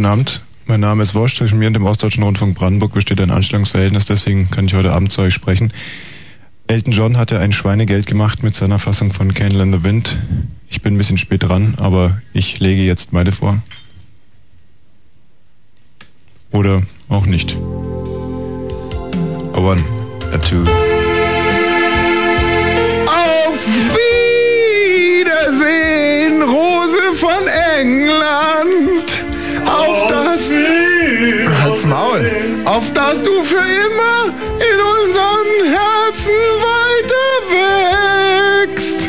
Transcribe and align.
guten 0.00 0.12
Abend. 0.12 0.40
Mein 0.64 0.80
Name 0.80 1.02
ist 1.02 1.14
Wosch. 1.14 1.36
Zwischen 1.36 1.58
mir 1.58 1.66
und 1.66 1.74
dem 1.74 1.84
Ostdeutschen 1.84 2.22
Rundfunk 2.22 2.54
Brandenburg 2.56 2.94
besteht 2.94 3.20
ein 3.20 3.30
Anstellungsverhältnis, 3.30 4.06
deswegen 4.06 4.50
kann 4.50 4.64
ich 4.64 4.72
heute 4.72 4.94
Abend 4.94 5.12
zu 5.12 5.20
euch 5.20 5.34
sprechen. 5.34 5.74
Elton 6.68 6.94
John 6.94 7.18
hatte 7.18 7.38
ein 7.38 7.52
Schweinegeld 7.52 8.06
gemacht 8.06 8.42
mit 8.42 8.54
seiner 8.54 8.78
Fassung 8.78 9.12
von 9.12 9.34
Candle 9.34 9.62
in 9.62 9.72
the 9.72 9.84
Wind. 9.84 10.16
Ich 10.70 10.80
bin 10.80 10.94
ein 10.94 10.96
bisschen 10.96 11.18
spät 11.18 11.42
dran, 11.42 11.74
aber 11.76 12.22
ich 12.32 12.60
lege 12.60 12.80
jetzt 12.80 13.12
meine 13.12 13.30
vor. 13.30 13.62
Oder 16.50 16.80
auch 17.10 17.26
nicht. 17.26 17.58
A 19.52 19.58
one, 19.58 19.84
a 20.32 20.38
two. 20.38 20.62
Auf 23.06 23.66
Wiedersehen, 25.20 26.40
Rose 26.40 27.12
von 27.18 27.46
England. 27.78 28.89
Auf 29.80 30.08
das. 30.08 30.50
Halt's 31.62 31.86
Maul. 31.86 32.30
Auf 32.64 32.84
das 32.92 33.22
du 33.22 33.42
für 33.42 33.56
immer 33.86 34.32
in 34.70 34.78
unseren 34.94 35.50
Herzen 35.76 36.38
weiter 36.68 37.28
wächst. 37.56 39.08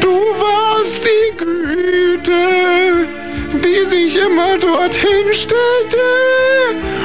Du 0.00 0.14
warst 0.44 1.06
die 1.06 1.36
Güte, 1.36 3.06
die 3.64 3.84
sich 3.84 4.16
immer 4.16 4.56
dorthin 4.58 5.26
stellte, 5.32 6.06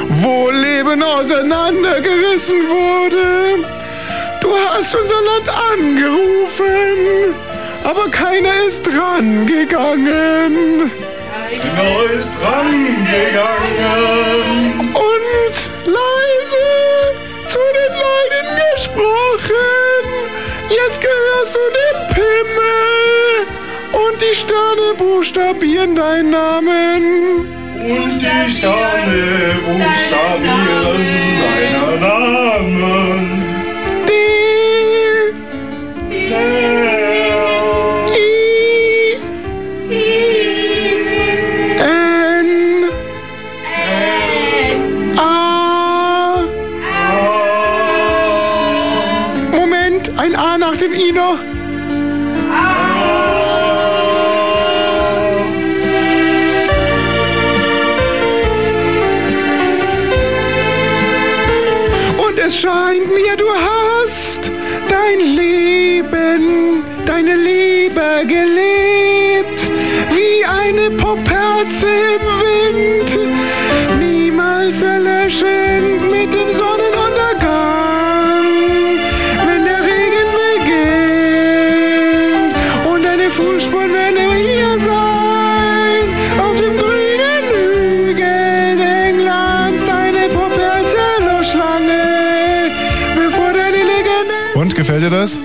wo 0.08 0.50
Leben 0.50 1.02
auseinandergerissen 1.02 2.60
wurde. 2.68 3.64
Du 4.40 4.48
hast 4.56 4.94
unser 4.94 5.20
Land 5.30 5.48
angerufen, 5.72 7.34
aber 7.84 8.08
keiner 8.10 8.64
ist 8.66 8.82
dran 8.86 9.46
Keiner 11.60 12.10
ist 12.12 12.34
rangegangen. 12.42 13.44
Und 14.94 15.56
leise 15.86 16.66
zu 17.46 17.58
den 17.78 17.92
Leiden 18.04 18.48
gesprochen, 18.72 20.04
jetzt 20.70 21.00
gehörst 21.00 21.54
du 21.54 21.60
dem 21.80 21.98
Pimmel 22.14 23.46
und 23.92 24.16
die 24.20 24.34
Sterne 24.34 24.94
buchstabieren 24.98 25.94
deinen 25.94 26.30
Namen. 26.30 27.02
Und 27.76 28.20
die 28.20 28.50
Sterne 28.50 29.58
buchstabieren 29.66 31.02
deiner 31.38 31.96
Namen. 32.00 33.33
Es 62.46 62.60
scheint 62.60 63.06
mir, 63.08 63.36
du 63.36 63.46
hast 63.48 64.50
dein 64.90 65.20
Leben, 65.34 66.84
deine 67.06 67.36
Liebe 67.36 68.22
gelebt, 68.26 69.60
wie 70.10 70.44
eine 70.44 70.90
Popperze 70.90 71.86
im 72.14 72.24
Wind, 72.40 73.03
Dir 95.04 95.10
das? 95.10 95.36
Auf 95.36 95.42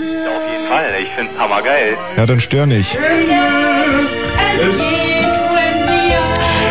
jeden 0.50 0.68
Fall, 0.70 0.86
ich 1.04 1.10
find's 1.18 1.38
hammergeil. 1.38 1.98
Ja, 2.16 2.26
dann 2.26 2.40
stör 2.40 2.66
nicht. 2.66 2.98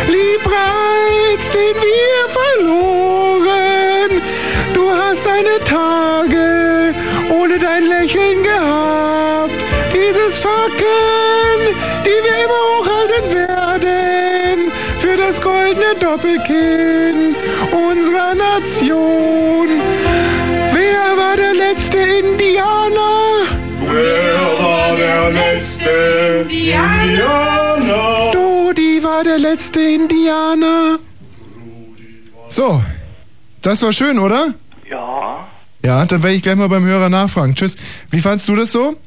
Liebreiz, 0.07 1.51
den 1.53 1.75
wir 1.85 2.29
verloren. 2.39 4.23
Du 4.73 4.89
hast 4.89 5.23
deine 5.23 5.63
Tage 5.65 6.95
ohne 7.29 7.59
dein 7.59 7.83
Lächeln 7.83 8.41
gehabt. 8.41 9.53
Dieses 9.93 10.39
Fackeln, 10.39 11.75
die 12.05 12.19
wir 12.25 12.37
immer 12.43 12.61
hochhalten 12.71 13.35
werden. 13.35 14.71
Für 14.97 15.15
das 15.15 15.39
goldene 15.39 15.93
Doppelkinn 15.99 17.35
unserer 17.71 18.33
Nation. 18.33 19.67
Wer 20.73 21.17
war 21.17 21.35
der 21.37 21.53
letzte 21.53 21.98
Indianer? 22.59 23.47
Wer 23.81 24.63
war 24.63 24.95
der 24.97 25.31
letzte 25.31 25.89
Indianer? 26.41 28.31
Dodi 28.33 29.01
war 29.03 29.23
der 29.23 29.39
letzte 29.39 29.79
Indianer. 29.81 30.99
So, 32.47 32.83
das 33.61 33.81
war 33.81 33.93
schön, 33.93 34.19
oder? 34.19 34.53
Ja. 34.89 35.47
Ja, 35.85 36.05
dann 36.05 36.21
werde 36.23 36.35
ich 36.35 36.43
gleich 36.43 36.57
mal 36.57 36.67
beim 36.67 36.83
Hörer 36.83 37.09
nachfragen. 37.09 37.55
Tschüss. 37.55 37.77
Wie 38.09 38.19
fandst 38.19 38.47
du 38.49 38.55
das 38.55 38.71
so? 38.71 38.97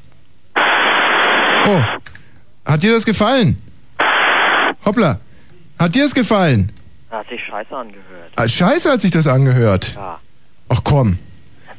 Oh, 0.57 1.83
hat 2.65 2.83
dir 2.83 2.93
das 2.93 3.05
gefallen? 3.05 3.59
Hoppla, 4.85 5.21
hat 5.79 5.95
dir 5.95 6.05
das 6.05 6.15
gefallen? 6.15 6.73
Hat 7.11 7.29
sich 7.29 7.41
scheiße 7.45 7.77
angehört. 7.77 8.33
Ah, 8.37 8.49
Scheiße 8.49 8.91
hat 8.91 9.01
sich 9.01 9.11
das 9.11 9.27
angehört. 9.27 9.93
Ja, 9.95 10.19
Ach 10.71 10.81
komm, 10.83 11.19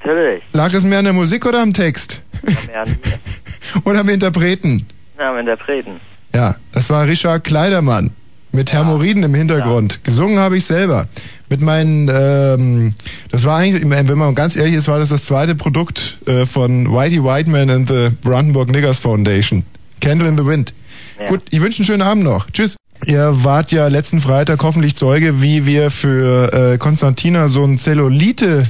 natürlich. 0.06 0.44
lag 0.54 0.74
es 0.74 0.84
mehr 0.84 1.00
an 1.00 1.06
der 1.06 1.14
Musik 1.14 1.46
oder 1.46 1.62
am 1.62 1.74
Text? 1.74 2.22
Mehr 2.68 2.82
an 2.82 2.90
mir. 2.90 3.20
Oder 3.86 4.02
am 4.02 4.10
Interpreten? 4.10 4.86
Ja, 5.18 5.32
am 5.32 5.38
Interpreten. 5.40 6.00
Ja, 6.36 6.58
das 6.74 6.90
war 6.92 7.08
Richard 7.08 7.44
Kleidermann 7.44 8.12
mit 8.54 8.72
Hämorrhoiden 8.72 9.24
im 9.24 9.34
Hintergrund. 9.34 10.04
Gesungen 10.04 10.38
habe 10.40 10.58
ich 10.58 10.66
selber. 10.66 11.08
Mit 11.50 11.62
meinen, 11.62 12.10
ähm, 12.14 12.94
das 13.32 13.46
war 13.46 13.58
eigentlich, 13.58 13.84
wenn 13.90 14.18
man 14.18 14.36
ganz 14.36 14.56
ehrlich 14.56 14.76
ist, 14.76 14.88
war 14.88 15.00
das 15.00 15.10
das 15.10 15.24
zweite 15.24 15.56
Produkt 15.56 16.18
äh, 16.28 16.46
von 16.46 16.92
Whitey 16.94 17.24
Whiteman 17.24 17.70
and 17.70 17.88
the 17.88 18.10
Brandenburg 18.22 18.70
Niggers 18.70 19.00
Foundation. 19.00 19.64
Candle 20.02 20.30
in 20.30 20.38
the 20.38 20.46
Wind. 20.46 20.74
Ja. 21.20 21.28
Gut, 21.28 21.42
ich 21.50 21.62
wünsche 21.62 21.80
einen 21.80 21.88
schönen 21.88 22.02
Abend 22.02 22.24
noch. 22.24 22.50
Tschüss. 22.52 22.76
Ihr 23.06 23.44
wart 23.44 23.72
ja 23.72 23.88
letzten 23.88 24.22
Freitag 24.22 24.62
hoffentlich 24.64 24.96
Zeuge, 24.96 25.42
wie 25.42 25.66
wir 25.66 25.92
für 25.92 26.54
äh, 26.54 26.78
Konstantina 26.78 27.50
so 27.50 27.66
ein 27.66 27.78
Zellulite 27.78 28.64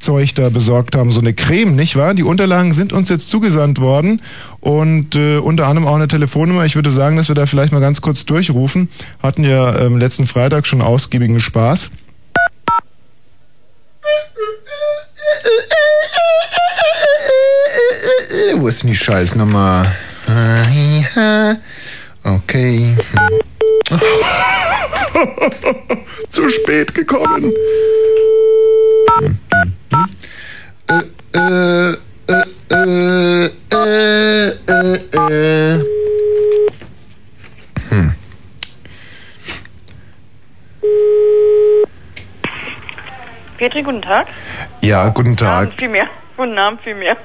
Zeug 0.00 0.34
da 0.34 0.48
besorgt 0.48 0.96
haben, 0.96 1.12
so 1.12 1.20
eine 1.20 1.34
Creme, 1.34 1.76
nicht 1.76 1.96
wahr? 1.96 2.14
Die 2.14 2.22
Unterlagen 2.22 2.72
sind 2.72 2.92
uns 2.92 3.08
jetzt 3.08 3.30
zugesandt 3.30 3.80
worden 3.80 4.22
und 4.60 5.14
äh, 5.14 5.38
unter 5.38 5.66
anderem 5.66 5.86
auch 5.86 5.96
eine 5.96 6.08
Telefonnummer. 6.08 6.64
Ich 6.64 6.74
würde 6.74 6.90
sagen, 6.90 7.16
dass 7.16 7.28
wir 7.28 7.34
da 7.34 7.46
vielleicht 7.46 7.72
mal 7.72 7.80
ganz 7.80 8.00
kurz 8.00 8.26
durchrufen. 8.26 8.88
Hatten 9.22 9.44
ja 9.44 9.78
ähm, 9.78 9.98
letzten 9.98 10.26
Freitag 10.26 10.66
schon 10.66 10.82
ausgiebigen 10.82 11.40
Spaß. 11.40 11.90
Wo 18.56 18.68
ist 18.68 18.82
denn 18.82 18.90
die 18.90 18.96
Scheißnummer? 18.96 19.86
Okay. 22.24 22.96
Zu 26.30 26.50
spät 26.50 26.94
gekommen. 26.94 27.52
Äh, 29.22 29.49
äh, 31.32 31.90
äh, 31.90 33.46
äh, 33.70 34.36
äh. 35.12 35.84
Hm. 37.88 38.14
Petri, 43.58 43.82
guten 43.82 44.02
Tag. 44.02 44.26
Ja, 44.82 45.08
guten 45.10 45.36
Tag. 45.36 45.66
Abend 45.66 45.78
vielmehr. 45.78 46.06
Guten 46.36 46.58
Abend 46.58 46.80
vielmehr. 46.82 47.16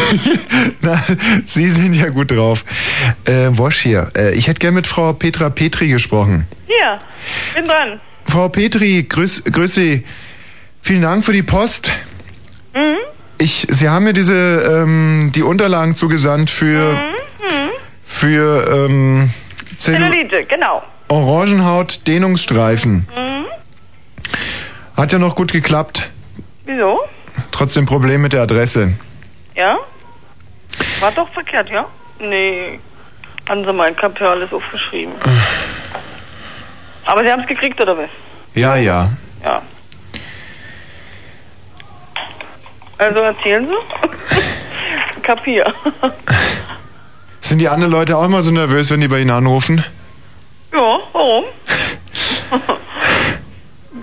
Na, 0.80 1.04
Sie 1.44 1.68
sind 1.68 1.94
ja 1.94 2.08
gut 2.08 2.30
drauf. 2.30 2.64
Äh, 3.26 3.48
Wosch 3.50 3.80
hier. 3.80 4.08
Äh, 4.16 4.34
ich 4.34 4.48
hätte 4.48 4.60
gern 4.60 4.74
mit 4.74 4.86
Frau 4.86 5.12
Petra 5.12 5.50
Petri 5.50 5.88
gesprochen. 5.88 6.46
Hier, 6.66 6.98
bin 7.54 7.66
dran. 7.66 8.00
Frau 8.24 8.48
Petri, 8.48 9.02
grüß, 9.02 9.44
grüß 9.44 9.74
Sie. 9.74 10.06
Vielen 10.80 11.02
Dank 11.02 11.24
für 11.24 11.32
die 11.32 11.42
Post. 11.42 11.92
Mhm. 13.40 13.44
Ich, 13.44 13.66
Sie 13.70 13.88
haben 13.88 14.04
mir 14.04 14.12
diese, 14.12 14.34
ähm, 14.34 15.32
die 15.34 15.42
Unterlagen 15.42 15.96
zugesandt 15.96 16.50
für, 16.50 16.92
Mhm. 16.92 17.70
für, 18.04 18.86
ähm, 18.86 19.30
Zellu 19.78 19.98
Zellulite, 19.98 20.44
genau. 20.44 20.82
Orangenhaut 21.08 22.06
Dehnungsstreifen. 22.06 23.08
Mhm. 23.16 23.46
Hat 24.96 25.12
ja 25.12 25.18
noch 25.18 25.34
gut 25.34 25.52
geklappt. 25.52 26.10
Wieso? 26.66 27.00
Trotzdem 27.50 27.86
Problem 27.86 28.20
mit 28.22 28.32
der 28.32 28.42
Adresse. 28.42 28.92
Ja? 29.56 29.76
War 31.00 31.10
doch 31.12 31.28
verkehrt, 31.32 31.70
ja? 31.70 31.86
Nee. 32.20 32.78
Haben 33.48 33.64
Sie 33.64 33.72
mal, 33.72 33.90
ich 33.90 34.00
hab 34.02 34.20
ja 34.20 34.30
alles 34.30 34.52
aufgeschrieben. 34.52 35.14
Aber 37.06 37.24
Sie 37.24 37.32
haben 37.32 37.40
es 37.40 37.46
gekriegt, 37.46 37.80
oder 37.80 37.96
was? 37.96 38.10
Ja, 38.54 38.76
ja. 38.76 39.10
Ja. 39.42 39.62
Also 43.00 43.20
erzählen 43.20 43.66
Sie. 43.66 45.20
Kapier. 45.22 45.72
Sind 47.40 47.58
die 47.60 47.68
anderen 47.68 47.90
Leute 47.90 48.16
auch 48.18 48.24
immer 48.24 48.42
so 48.42 48.50
nervös, 48.50 48.90
wenn 48.90 49.00
die 49.00 49.08
bei 49.08 49.20
Ihnen 49.20 49.30
anrufen? 49.30 49.82
Ja, 50.72 50.98
warum? 51.12 51.44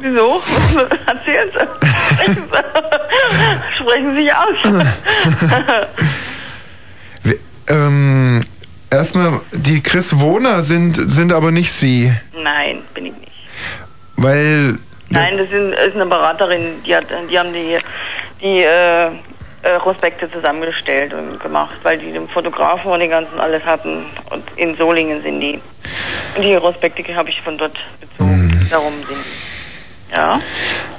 Wieso? 0.02 0.42
Erzählen 1.06 1.50
Sie. 1.54 1.60
Sprechen 3.78 4.16
Sie. 4.16 4.24
Sich 4.24 4.34
aus. 4.34 4.58
Ähm, 7.70 8.44
erstmal, 8.90 9.42
die 9.52 9.84
Chris 9.84 10.20
Wohner 10.20 10.64
sind, 10.64 10.96
sind 10.96 11.34
aber 11.34 11.52
nicht 11.52 11.72
Sie. 11.72 12.12
Nein, 12.34 12.82
bin 12.96 13.08
ich 13.08 13.14
nicht. 13.14 13.32
Weil. 14.16 14.80
Nein, 15.10 15.38
das 15.38 15.50
sind, 15.50 15.74
ist 15.74 15.96
eine 15.96 16.06
Beraterin, 16.08 16.84
die, 16.86 16.96
hat, 16.96 17.06
die 17.30 17.38
haben 17.38 17.54
die, 17.54 17.78
die 18.42 18.64
äh, 18.64 19.08
äh, 19.08 19.80
Prospekte 19.80 20.30
zusammengestellt 20.32 21.14
und 21.14 21.40
gemacht, 21.40 21.76
weil 21.84 21.98
die 21.98 22.12
den 22.12 22.28
Fotografen 22.30 22.92
und 22.92 23.00
den 23.00 23.10
ganzen 23.10 23.40
alles 23.40 23.64
hatten. 23.66 24.06
Und 24.30 24.44
in 24.56 24.76
Solingen 24.78 25.22
sind 25.24 25.40
die. 25.42 25.60
Und 26.36 26.44
die 26.44 26.56
Prospekte 26.58 27.04
habe 27.16 27.30
ich 27.30 27.42
von 27.42 27.58
dort 27.58 27.78
bezogen. 28.00 28.68
Darum 28.70 28.94
sind 29.08 29.18
die. 29.18 30.16
Ja? 30.16 30.40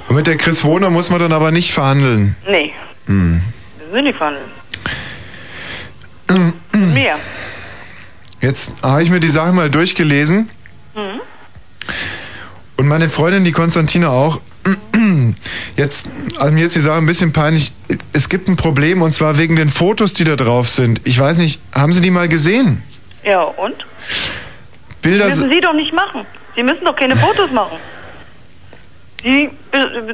Und 0.07 0.15
mit 0.15 0.27
der 0.27 0.37
Chris 0.37 0.63
Wohner 0.63 0.89
muss 0.89 1.09
man 1.09 1.19
dann 1.19 1.31
aber 1.33 1.51
nicht 1.51 1.73
verhandeln. 1.73 2.35
Nee, 2.47 2.73
Hm. 3.05 3.41
das 3.79 3.91
sind 3.91 4.05
die 4.05 4.13
verhandeln. 4.13 4.51
Mm. 6.29 6.93
Mehr. 6.93 7.15
Jetzt 8.41 8.83
habe 8.83 9.01
ich 9.03 9.09
mir 9.09 9.19
die 9.19 9.29
Sache 9.29 9.51
mal 9.51 9.69
durchgelesen. 9.69 10.49
Mhm. 10.95 11.21
Und 12.77 12.87
meine 12.87 13.09
Freundin, 13.09 13.43
die 13.43 13.51
Konstantina 13.51 14.09
auch. 14.09 14.39
Jetzt, 15.75 16.09
also 16.37 16.51
mir 16.53 16.65
ist 16.65 16.75
die 16.75 16.81
Sache 16.81 16.97
ein 16.97 17.05
bisschen 17.05 17.33
peinlich. 17.33 17.71
Es 18.13 18.29
gibt 18.29 18.47
ein 18.47 18.55
Problem 18.55 19.01
und 19.01 19.13
zwar 19.13 19.37
wegen 19.37 19.55
den 19.55 19.69
Fotos, 19.69 20.13
die 20.13 20.23
da 20.23 20.35
drauf 20.35 20.69
sind. 20.69 21.01
Ich 21.05 21.19
weiß 21.19 21.37
nicht, 21.37 21.61
haben 21.73 21.93
Sie 21.93 22.01
die 22.01 22.11
mal 22.11 22.27
gesehen? 22.27 22.83
Ja, 23.23 23.41
und? 23.41 23.75
Bilder. 25.01 25.27
müssen 25.27 25.49
Sie 25.49 25.61
doch 25.61 25.73
nicht 25.73 25.93
machen. 25.93 26.25
Sie 26.55 26.63
müssen 26.63 26.83
doch 26.83 26.95
keine 26.95 27.15
Fotos 27.15 27.51
machen. 27.51 27.77
Sie 29.23 29.49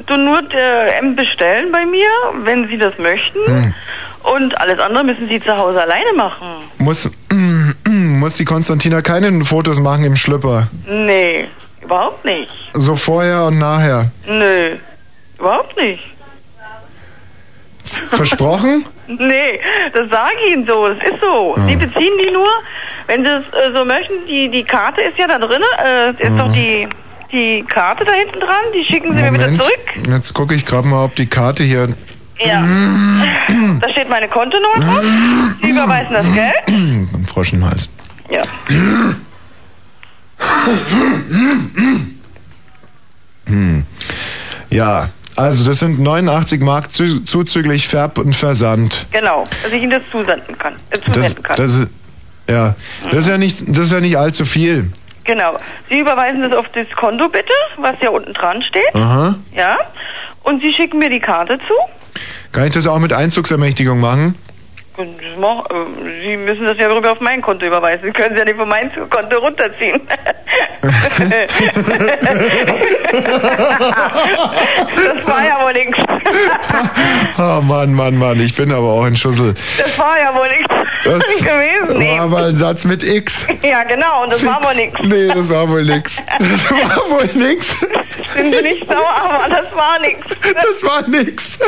tun 0.06 0.24
nur 0.24 0.42
äh, 0.52 0.98
M 0.98 1.14
bestellen 1.14 1.70
bei 1.70 1.86
mir, 1.86 2.08
wenn 2.44 2.68
Sie 2.68 2.76
das 2.76 2.98
möchten. 2.98 3.38
Hm. 3.46 3.74
Und 4.22 4.58
alles 4.60 4.80
andere 4.80 5.04
müssen 5.04 5.28
Sie 5.28 5.40
zu 5.40 5.56
Hause 5.56 5.80
alleine 5.80 6.12
machen. 6.16 6.46
Muss, 6.78 7.10
muss 7.88 8.34
die 8.34 8.44
Konstantina 8.44 9.02
keine 9.02 9.44
Fotos 9.44 9.78
machen 9.78 10.04
im 10.04 10.16
Schlüpper. 10.16 10.68
Nee, 10.86 11.46
überhaupt 11.82 12.24
nicht. 12.24 12.50
So 12.74 12.96
vorher 12.96 13.44
und 13.44 13.58
nachher. 13.58 14.10
Nö, 14.26 14.76
überhaupt 15.38 15.76
nicht. 15.76 16.02
Versprochen? 18.08 18.84
Nee, 19.08 19.60
das 19.94 20.10
sage 20.10 20.32
ich 20.44 20.52
Ihnen 20.54 20.66
so, 20.66 20.88
das 20.88 20.98
ist 20.98 21.20
so. 21.20 21.54
Ah. 21.56 21.60
Sie 21.68 21.76
beziehen 21.76 22.12
die 22.20 22.32
nur, 22.32 22.48
wenn 23.06 23.22
Sie 23.24 23.30
es 23.30 23.44
äh, 23.54 23.72
so 23.72 23.84
möchten, 23.84 24.14
die, 24.28 24.48
die 24.48 24.64
Karte 24.64 25.00
ist 25.02 25.16
ja 25.16 25.28
da 25.28 25.38
drin, 25.38 25.62
äh, 25.78 26.08
es 26.10 26.18
ist 26.18 26.36
doch 26.36 26.50
die, 26.52 26.88
die 27.30 27.62
Karte 27.68 28.04
da 28.04 28.10
hinten 28.10 28.40
dran, 28.40 28.64
die 28.74 28.84
schicken 28.84 29.16
Sie 29.16 29.22
mir 29.22 29.32
wieder 29.32 29.44
Moment. 29.44 29.62
zurück. 29.62 30.08
Jetzt 30.08 30.34
gucke 30.34 30.56
ich 30.56 30.66
gerade 30.66 30.88
mal, 30.88 31.04
ob 31.04 31.14
die 31.14 31.26
Karte 31.28 31.62
hier. 31.62 31.88
Ja. 32.44 32.64
Da 33.80 33.88
steht 33.90 34.08
meine 34.08 34.26
Kontonummer 34.26 34.80
drauf. 34.80 35.04
Sie 35.62 35.70
überweisen 35.70 36.12
das 36.12 36.32
Geld. 36.34 36.54
Ein 36.66 37.26
Frosch 37.32 37.52
im 37.52 37.64
Hals. 37.64 37.88
Ja. 38.28 38.42
Hm. 43.46 43.84
Ja, 44.70 45.10
also 45.36 45.64
das 45.64 45.78
sind 45.80 46.00
89 46.00 46.60
Mark 46.60 46.92
zu, 46.92 47.20
zuzüglich 47.24 47.88
Färb 47.88 48.18
und 48.18 48.34
Versand. 48.34 49.06
Genau, 49.12 49.44
dass 49.62 49.72
ich 49.72 49.82
Ihnen 49.82 49.92
das 49.92 50.02
zusenden 50.10 50.58
kann. 50.58 50.74
Äh, 50.90 50.98
Das, 50.98 51.14
zusenden 51.14 51.42
kann. 51.42 51.56
das 51.56 51.74
ist 51.74 51.88
ja, 52.48 52.74
das 53.10 53.20
ist 53.20 53.28
ja 53.28 53.38
nicht, 53.38 53.62
das 53.68 53.78
ist 53.78 53.92
ja 53.92 54.00
nicht 54.00 54.16
allzu 54.16 54.44
viel. 54.44 54.90
genau. 55.24 55.58
Sie 55.88 55.98
überweisen 56.00 56.42
das 56.42 56.52
auf 56.52 56.66
das 56.74 56.86
Konto 56.94 57.28
bitte, 57.28 57.52
was 57.78 57.96
ja 58.00 58.10
unten 58.10 58.32
dran 58.34 58.62
steht. 58.62 58.94
Aha. 58.94 59.34
Ja. 59.54 59.78
Und 60.44 60.62
Sie 60.62 60.72
schicken 60.72 60.98
mir 60.98 61.10
die 61.10 61.18
Karte 61.20 61.58
zu. 61.58 61.74
Kann 62.52 62.68
ich 62.68 62.74
das 62.74 62.86
auch 62.86 62.98
mit 63.00 63.12
Einzugsermächtigung 63.12 63.98
machen? 63.98 64.36
Sie 64.96 66.36
müssen 66.38 66.64
das 66.64 66.78
ja 66.78 66.88
rüber 66.88 67.12
auf 67.12 67.20
mein 67.20 67.42
Konto 67.42 67.66
überweisen. 67.66 68.04
Sie 68.06 68.12
können 68.12 68.32
es 68.32 68.38
ja 68.38 68.44
nicht 68.46 68.56
von 68.56 68.68
meinem 68.68 68.90
Konto 69.10 69.38
runterziehen. 69.38 70.00
das 74.96 75.26
war 75.26 75.44
ja 75.44 75.62
wohl 75.64 75.72
nichts. 75.72 75.98
Oh 77.38 77.60
Mann, 77.62 77.92
Mann, 77.92 78.16
Mann, 78.16 78.40
ich 78.40 78.54
bin 78.54 78.72
aber 78.72 78.88
auch 78.92 79.04
ein 79.04 79.16
Schussel. 79.16 79.54
Das 79.78 79.98
war 79.98 80.18
ja 80.18 80.34
wohl 80.34 80.48
nichts 80.48 80.74
Das 81.04 81.38
gewesen. 81.38 81.98
Nee. 81.98 82.18
war 82.18 82.26
mal 82.28 82.48
ein 82.48 82.54
Satz 82.54 82.84
mit 82.84 83.02
X. 83.02 83.46
Ja, 83.62 83.82
genau. 83.84 84.22
Und 84.24 84.32
das 84.32 84.44
war 84.46 84.62
wohl 84.64 84.74
nichts. 84.74 84.98
Nee, 85.02 85.28
das 85.28 85.50
war 85.50 85.68
wohl 85.68 85.84
nix. 85.84 86.22
Das 86.38 86.70
war 86.70 87.10
wohl 87.10 87.28
nix. 87.34 87.76
Sind 88.34 88.54
Sie 88.54 88.62
nicht 88.62 88.86
sauer, 88.86 89.14
aber 89.14 89.48
das 89.54 89.66
war 89.74 89.98
nichts. 90.00 90.36
Das 90.40 90.82
war 90.84 91.06
nix. 91.08 91.58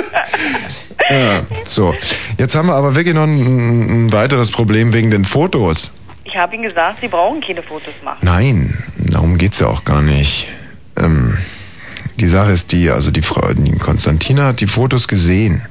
Ja, 1.11 1.47
so. 1.65 1.95
Jetzt 2.39 2.55
haben 2.55 2.69
wir 2.69 2.75
aber 2.75 2.95
wirklich 2.95 3.15
noch 3.15 3.25
ein, 3.25 4.07
ein 4.07 4.13
weiteres 4.13 4.51
Problem 4.51 4.93
wegen 4.93 5.11
den 5.11 5.25
Fotos. 5.25 5.93
Ich 6.25 6.37
habe 6.37 6.55
Ihnen 6.55 6.65
gesagt, 6.65 6.99
Sie 7.01 7.09
brauchen 7.09 7.41
keine 7.41 7.63
Fotos 7.63 7.95
machen. 8.05 8.19
Nein, 8.23 8.83
darum 8.99 9.39
geht's 9.39 9.61
ja 9.61 9.69
auch 9.69 9.85
gar 9.85 10.03
nicht. 10.03 10.49
Ähm, 10.97 11.39
die 12.17 12.27
Sache 12.27 12.51
ist 12.51 12.73
die, 12.73 12.91
also 12.91 13.11
die 13.11 13.23
Frau, 13.23 13.53
die 13.55 13.79
Konstantina 13.79 14.49
hat 14.49 14.61
die 14.61 14.67
Fotos 14.67 15.09
gesehen. 15.09 15.63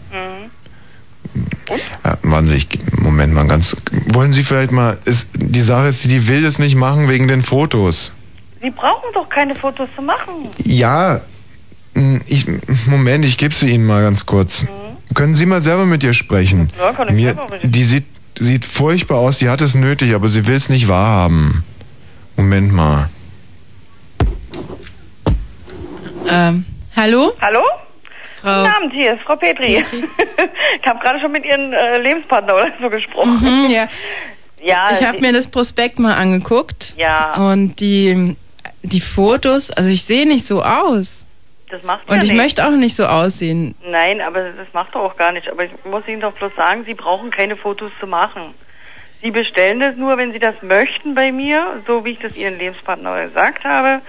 Ja, 2.04 2.18
warten 2.24 2.48
Sie, 2.48 2.56
ich, 2.56 2.68
Moment 2.94 3.34
mal 3.34 3.46
ganz. 3.48 3.76
Wollen 4.14 4.32
Sie 4.32 4.44
vielleicht 4.44 4.72
mal, 4.72 4.98
ist, 5.06 5.30
die 5.36 5.62
Sache 5.62 5.88
ist, 5.88 6.04
die, 6.04 6.08
die 6.08 6.28
will 6.28 6.42
das 6.42 6.58
nicht 6.58 6.76
machen 6.76 7.10
wegen 7.10 7.28
den 7.28 7.42
Fotos. 7.42 8.14
Sie 8.62 8.72
brauchen 8.72 9.10
doch 9.14 9.30
keine 9.30 9.54
Fotos 9.54 9.90
zu 9.96 10.02
machen. 10.02 10.50
Ja, 10.64 11.22
ich, 12.26 12.46
Moment, 12.88 13.26
ich 13.26 13.38
gebe 13.38 13.54
sie 13.54 13.70
Ihnen 13.70 13.86
mal 13.86 14.02
ganz 14.02 14.26
kurz. 14.26 14.66
Können 15.14 15.36
Sie 15.36 15.46
mal 15.46 15.62
selber 15.62 15.86
mit 15.86 16.04
ihr 16.04 16.14
sprechen? 16.14 16.72
Ja, 16.78 16.94
kann 16.94 17.08
ich 17.10 17.14
Mir, 17.16 17.34
selber 17.34 17.50
mit 17.50 17.64
ihr 17.64 17.70
Die 17.70 17.84
sieht, 17.84 18.06
sieht 18.38 18.66
furchtbar 18.66 19.18
aus, 19.18 19.40
die 19.40 19.50
hat 19.50 19.62
es 19.62 19.74
nötig, 19.76 20.14
aber 20.14 20.30
sie 20.30 20.48
will 20.48 20.56
es 20.56 20.70
nicht 20.70 20.88
wahrhaben. 20.88 21.64
Moment 22.36 22.72
mal. 22.74 23.10
Ähm, 26.28 26.66
hallo? 26.96 27.34
Hallo? 27.42 27.62
Frau. 28.42 28.62
Guten 28.64 28.74
Abend, 28.76 28.94
hier 28.94 29.14
ist 29.14 29.22
Frau 29.24 29.36
Petri. 29.36 29.78
ich 30.82 30.88
habe 30.88 31.00
gerade 31.00 31.20
schon 31.20 31.32
mit 31.32 31.46
Ihren 31.46 31.74
äh, 31.74 31.98
Lebenspartner 32.00 32.54
oder 32.54 32.72
so 32.82 32.90
gesprochen. 32.90 33.40
Mhm, 33.42 33.70
ja. 33.72 33.88
Ja, 34.60 34.90
Ich 34.92 35.04
habe 35.06 35.20
Sie- 35.20 35.24
mir 35.24 35.34
das 35.34 35.46
Prospekt 35.46 36.00
mal 36.00 36.16
angeguckt. 36.16 36.96
Ja. 36.98 37.36
Und 37.36 37.80
die, 37.80 38.36
die 38.82 39.02
Fotos, 39.02 39.70
also 39.70 39.88
ich 39.92 40.04
sehe 40.04 40.28
nicht 40.28 40.48
so 40.48 40.64
aus. 40.64 41.27
Das 41.70 41.84
macht 41.84 42.08
Und 42.10 42.16
ja 42.18 42.24
ich 42.24 42.30
nichts. 42.30 42.44
möchte 42.44 42.66
auch 42.66 42.72
nicht 42.72 42.96
so 42.96 43.06
aussehen. 43.06 43.76
Nein, 43.86 44.22
aber 44.22 44.52
das 44.52 44.68
macht 44.74 44.96
doch 44.96 45.02
auch 45.02 45.18
gar 45.18 45.32
nicht. 45.32 45.50
Aber 45.50 45.66
ich 45.66 45.72
muss 45.84 46.08
Ihnen 46.08 46.22
doch 46.22 46.34
bloß 46.34 46.52
sagen, 46.56 46.84
Sie 46.86 46.94
brauchen 46.94 47.30
keine 47.30 47.58
Fotos 47.58 47.92
zu 48.00 48.08
machen. 48.08 48.54
Sie 49.22 49.32
bestellen 49.32 49.80
das 49.80 49.96
nur, 49.96 50.18
wenn 50.18 50.32
Sie 50.32 50.40
das 50.40 50.56
möchten 50.62 51.16
bei 51.16 51.32
mir, 51.32 51.82
so 51.88 52.06
wie 52.06 52.12
ich 52.12 52.20
das 52.20 52.36
Ihren 52.36 52.58
Lebenspartner 52.58 53.26
gesagt 53.26 53.64
habe. 53.64 54.02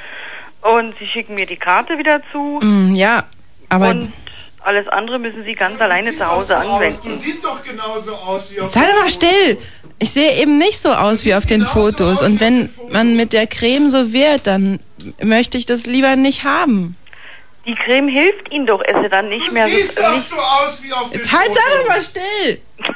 Und 0.62 0.95
Sie 0.99 1.07
schicken 1.07 1.35
mir 1.35 1.47
die 1.47 1.57
Karte 1.57 1.99
wieder 1.99 2.21
zu. 2.33 2.61
Mm, 2.62 2.95
ja, 2.95 3.25
aber 3.69 3.88
Und 3.91 4.12
alles 4.61 4.87
andere 4.88 5.19
müssen 5.19 5.45
Sie 5.45 5.55
ganz 5.55 5.81
alleine 5.81 6.12
zu 6.12 6.27
Hause 6.27 6.57
anwenden. 6.59 7.17
siehst 7.17 7.45
doch 7.45 7.62
genauso 7.65 8.15
aus 8.15 8.53
wie 8.53 8.61
auf 8.61 8.71
sei 8.71 8.83
doch 8.87 9.00
mal 9.00 9.09
still. 9.09 9.59
Ich 9.99 10.11
sehe 10.11 10.37
eben 10.41 10.59
nicht 10.59 10.79
so 10.79 10.93
aus 10.93 11.25
wie 11.25 11.35
auf 11.35 11.47
den 11.47 11.62
Fotos. 11.62 12.23
Und 12.23 12.41
wenn 12.41 12.69
man 12.91 13.17
mit 13.17 13.33
der 13.33 13.47
Creme 13.47 13.88
so 13.88 14.12
wird, 14.12 14.47
dann 14.47 14.79
möchte 15.23 15.59
ich 15.59 15.67
das 15.67 15.87
lieber 15.87 16.15
nicht 16.17 16.45
haben. 16.45 16.97
Die 17.68 17.75
Creme 17.75 18.08
hilft 18.08 18.50
Ihnen 18.50 18.64
doch, 18.64 18.82
es 18.82 19.10
dann 19.10 19.28
nicht 19.28 19.52
mehr 19.52 19.68
so. 19.68 19.75
Nicht, 19.75 20.00
aus 20.00 20.82
wie 20.82 20.90
auf 20.90 21.12
Jetzt 21.12 21.30
halt, 21.30 21.50
doch 21.50 21.87
mal 21.87 22.02
still. 22.02 22.62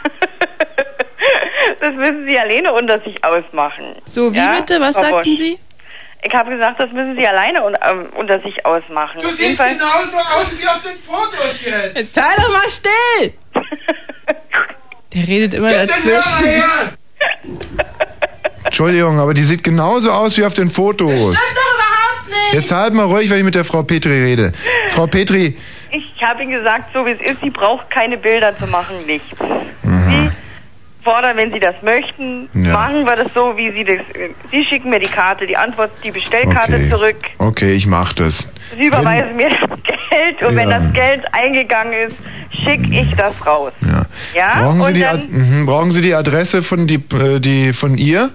das 1.78 1.94
müssen 1.94 2.24
Sie 2.26 2.38
alleine 2.38 2.72
unter 2.72 2.98
sich 3.00 3.22
ausmachen. 3.22 3.96
So, 4.06 4.32
wie 4.32 4.38
Ja, 4.38 4.54
bitte? 4.58 4.80
Was 4.80 4.96
Frau 4.96 5.02
sagten 5.02 5.30
Bosch? 5.30 5.38
Sie? 5.38 5.58
Ich 6.24 6.32
habe 6.34 6.52
gesagt, 6.52 6.80
das 6.80 6.90
müssen 6.90 7.16
Sie 7.18 7.26
alleine 7.26 7.62
un 7.62 7.76
ähm, 7.86 8.06
unter 8.16 8.40
sich 8.40 8.64
ausmachen. 8.64 9.20
Du 9.20 9.28
siehst 9.28 9.58
Fall- 9.58 9.74
genauso 9.74 10.16
aus 10.16 10.58
wie 10.58 10.66
auf 10.66 10.80
den 10.80 10.96
Fotos 10.96 11.62
jetzt. 11.66 11.94
Jetzt 11.94 12.14
sei 12.14 12.34
doch 12.38 12.48
mal 12.48 12.70
still. 12.70 13.34
Der 15.12 15.28
redet 15.28 15.52
immer 15.52 15.70
dazwischen. 15.70 16.64
Entschuldigung, 18.64 19.20
aber 19.20 19.34
die 19.34 19.42
sieht 19.42 19.62
genauso 19.62 20.12
aus 20.12 20.38
wie 20.38 20.46
auf 20.46 20.54
den 20.54 20.70
Fotos. 20.70 21.12
Stimmt 21.12 21.36
doch. 21.36 21.71
Jetzt 22.52 22.72
halt 22.72 22.94
mal 22.94 23.04
ruhig, 23.06 23.30
wenn 23.30 23.38
ich 23.38 23.44
mit 23.44 23.54
der 23.54 23.64
Frau 23.64 23.82
Petri 23.82 24.22
rede. 24.22 24.52
Frau 24.90 25.06
Petri, 25.06 25.56
Ich 25.90 26.22
habe 26.22 26.42
Ihnen 26.42 26.52
gesagt, 26.52 26.90
so 26.94 27.04
wie 27.06 27.10
es 27.10 27.20
ist, 27.30 27.40
sie 27.42 27.50
braucht 27.50 27.90
keine 27.90 28.16
Bilder 28.16 28.56
zu 28.58 28.66
machen, 28.66 28.96
nichts. 29.06 29.28
Mhm. 29.82 30.08
Sie 30.10 30.30
fordern, 31.04 31.36
wenn 31.36 31.52
Sie 31.52 31.60
das 31.60 31.74
möchten, 31.82 32.48
Ja. 32.54 32.72
machen 32.72 33.04
wir 33.04 33.16
das 33.16 33.26
so, 33.34 33.54
wie 33.56 33.70
Sie 33.72 33.84
das. 33.84 33.98
Sie 34.50 34.64
schicken 34.64 34.88
mir 34.90 35.00
die 35.00 35.08
Karte, 35.10 35.46
die 35.46 35.56
Antwort, 35.56 35.90
die 36.04 36.10
Bestellkarte 36.12 36.74
Okay. 36.76 36.88
zurück. 36.90 37.16
okay, 37.38 37.74
ich 37.74 37.86
mach 37.86 38.12
das. 38.12 38.52
Sie 38.78 38.86
überweisen 38.86 39.36
mir 39.36 39.50
das 39.50 39.58
Geld 39.82 40.42
und 40.48 40.56
wenn 40.56 40.70
Ja. 40.70 40.78
das 40.78 40.92
Geld 40.92 41.22
eingegangen 41.32 41.92
ist, 42.08 42.16
schicke 42.64 42.88
ich 43.00 43.14
das 43.16 43.46
raus. 43.46 43.72
Ja. 44.34 44.54
Brauchen, 44.62 44.80
Sie 44.82 44.86
und 44.88 44.94
die, 44.94 45.00
dann- 45.00 45.26
mhm. 45.28 45.66
Brauchen 45.66 45.90
Sie 45.90 46.00
die 46.02 46.14
Adresse 46.14 46.62
von, 46.62 46.86
die, 46.86 46.94
äh, 47.14 47.40
die, 47.40 47.72
von 47.72 47.98
ihr? 47.98 48.30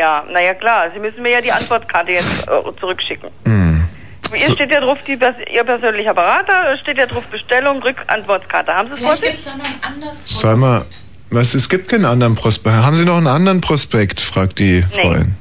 Ja, 0.00 0.24
naja 0.32 0.54
klar, 0.54 0.86
Sie 0.94 0.98
müssen 0.98 1.22
mir 1.22 1.30
ja 1.32 1.40
die 1.42 1.52
Antwortkarte 1.52 2.12
jetzt 2.12 2.48
äh, 2.48 2.80
zurückschicken. 2.80 3.28
Mhm. 3.44 3.84
Hier 4.32 4.54
steht 4.54 4.70
ja 4.70 4.80
drauf, 4.80 4.96
die, 5.06 5.18
Ihr 5.52 5.64
persönlicher 5.64 6.14
Berater, 6.14 6.78
steht 6.80 6.96
ja 6.96 7.04
drauf 7.04 7.24
Bestellung, 7.24 7.82
Rückantwortkarte. 7.82 8.72
Haben 8.74 8.88
Sie 8.88 8.94
es 8.94 9.00
vor 9.00 9.14
Vielleicht 9.16 9.22
sich? 9.22 9.30
gibt's 9.32 9.44
doch 9.44 9.56
noch 9.58 9.64
ein 9.64 9.92
anderes 9.92 10.22
Sag 10.26 10.56
mal, 10.56 10.84
was, 11.28 11.52
es 11.52 11.68
gibt 11.68 11.88
keinen 11.88 12.06
anderen 12.06 12.34
Prospekt. 12.34 12.76
Haben 12.76 12.96
Sie 12.96 13.04
noch 13.04 13.18
einen 13.18 13.26
anderen 13.26 13.60
Prospekt, 13.60 14.22
fragt 14.22 14.58
die 14.58 14.84
Nee. 14.96 15.02
Freundin. 15.02 15.34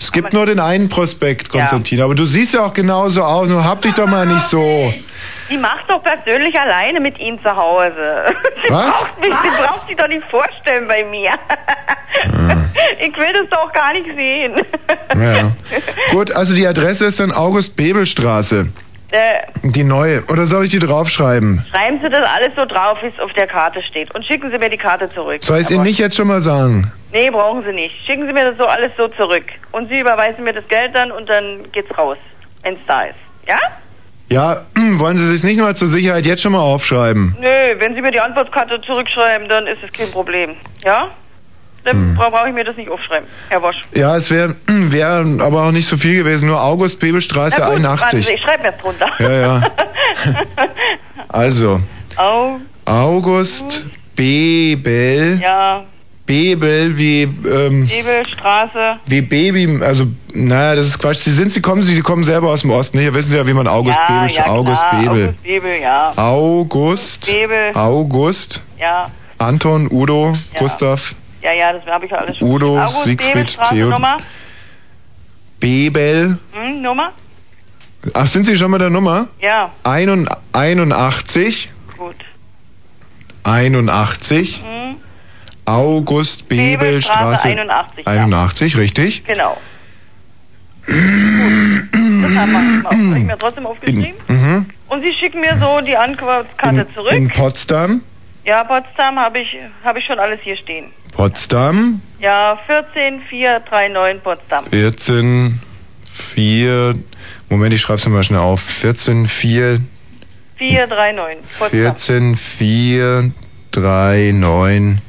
Es 0.00 0.10
gibt 0.10 0.32
nur 0.32 0.46
den 0.46 0.58
einen 0.58 0.88
Prospekt, 0.88 1.48
Konstantin. 1.48 2.00
Aber 2.00 2.16
du 2.16 2.24
siehst 2.26 2.54
ja 2.54 2.64
auch 2.64 2.74
genauso 2.74 3.22
aus. 3.22 3.48
Nur 3.50 3.62
hab 3.64 3.82
dich 3.82 3.94
doch 3.94 4.08
mal 4.08 4.26
nicht 4.26 4.48
so. 4.48 4.92
Die 5.52 5.58
macht 5.58 5.88
doch 5.90 6.02
persönlich 6.02 6.58
alleine 6.58 6.98
mit 6.98 7.18
Ihnen 7.20 7.38
zu 7.42 7.54
Hause. 7.54 7.92
Sie 8.66 8.72
Was? 8.72 8.86
braucht 8.94 9.20
mich, 9.20 9.28
sie 9.42 9.48
braucht 9.62 9.86
sich 9.88 9.96
doch 9.96 10.08
nicht 10.08 10.24
vorstellen 10.30 10.88
bei 10.88 11.04
mir. 11.04 11.32
Ich 12.98 13.16
will 13.16 13.32
das 13.32 13.48
doch 13.50 13.72
gar 13.72 13.92
nicht 13.92 14.06
sehen. 14.16 14.54
Ja. 15.18 15.50
Gut, 16.10 16.30
also 16.34 16.54
die 16.54 16.66
Adresse 16.66 17.06
ist 17.06 17.18
dann 17.20 17.32
August-Bebel-Straße. 17.32 18.66
Äh, 19.10 19.18
Die 19.62 19.82
neue. 19.84 20.22
Oder 20.26 20.46
soll 20.46 20.64
ich 20.64 20.70
die 20.70 20.78
draufschreiben? 20.78 21.64
schreiben 21.70 22.00
Sie 22.02 22.08
das 22.10 22.22
alles 22.24 22.50
so 22.56 22.64
drauf, 22.64 22.98
wie 23.02 23.08
es 23.08 23.18
auf 23.18 23.32
der 23.32 23.46
Karte 23.46 23.82
steht. 23.82 24.14
Und 24.14 24.24
schicken 24.24 24.50
Sie 24.50 24.58
mir 24.58 24.68
die 24.70 24.76
Karte 24.78 25.08
zurück. 25.10 25.42
Soll 25.42 25.58
ich 25.58 25.64
es 25.64 25.70
Ihnen 25.70 25.80
Aber- 25.80 25.88
nicht 25.88 25.98
jetzt 25.98 26.16
schon 26.16 26.28
mal 26.28 26.40
sagen? 26.40 26.90
Nee, 27.12 27.30
brauchen 27.30 27.64
Sie 27.64 27.72
nicht. 27.72 27.94
Schicken 28.06 28.26
Sie 28.26 28.32
mir 28.32 28.50
das 28.50 28.58
so 28.58 28.66
alles 28.66 28.92
so 28.96 29.08
zurück. 29.08 29.44
Und 29.72 29.88
Sie 29.88 29.98
überweisen 30.00 30.44
mir 30.44 30.52
das 30.54 30.66
Geld 30.68 30.94
dann 30.94 31.10
und 31.12 31.28
dann 31.28 31.70
geht's 31.72 31.96
raus, 31.96 32.16
wenn's 32.62 32.80
da 32.86 33.02
ist. 33.04 33.16
Ja? 33.48 33.58
Ja, 34.32 34.62
wollen 34.94 35.16
Sie 35.16 35.26
sich 35.26 35.42
nicht 35.44 35.60
mal 35.60 35.76
zur 35.76 35.88
Sicherheit 35.88 36.26
jetzt 36.26 36.42
schon 36.42 36.52
mal 36.52 36.60
aufschreiben? 36.60 37.36
Nö, 37.40 37.48
wenn 37.78 37.94
Sie 37.94 38.00
mir 38.02 38.10
die 38.10 38.20
Antwortkarte 38.20 38.80
zurückschreiben, 38.80 39.48
dann 39.48 39.66
ist 39.66 39.78
es 39.84 39.92
kein 39.92 40.10
Problem. 40.10 40.50
Ja? 40.84 41.08
Dann 41.84 41.96
Hm. 41.96 42.14
bra- 42.14 42.30
brauche 42.30 42.48
ich 42.48 42.54
mir 42.54 42.62
das 42.64 42.76
nicht 42.76 42.88
aufschreiben, 42.88 43.28
Herr 43.48 43.60
Wosch. 43.62 43.82
Ja, 43.92 44.16
es 44.16 44.30
wäre 44.30 44.54
wär 44.66 45.24
aber 45.40 45.64
auch 45.64 45.72
nicht 45.72 45.88
so 45.88 45.96
viel 45.96 46.14
gewesen. 46.14 46.46
Nur 46.46 46.60
August-Bebel-Straße 46.62 47.56
Na 47.60 47.66
gut, 47.70 47.82
warten 47.82 47.86
81. 47.86 48.26
Sie, 48.26 48.32
ich 48.34 48.40
schreibe 48.40 48.62
mir 48.62 48.72
drunter. 48.72 49.08
Ja, 49.18 49.30
ja. 49.32 49.62
Also, 51.28 51.80
Au, 52.16 52.58
August 52.84 53.86
Bebel. 54.14 55.38
ja, 55.42 55.82
Bebel 56.26 56.96
wie, 56.96 57.22
ähm, 57.22 57.88
Ebelstraße. 57.90 58.98
wie 59.06 59.20
Baby, 59.20 59.80
also, 59.82 60.06
naja, 60.32 60.76
das 60.76 60.86
ist 60.86 60.98
Quatsch. 61.00 61.18
Sie 61.18 61.32
sind, 61.32 61.52
Sie 61.52 61.60
kommen, 61.60 61.82
Sie 61.82 62.00
kommen 62.00 62.22
selber 62.24 62.50
aus 62.50 62.60
dem 62.62 62.70
Osten. 62.70 62.98
Hier 63.00 63.12
wissen 63.12 63.30
Sie 63.30 63.36
ja, 63.36 63.46
wie 63.46 63.52
man 63.52 63.66
August 63.66 63.98
ja, 64.08 64.20
Bebel, 64.20 64.36
ja, 64.36 64.46
August 64.46 64.82
klar, 64.88 65.00
Bebel. 65.02 65.24
August 65.28 65.42
Bebel, 65.42 65.80
ja. 65.82 66.12
August, 66.16 67.26
Bebel. 67.26 67.70
August, 67.74 68.62
Ja, 68.78 69.10
Anton, 69.38 69.88
Udo, 69.90 70.32
Ja. 70.54 70.58
Gustav, 70.60 71.14
ja, 71.42 71.52
ja, 71.52 71.72
das 71.72 71.84
habe 71.86 72.04
ich 72.06 72.10
ja 72.12 72.18
alles 72.18 72.36
schon 72.38 72.48
Udo. 72.48 72.78
August 72.80 73.02
Siegfried, 73.04 73.32
Bebel, 73.34 73.48
Straße, 73.48 73.74
Theo- 73.74 73.88
Nummer. 73.90 74.18
Bebel. 75.58 76.38
Hm, 76.52 76.82
Nummer? 76.82 77.12
Ach, 78.14 78.26
sind 78.26 78.44
Sie 78.44 78.56
schon 78.56 78.70
bei 78.70 78.78
der 78.78 78.90
Nummer? 78.90 79.28
Ja, 79.40 79.70
Einund- 79.84 80.28
81, 80.52 81.70
gut. 81.98 82.14
81, 83.44 84.62
Hm, 84.64 84.96
August 85.74 86.48
Bebel, 86.48 86.76
Bebelstraße 86.78 87.48
Straße 87.48 87.48
81, 87.48 88.06
ja. 88.06 88.12
81, 88.12 88.76
richtig? 88.76 89.24
genau. 89.24 89.56
gut. 90.86 90.94
Das 92.22 92.36
haben 92.36 92.52
wir. 92.52 92.84
Habe 92.84 93.18
ich 93.18 93.24
mir 93.24 93.38
trotzdem 93.38 93.66
aufgeschrieben. 93.66 94.12
Mhm. 94.28 94.66
Und 94.88 95.02
Sie 95.02 95.12
schicken 95.12 95.40
mir 95.40 95.56
so 95.58 95.80
die 95.80 95.96
Antwortkarte 95.96 96.80
In, 96.80 96.94
zurück. 96.94 97.12
in 97.12 97.28
Potsdam, 97.28 98.02
Ja, 98.44 98.64
Potsdam 98.64 99.18
habe 99.18 99.38
ich, 99.40 99.56
hab 99.84 99.96
ich 99.96 100.04
schon 100.04 100.18
alles 100.18 100.40
hier 100.42 100.56
stehen. 100.56 100.86
Potsdam, 101.12 102.00
Ja, 102.18 102.58
14439 102.66 104.22
Potsdam. 104.22 104.64
14, 104.66 105.60
4, 106.04 106.94
Moment, 107.48 107.74
ich 107.74 107.80
schreib's 107.80 108.04
mir 108.06 108.12
mal 108.12 108.22
schnell 108.22 108.40
auf. 108.40 108.60
14, 108.60 109.26
4, 109.26 109.80
439 110.56 111.58
Potsdam. 111.58 111.70
14, 111.70 112.36
4, 112.36 113.32
3, 113.72 114.30
9, 114.34 115.00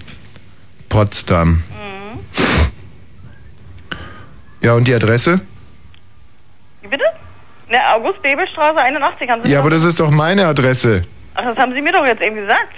Potsdam. 0.94 1.50
Mhm. 1.50 2.20
Ja, 4.62 4.74
und 4.74 4.88
die 4.88 4.94
Adresse? 4.94 5.42
Wie 6.84 6.88
bitte? 6.88 7.04
Ne, 7.68 7.78
August-Bebel-Straße 7.96 8.78
81 8.80 9.28
haben 9.28 9.42
Sie 9.44 9.50
Ja, 9.50 9.60
aber 9.60 9.72
das 9.72 9.84
ist 9.86 10.00
doch 10.00 10.12
meine 10.12 10.46
Adresse. 10.46 11.04
Ach, 11.34 11.44
das 11.46 11.58
haben 11.58 11.74
Sie 11.74 11.82
mir 11.82 11.92
doch 11.94 12.06
jetzt 12.06 12.22
eben 12.22 12.36
gesagt. 12.36 12.74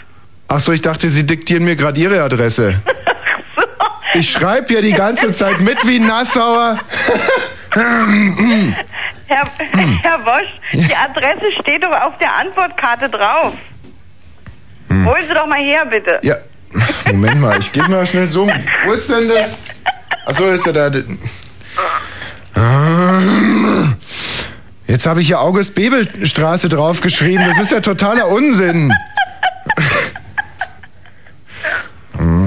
Ach 0.47 0.61
so, 0.61 0.71
ich 0.71 0.79
dachte, 0.81 1.09
Sie 1.09 1.25
diktieren 1.25 1.65
mir 1.65 1.75
gerade 1.75 1.99
Ihre 1.99 2.21
Adresse. 2.23 2.81
Ich 4.13 4.31
schreibe 4.31 4.73
ja 4.73 4.79
die 4.79 4.93
ganze 4.93 5.33
Zeit 5.33 5.59
mit 5.59 5.85
wie 5.85 5.97
ein 5.99 6.07
Nassauer. 6.07 6.79
Herr, 7.73 9.43
Hm. 9.73 9.99
Herr 10.01 10.25
Wosch, 10.25 10.53
die 10.71 10.95
Adresse 10.95 11.51
steht 11.59 11.83
doch 11.83 11.91
auf 11.91 12.17
der 12.19 12.33
Antwortkarte 12.33 13.09
drauf. 13.09 13.53
Holen 14.89 15.25
Sie 15.27 15.33
doch 15.33 15.45
mal 15.47 15.59
her, 15.59 15.85
bitte. 15.85 16.19
Hm. 16.21 16.29
Ja, 16.29 16.35
Moment 17.05 17.39
mal, 17.41 17.59
ich 17.59 17.71
geh's 17.71 17.87
mal 17.87 18.05
schnell 18.05 18.25
so. 18.25 18.49
Wo 18.85 18.91
ist 18.91 19.09
denn 19.09 19.29
das? 19.29 19.63
Achso, 20.25 20.47
ist 20.49 20.65
ja 20.65 20.71
da. 20.71 20.91
Jetzt 24.87 25.05
habe 25.05 25.21
ich 25.21 25.27
hier 25.27 25.39
August-Bebel-Straße 25.39 26.69
draufgeschrieben. 26.69 27.45
Das 27.47 27.57
ist 27.59 27.71
ja 27.71 27.79
totaler 27.79 28.27
Unsinn. 28.27 28.93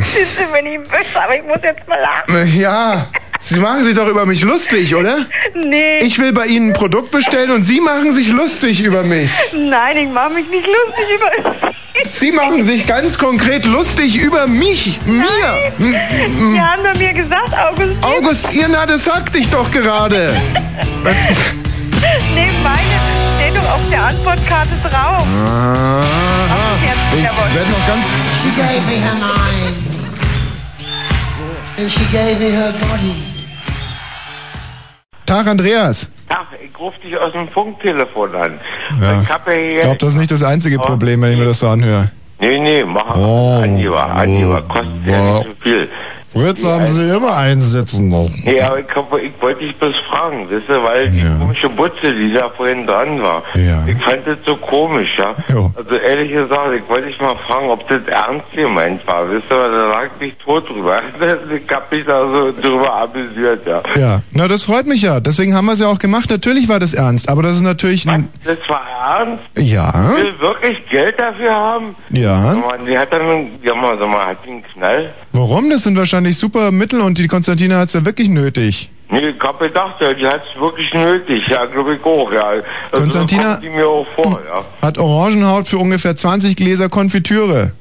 Sie 0.01 0.25
sind 0.25 0.53
mir 0.53 0.63
nicht 0.63 0.91
böse, 0.91 1.23
aber 1.23 1.37
ich 1.37 1.45
muss 1.45 1.59
jetzt 1.63 1.87
mal 1.87 2.01
lachen. 2.01 2.59
Ja, 2.59 3.09
Sie 3.41 3.61
machen 3.61 3.83
sich 3.83 3.95
doch 3.95 4.09
über 4.09 4.27
mich 4.27 4.43
lustig, 4.43 4.95
oder? 4.95 5.27
Nee, 5.55 6.01
Ich 6.01 6.19
will 6.19 6.33
bei 6.33 6.47
Ihnen 6.47 6.71
ein 6.71 6.73
Produkt 6.73 7.11
bestellen 7.13 7.51
und 7.53 7.63
Sie 7.63 7.81
machen 7.81 8.11
sich 8.13 8.31
lustig 8.31 8.81
über 8.81 9.03
mich. 9.05 9.31
nein, 9.53 9.97
ich 9.97 10.09
mache 10.13 10.35
mich 10.35 10.49
nicht 10.49 10.67
lustig 10.67 11.05
über 11.17 11.73
Sie 12.09 12.33
machen 12.33 12.63
sich 12.63 12.87
ganz 12.87 13.19
konkret 13.19 13.65
lustig 13.65 14.17
über 14.17 14.47
mich, 14.47 14.99
mir. 15.07 15.27
Sie 15.79 16.61
haben 16.61 16.83
doch 16.85 16.99
mir 16.99 17.13
gesagt, 17.13 17.53
August, 17.55 17.93
August, 18.03 18.53
ihr, 18.53 18.69
na, 18.69 18.87
das 18.87 19.05
sagte 19.05 19.39
ich 19.39 19.49
doch 19.49 19.71
gerade. 19.71 20.31
nee, 22.35 22.51
meine 22.63 22.81
steht 23.37 23.57
doch 23.57 23.69
auf 23.73 23.81
der 23.91 24.03
Antwortkarte 24.05 24.71
drauf. 24.89 25.27
Jetzt, 26.83 27.19
Ich 27.19 27.55
werde 27.55 27.71
noch 27.71 27.87
ganz. 27.87 28.07
She 28.43 28.51
gave 28.61 28.85
me 28.87 29.01
her 29.01 29.15
mind. 29.15 29.77
And 31.79 31.91
she 31.91 32.05
gave 32.13 32.39
me 32.41 32.51
her 32.51 32.73
body. 32.81 33.28
Tag, 35.29 35.47
Andreas. 35.47 36.11
Ach, 36.31 36.47
ich 36.65 36.79
rufe 36.79 36.99
dich 37.01 37.15
aus 37.19 37.33
dem 37.33 37.49
Funktelefon 37.49 38.35
an. 38.35 38.59
Ja. 39.01 39.21
Ich 39.21 39.29
ja 39.29 39.53
Ich 39.53 39.81
glaube, 39.81 39.99
das 39.99 40.09
ist 40.11 40.17
nicht 40.17 40.31
das 40.31 40.43
einzige 40.43 40.79
Problem, 40.79 41.21
wenn 41.21 41.33
ich 41.33 41.39
mir 41.39 41.45
das 41.45 41.59
so 41.59 41.69
anhöre. 41.69 42.11
Nee, 42.41 42.59
nee, 42.59 42.83
mach 42.85 43.15
Oh. 43.15 43.61
Angeber, 43.63 44.05
Angeber, 44.07 44.63
kostet 44.63 45.07
ja 45.07 45.21
Oh. 45.21 45.39
nicht 45.39 45.49
so 45.49 45.55
viel. 45.63 45.91
Fritz, 46.33 46.65
haben 46.65 46.87
Sie 46.87 47.03
immer 47.09 47.37
einsitzen 47.37 48.09
noch. 48.11 48.29
Nee, 48.45 48.61
aber 48.61 48.81
ich, 48.81 48.85
ich 48.87 49.33
wollte 49.43 49.61
dich 49.65 49.75
bloß 49.79 49.97
fragen, 50.11 50.47
wisst 50.51 50.69
ihr, 50.69 50.83
weil 50.83 51.09
die 51.11 51.19
Ja. 51.21 51.37
komische 51.41 51.69
Butze, 51.71 52.13
die 52.15 52.33
da 52.33 52.51
vorhin 52.51 52.87
dran 52.87 53.23
war, 53.23 53.43
Ja. 53.55 53.83
ich 53.87 53.97
fand 54.05 54.27
das 54.27 54.37
so 54.45 54.57
komisch, 54.57 55.17
ja. 55.19 55.35
Jo. 55.49 55.73
Also 55.77 55.95
ehrlich 55.97 56.31
gesagt, 56.33 56.75
ich 56.77 56.89
wollte 56.89 57.09
dich 57.09 57.19
mal 57.21 57.35
fragen, 57.47 57.71
ob 57.71 57.89
das 57.89 58.01
ernst 58.07 58.45
gemeint 58.55 59.07
war, 59.07 59.29
wisst 59.31 59.45
ihr, 59.51 59.57
weil 59.57 59.71
da 59.71 59.89
lag 59.89 60.09
ich 60.21 60.35
tot 60.45 60.69
drüber. 60.69 61.01
Ich 61.69 61.75
hab 61.75 61.91
mich 61.93 62.05
da 62.07 62.21
so 62.31 62.53
drüber 62.53 62.95
amüsiert, 63.03 63.67
ja. 63.67 63.83
Ja, 63.97 64.21
na, 64.33 64.49
das 64.49 64.65
freut 64.65 64.87
mich 64.87 65.03
ja. 65.03 65.21
Deswegen 65.21 65.55
haben 65.55 65.67
wir 65.67 65.73
es 65.73 65.81
ja 65.81 65.89
auch 65.89 65.99
gemacht. 65.99 66.29
Natürlich 66.31 66.69
war 66.69 66.79
das 66.81 66.93
ernst, 66.95 67.29
aber 67.29 67.43
das 67.43 67.57
ist 67.57 67.63
natürlich 67.63 68.09
ein. 68.09 68.29
Das 68.45 68.59
war 68.69 68.83
ernst? 69.19 69.43
Ja, 69.57 69.93
Will 70.17 70.35
wirklich 70.41 70.79
Geld 70.91 71.19
dafür 71.19 71.55
haben? 71.55 71.97
ja. 72.11 72.37
Mal, 72.55 72.79
Die 72.87 72.97
hat 72.99 73.13
dann, 73.13 73.49
ja 73.63 73.75
mal, 73.75 73.97
sag 73.99 74.09
mal, 74.09 74.27
hat 74.27 74.39
einen 74.47 74.63
Knall? 74.75 75.11
Warum? 75.33 75.71
Das 75.71 75.85
sind 75.85 75.97
wahrscheinlich 75.97 76.18
super 76.39 76.71
Mittel 76.71 77.01
und 77.01 77.19
die 77.19 77.27
Konstantina 77.27 77.79
hat 77.79 77.89
es 77.89 77.95
ja 77.95 78.05
wirklich 78.05 78.29
nötig. 78.29 78.91
Nee, 79.11 79.31
ich 79.31 79.41
hab 79.41 79.59
gedacht, 79.59 79.97
die 80.01 80.27
hat's 80.27 80.45
wirklich 80.59 80.93
nötig, 80.93 81.47
ja, 81.49 81.65
glaube 81.65 81.95
ich 81.95 82.05
auch, 82.05 82.31
ja. 82.31 82.45
Also, 82.47 82.63
Konstantina- 82.93 83.59
die 83.59 83.71
mir 83.71 83.87
auch 83.89 84.07
vor, 84.15 84.41
ja. 84.47 84.63
Hat 84.83 84.99
Orangenhaut 84.99 85.67
für 85.67 85.79
ungefähr 85.79 86.15
20 86.15 86.57
Gläser 86.57 86.89
Konfitüre. 86.91 87.73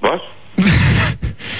Was? 0.00 0.20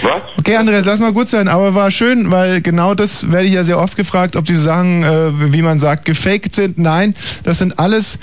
Was? 0.03 0.23
Okay, 0.39 0.57
Andreas, 0.57 0.85
lass 0.85 1.01
mal 1.01 1.13
gut 1.13 1.29
sein, 1.29 1.49
aber 1.49 1.75
war 1.75 1.91
schön, 1.91 2.31
weil 2.31 2.61
genau 2.61 2.95
das 2.95 3.31
werde 3.33 3.47
ich 3.47 3.53
ja 3.55 3.65
sehr 3.65 3.79
oft 3.79 3.97
gefragt, 3.97 4.37
ob 4.37 4.45
diese 4.45 4.63
Sachen, 4.63 5.03
äh, 5.05 5.53
wie 5.53 5.63
man 5.63 5.79
sagt, 5.79 6.05
gefaked 6.05 6.55
sind. 6.55 6.79
Nein, 6.79 7.15
das 7.45 7.59
sind 7.59 7.79
alles 7.79 8.19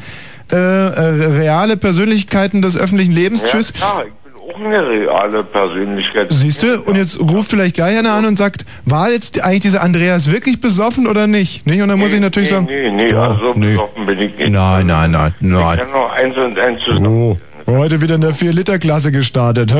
äh, 0.51 0.55
äh, 0.55 0.99
reale 1.39 1.77
Persönlichkeiten 1.77 2.61
des 2.61 2.77
öffentlichen 2.77 3.11
Lebens. 3.11 3.41
Ja, 3.41 3.47
Tschüss. 3.49 3.73
klar, 3.73 4.05
auch 4.47 4.59
eine 4.59 4.87
reale 4.87 5.43
Persönlichkeit. 5.43 6.31
Siehst 6.31 6.63
du? 6.63 6.81
Und 6.83 6.95
jetzt 6.95 7.19
ruft 7.19 7.49
vielleicht 7.49 7.75
gleich 7.75 7.97
einer 7.97 8.13
an 8.13 8.25
und 8.25 8.37
sagt, 8.37 8.65
war 8.85 9.11
jetzt 9.11 9.41
eigentlich 9.43 9.61
dieser 9.61 9.81
Andreas 9.81 10.31
wirklich 10.31 10.59
besoffen 10.61 11.07
oder 11.07 11.27
nicht? 11.27 11.65
nicht? 11.67 11.81
Und 11.81 11.89
dann 11.89 11.99
muss 11.99 12.13
ich 12.13 12.19
natürlich 12.19 12.49
nee, 12.49 12.55
sagen, 12.55 12.67
Nee, 12.69 12.91
nee, 12.91 13.11
Ja, 13.11 13.31
also 13.31 13.53
nee. 13.55 13.71
besoffen 13.71 14.05
bin 14.05 14.19
ich 14.19 14.37
nicht. 14.37 14.51
nein, 14.51 14.87
nein, 14.87 15.11
nein, 15.11 15.33
Ich 15.39 15.47
nein. 15.47 15.77
kann 15.77 15.91
noch 15.91 16.11
eins 16.11 16.35
und 16.37 16.59
eins 16.59 16.81
zusammen. 16.83 17.05
Oh, 17.07 17.37
heute 17.69 17.99
wieder 18.01 18.15
in 18.15 18.21
der 18.21 18.33
4-Liter-Klasse 18.33 19.11
gestartet, 19.11 19.75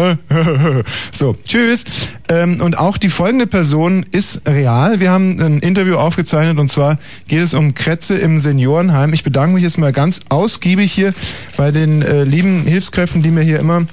so, 1.11 1.35
tschüss. 1.47 1.85
Ähm, 2.27 2.59
und 2.59 2.77
auch 2.77 2.97
die 2.97 3.07
folgende 3.09 3.47
Person 3.47 4.05
ist 4.11 4.41
real. 4.45 4.99
Wir 4.99 5.11
haben 5.11 5.39
ein 5.39 5.59
Interview 5.59 5.95
aufgezeichnet 5.95 6.59
und 6.59 6.69
zwar 6.69 6.97
geht 7.29 7.41
es 7.41 7.53
um 7.53 7.73
Krätze 7.73 8.17
im 8.17 8.39
Seniorenheim. 8.39 9.13
Ich 9.13 9.23
bedanke 9.23 9.53
mich 9.53 9.63
jetzt 9.63 9.77
mal 9.77 9.93
ganz 9.93 10.21
ausgiebig 10.27 10.91
hier 10.91 11.13
bei 11.55 11.71
den 11.71 12.01
äh, 12.01 12.23
lieben 12.25 12.63
Hilfskräften, 12.63 13.21
die 13.23 13.31
mir 13.31 13.43
hier 13.43 13.59
immer 13.59 13.83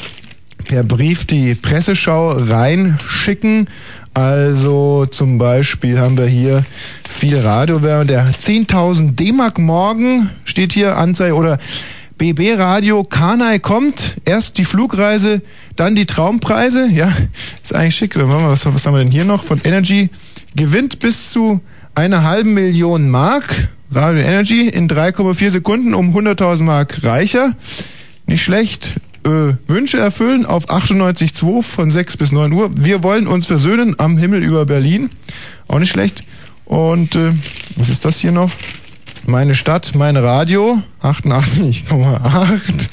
per 0.64 0.82
Brief 0.82 1.26
die 1.26 1.54
Presseschau 1.54 2.30
reinschicken. 2.30 3.68
Also 4.12 5.06
zum 5.06 5.38
Beispiel 5.38 5.98
haben 5.98 6.18
wir 6.18 6.26
hier 6.26 6.64
viel 7.08 7.38
Radiowerbung. 7.38 8.06
Der 8.06 8.26
10.000 8.26 9.14
D-Mark 9.14 9.58
morgen 9.58 10.30
steht 10.44 10.72
hier 10.72 10.96
Anzeige 10.96 11.34
oder 11.34 11.58
BB 12.18 12.58
Radio 12.58 13.04
Kanai 13.04 13.58
kommt. 13.58 14.16
Erst 14.24 14.58
die 14.58 14.64
Flugreise, 14.64 15.42
dann 15.76 15.94
die 15.94 16.06
Traumpreise. 16.06 16.88
Ja, 16.88 17.12
ist 17.62 17.74
eigentlich 17.74 17.96
schick. 17.96 18.16
Was, 18.16 18.66
was 18.66 18.86
haben 18.86 18.94
wir 18.94 19.02
denn 19.02 19.12
hier 19.12 19.24
noch? 19.24 19.44
Von 19.44 19.60
Energy 19.64 20.10
gewinnt 20.56 20.98
bis 21.00 21.30
zu 21.30 21.60
einer 21.94 22.22
halben 22.22 22.54
Million 22.54 23.10
Mark. 23.10 23.68
Radio 23.92 24.24
Energy 24.24 24.68
in 24.68 24.88
3,4 24.88 25.50
Sekunden 25.50 25.94
um 25.94 26.16
100.000 26.16 26.62
Mark 26.62 27.04
reicher. 27.04 27.52
Nicht 28.26 28.42
schlecht. 28.42 28.92
Äh, 29.24 29.54
Wünsche 29.68 29.98
erfüllen 29.98 30.44
auf 30.44 30.68
98.2 30.68 31.62
von 31.62 31.90
6 31.90 32.16
bis 32.18 32.32
9 32.32 32.52
Uhr. 32.52 32.70
Wir 32.76 33.02
wollen 33.02 33.26
uns 33.26 33.46
versöhnen 33.46 33.98
am 33.98 34.18
Himmel 34.18 34.42
über 34.42 34.66
Berlin. 34.66 35.08
Auch 35.66 35.78
nicht 35.78 35.90
schlecht. 35.90 36.24
Und 36.66 37.14
äh, 37.14 37.32
was 37.76 37.88
ist 37.88 38.04
das 38.04 38.18
hier 38.18 38.32
noch? 38.32 38.50
Meine 39.26 39.54
Stadt, 39.54 39.92
mein 39.94 40.16
Radio, 40.16 40.82
88,8. 41.02 42.88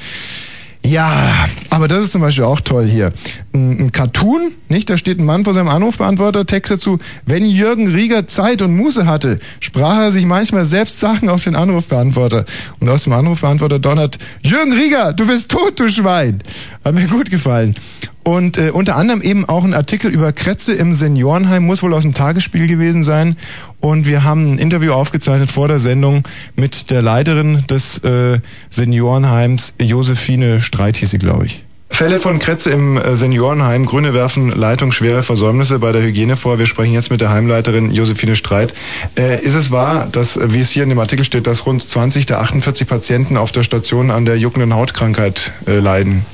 Ja, 0.83 1.45
aber 1.69 1.87
das 1.87 2.05
ist 2.05 2.11
zum 2.13 2.21
Beispiel 2.21 2.43
auch 2.43 2.59
toll 2.59 2.87
hier. 2.87 3.13
Ein, 3.53 3.91
Cartoon, 3.91 4.51
nicht? 4.67 4.89
Da 4.89 4.97
steht 4.97 5.19
ein 5.19 5.25
Mann 5.25 5.43
vor 5.43 5.53
seinem 5.53 5.69
Anrufbeantworter, 5.69 6.45
Text 6.45 6.71
dazu, 6.71 6.97
wenn 7.25 7.45
Jürgen 7.45 7.87
Rieger 7.87 8.25
Zeit 8.25 8.63
und 8.63 8.75
Muße 8.75 9.05
hatte, 9.05 9.37
sprach 9.59 9.99
er 9.99 10.11
sich 10.11 10.25
manchmal 10.25 10.65
selbst 10.65 10.99
Sachen 10.99 11.29
auf 11.29 11.43
den 11.43 11.55
Anrufbeantworter. 11.55 12.45
Und 12.79 12.89
aus 12.89 13.03
dem 13.03 13.13
Anrufbeantworter 13.13 13.77
donnert, 13.77 14.17
Jürgen 14.43 14.73
Rieger, 14.73 15.13
du 15.13 15.27
bist 15.27 15.51
tot, 15.51 15.79
du 15.79 15.87
Schwein. 15.87 16.41
Hat 16.83 16.95
mir 16.95 17.07
gut 17.07 17.29
gefallen. 17.29 17.75
Und 18.23 18.57
äh, 18.57 18.69
unter 18.71 18.97
anderem 18.97 19.21
eben 19.21 19.45
auch 19.45 19.63
ein 19.63 19.73
Artikel 19.73 20.11
über 20.11 20.31
Krätze 20.31 20.73
im 20.73 20.93
Seniorenheim, 20.93 21.63
muss 21.63 21.81
wohl 21.81 21.93
aus 21.93 22.03
dem 22.03 22.13
Tagesspiel 22.13 22.67
gewesen 22.67 23.03
sein. 23.03 23.35
Und 23.79 24.05
wir 24.05 24.23
haben 24.23 24.53
ein 24.53 24.57
Interview 24.59 24.93
aufgezeichnet 24.93 25.49
vor 25.49 25.67
der 25.67 25.79
Sendung 25.79 26.23
mit 26.55 26.91
der 26.91 27.01
Leiterin 27.01 27.65
des 27.67 27.97
äh, 27.99 28.39
Seniorenheims, 28.69 29.73
Josephine 29.79 30.59
Streit 30.59 30.97
hieß 30.97 31.11
sie, 31.11 31.17
glaube 31.17 31.45
ich. 31.45 31.63
Fälle 31.91 32.19
von 32.19 32.39
Krätze 32.39 32.71
im 32.71 32.97
äh, 32.97 33.15
Seniorenheim. 33.15 33.85
Grüne 33.85 34.13
werfen 34.13 34.49
leitungsschwere 34.49 35.23
Versäumnisse 35.23 35.77
bei 35.79 35.91
der 35.91 36.01
Hygiene 36.01 36.37
vor. 36.37 36.57
Wir 36.57 36.65
sprechen 36.65 36.93
jetzt 36.93 37.11
mit 37.11 37.21
der 37.21 37.29
Heimleiterin 37.29 37.91
Josephine 37.91 38.35
Streit. 38.35 38.73
Äh, 39.17 39.41
ist 39.43 39.55
es 39.55 39.71
wahr, 39.71 40.07
dass, 40.11 40.37
äh, 40.37 40.53
wie 40.53 40.61
es 40.61 40.71
hier 40.71 40.83
in 40.83 40.89
dem 40.89 40.99
Artikel 40.99 41.25
steht, 41.25 41.47
dass 41.47 41.65
rund 41.65 41.87
20 41.87 42.25
der 42.25 42.39
48 42.39 42.87
Patienten 42.87 43.37
auf 43.37 43.51
der 43.51 43.63
Station 43.63 44.09
an 44.09 44.25
der 44.25 44.37
juckenden 44.37 44.73
Hautkrankheit 44.73 45.51
äh, 45.67 45.73
leiden? 45.73 46.25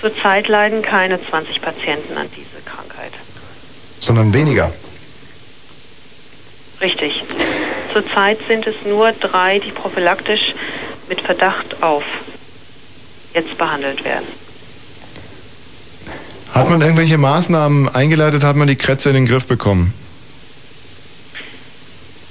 Zurzeit 0.00 0.48
leiden 0.48 0.82
keine 0.82 1.18
20 1.22 1.60
Patienten 1.60 2.16
an 2.16 2.26
dieser 2.36 2.60
Krankheit. 2.64 3.12
Sondern 4.00 4.32
weniger. 4.32 4.72
Richtig. 6.80 7.24
Zurzeit 7.92 8.38
sind 8.46 8.66
es 8.66 8.76
nur 8.86 9.12
drei, 9.12 9.58
die 9.58 9.72
prophylaktisch 9.72 10.54
mit 11.08 11.20
Verdacht 11.20 11.82
auf 11.82 12.04
jetzt 13.34 13.58
behandelt 13.58 14.04
werden. 14.04 14.26
Hat 16.52 16.70
man 16.70 16.80
irgendwelche 16.80 17.18
Maßnahmen 17.18 17.88
eingeleitet, 17.88 18.44
hat 18.44 18.56
man 18.56 18.68
die 18.68 18.76
Krätze 18.76 19.10
in 19.10 19.14
den 19.14 19.26
Griff 19.26 19.46
bekommen? 19.46 19.92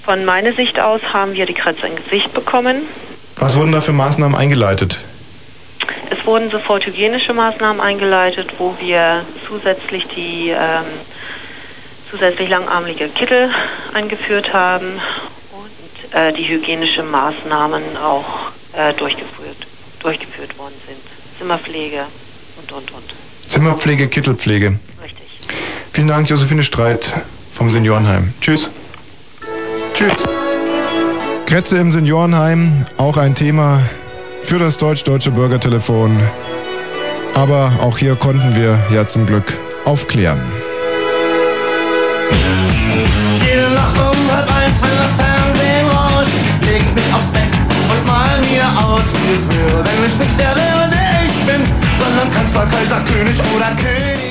Von 0.04 0.26
meiner 0.26 0.54
Sicht 0.54 0.80
aus 0.80 1.02
haben 1.14 1.34
wir 1.34 1.46
die 1.46 1.54
Kratzer 1.54 1.88
im 1.88 1.98
Gesicht 1.98 2.34
bekommen. 2.34 2.84
Was 3.36 3.58
wurden 3.58 3.74
da 3.74 3.82
für 3.82 3.92
Maßnahmen 3.92 4.38
eingeleitet? 4.38 5.00
Es 6.10 6.26
wurden 6.26 6.50
sofort 6.50 6.86
hygienische 6.86 7.34
Maßnahmen 7.34 7.82
eingeleitet, 7.82 8.54
wo 8.58 8.76
wir 8.80 9.26
zusätzlich 9.48 10.06
die 10.08 10.50
ähm, 10.50 10.86
zusätzlich 12.10 12.50
langarmige 12.50 13.10
Kittel 13.10 13.50
eingeführt 13.94 14.54
haben 14.54 15.00
und 15.52 16.16
äh, 16.16 16.34
die 16.34 16.48
hygienische 16.48 17.04
Maßnahmen 17.04 17.98
auch 17.98 18.52
äh, 18.74 18.94
durchgeführt, 18.94 19.68
durchgeführt 20.00 20.58
worden 20.58 20.76
sind. 20.88 21.00
Zimmerpflege 21.38 22.04
und 22.62 22.72
und 22.72 22.92
und. 22.92 23.14
Zimmerpflege, 23.48 24.08
Kittelpflege. 24.08 24.80
Richtig. 25.04 25.28
Vielen 25.94 26.08
Dank, 26.08 26.30
Josephine 26.30 26.64
Streit 26.64 27.14
vom 27.54 27.70
Seniorenheim. 27.70 28.34
Tschüss. 28.42 28.70
Tschüss. 29.94 30.24
Krätze 31.46 31.78
im 31.78 31.92
Seniorenheim, 31.92 32.86
auch 32.98 33.18
ein 33.18 33.34
Thema 33.34 33.82
für 34.48 34.60
das 34.60 34.78
deutsch-deutsche 34.78 35.32
Bürgertelefon. 35.32 36.18
Aber 37.36 37.70
auch 37.82 37.98
hier 37.98 38.16
konnten 38.16 38.56
wir 38.56 38.80
ja 38.94 39.06
zum 39.06 39.26
Glück 39.26 39.58
aufklären. 39.84 40.40
Jede 43.46 43.70
Nacht 43.74 43.96
um 44.00 44.32
halb 44.32 44.50
eins, 44.56 44.82
wenn 44.82 44.98
das 44.98 45.12
Fernsehen 45.18 45.88
rauscht, 45.90 46.32
leg 46.62 46.82
ich 46.82 46.94
mich 46.96 47.14
aufs 47.14 47.28
Bett 47.32 47.52
und 47.92 48.08
mal 48.08 48.40
mir 48.40 48.88
aus, 48.88 49.04
wie 49.12 49.36
es 49.36 49.50
wäre, 49.50 49.84
wenn 49.84 50.08
ich 50.08 50.18
nicht 50.18 50.40
der 50.40 50.56
wäre, 50.56 50.90
der 50.92 51.26
ich 51.26 51.46
bin, 51.46 51.62
sondern 51.98 52.32
Kanzler, 52.32 52.66
Kaiser, 52.68 53.02
König 53.04 53.36
oder 53.54 53.76
Königin. 53.76 54.27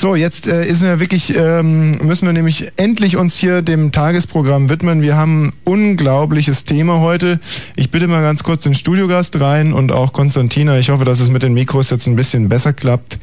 So, 0.00 0.14
jetzt 0.14 0.46
äh, 0.46 0.64
ist 0.64 0.82
ja 0.82 0.98
wirklich, 0.98 1.36
ähm, 1.36 1.98
müssen 1.98 2.24
wir 2.24 2.32
nämlich 2.32 2.72
endlich 2.78 3.18
uns 3.18 3.36
hier 3.36 3.60
dem 3.60 3.92
Tagesprogramm 3.92 4.70
widmen. 4.70 5.02
Wir 5.02 5.14
haben 5.14 5.48
ein 5.48 5.52
unglaubliches 5.64 6.64
Thema 6.64 7.00
heute. 7.00 7.38
Ich 7.76 7.90
bitte 7.90 8.08
mal 8.08 8.22
ganz 8.22 8.42
kurz 8.42 8.62
den 8.62 8.72
Studiogast 8.72 9.38
rein 9.42 9.74
und 9.74 9.92
auch 9.92 10.14
Konstantina. 10.14 10.78
Ich 10.78 10.88
hoffe, 10.88 11.04
dass 11.04 11.20
es 11.20 11.28
mit 11.28 11.42
den 11.42 11.52
Mikros 11.52 11.90
jetzt 11.90 12.06
ein 12.06 12.16
bisschen 12.16 12.48
besser 12.48 12.72
klappt. 12.72 13.18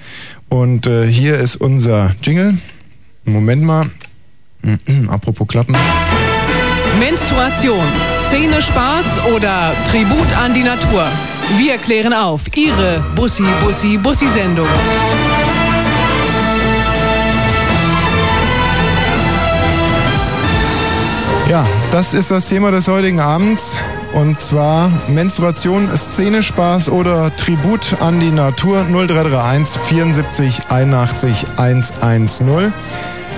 Und 0.50 0.86
äh, 0.86 1.08
hier 1.08 1.38
ist 1.38 1.56
unser 1.56 2.16
Jingle. 2.22 2.60
Moment 3.26 3.64
mal. 3.64 3.90
Apropos 5.08 5.48
Klappen. 5.48 5.76
Menstruation, 7.00 7.88
Szene 8.28 8.62
Spaß 8.62 9.34
oder 9.36 9.74
Tribut 9.90 10.32
an 10.38 10.54
die 10.54 10.62
Natur? 10.62 11.08
Wir 11.58 11.80
klären 11.80 12.14
auf. 12.14 12.42
Ihre 12.56 13.04
Bussi 13.16 13.46
Bussi 13.64 13.98
Bussi 13.98 14.28
Sendung. 14.28 14.68
Ja, 21.50 21.66
das 21.92 22.14
ist 22.14 22.30
das 22.30 22.50
Thema 22.50 22.72
des 22.72 22.90
heutigen 22.90 23.22
Abends. 23.22 23.78
Und 24.14 24.38
zwar 24.40 24.92
Menstruation, 25.08 25.88
Szenespaß 25.90 26.90
oder 26.90 27.34
Tribut 27.38 28.02
an 28.02 28.20
die 28.20 28.32
Natur 28.32 28.86
0331 28.90 29.82
74 29.82 30.70
81 30.70 31.46
110. 31.56 32.74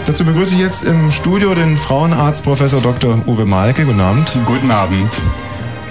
Dazu 0.08 0.26
begrüße 0.26 0.56
ich 0.56 0.60
jetzt 0.60 0.84
im 0.86 1.12
Studio 1.12 1.54
den 1.54 1.78
Frauenarzt 1.78 2.44
Professor 2.44 2.82
Dr. 2.82 3.20
Uwe 3.28 3.46
Malke. 3.46 3.86
Guten 3.86 4.00
Abend. 4.00 4.40
Guten 4.46 4.72
Abend. 4.72 5.12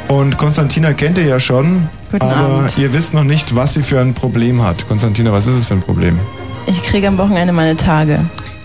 Und 0.08 0.38
Konstantina 0.38 0.94
kennt 0.94 1.18
ihr 1.18 1.26
ja 1.26 1.38
schon, 1.38 1.88
Guten 2.10 2.22
aber 2.24 2.36
Abend. 2.36 2.78
ihr 2.78 2.92
wisst 2.94 3.14
noch 3.14 3.24
nicht, 3.24 3.54
was 3.54 3.74
sie 3.74 3.82
für 3.82 4.00
ein 4.00 4.14
Problem 4.14 4.62
hat. 4.62 4.88
Konstantina, 4.88 5.32
was 5.32 5.46
ist 5.46 5.54
es 5.54 5.66
für 5.66 5.74
ein 5.74 5.82
Problem? 5.82 6.18
Ich 6.66 6.82
kriege 6.82 7.06
am 7.06 7.18
Wochenende 7.18 7.52
meine 7.52 7.76
Tage. 7.76 8.18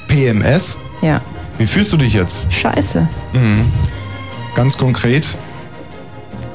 PMS? 0.08 0.78
Ja. 1.02 1.22
Wie 1.58 1.68
fühlst 1.68 1.94
du 1.94 1.98
dich 1.98 2.13
jetzt? 2.13 2.52
Scheiße. 2.52 3.08
Mhm. 3.34 3.66
Ganz 4.56 4.78
konkret. 4.78 5.38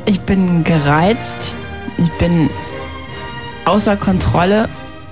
Ich 0.06 0.20
bin 0.20 0.64
gereizt. 0.64 1.54
Ich 1.96 2.10
bin 2.12 2.48
außer 3.64 3.96
Kontrolle 3.96 4.68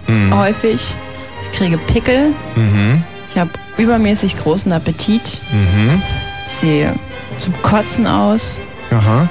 Mhm. 0.06 0.36
häufig. 0.36 0.94
Ich 1.42 1.58
kriege 1.58 1.78
Pickel. 1.78 2.30
Mhm. 2.54 3.02
Ich 3.30 3.38
habe 3.38 3.50
übermäßig 3.76 4.38
großen 4.38 4.72
Appetit. 4.72 5.42
Mhm. 5.52 6.02
Ich 6.48 6.54
sehe 6.54 6.94
zum 7.38 7.54
Kotzen 7.62 8.06
aus. 8.06 8.58
Aha. 8.92 9.28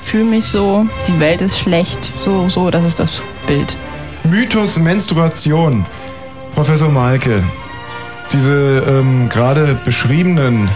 Fühle 0.00 0.24
mich 0.24 0.44
so. 0.46 0.86
Die 1.08 1.18
Welt 1.20 1.40
ist 1.42 1.58
schlecht. 1.58 1.98
So, 2.24 2.48
so, 2.48 2.70
das 2.70 2.84
ist 2.84 2.98
das 3.00 3.22
Bild. 3.46 3.76
Mythos 4.24 4.78
Menstruation. 4.78 5.84
Professor 6.54 6.88
Malke, 6.88 7.42
diese 8.32 8.84
ähm, 8.88 9.28
gerade 9.28 9.78
beschriebenen 9.84 10.68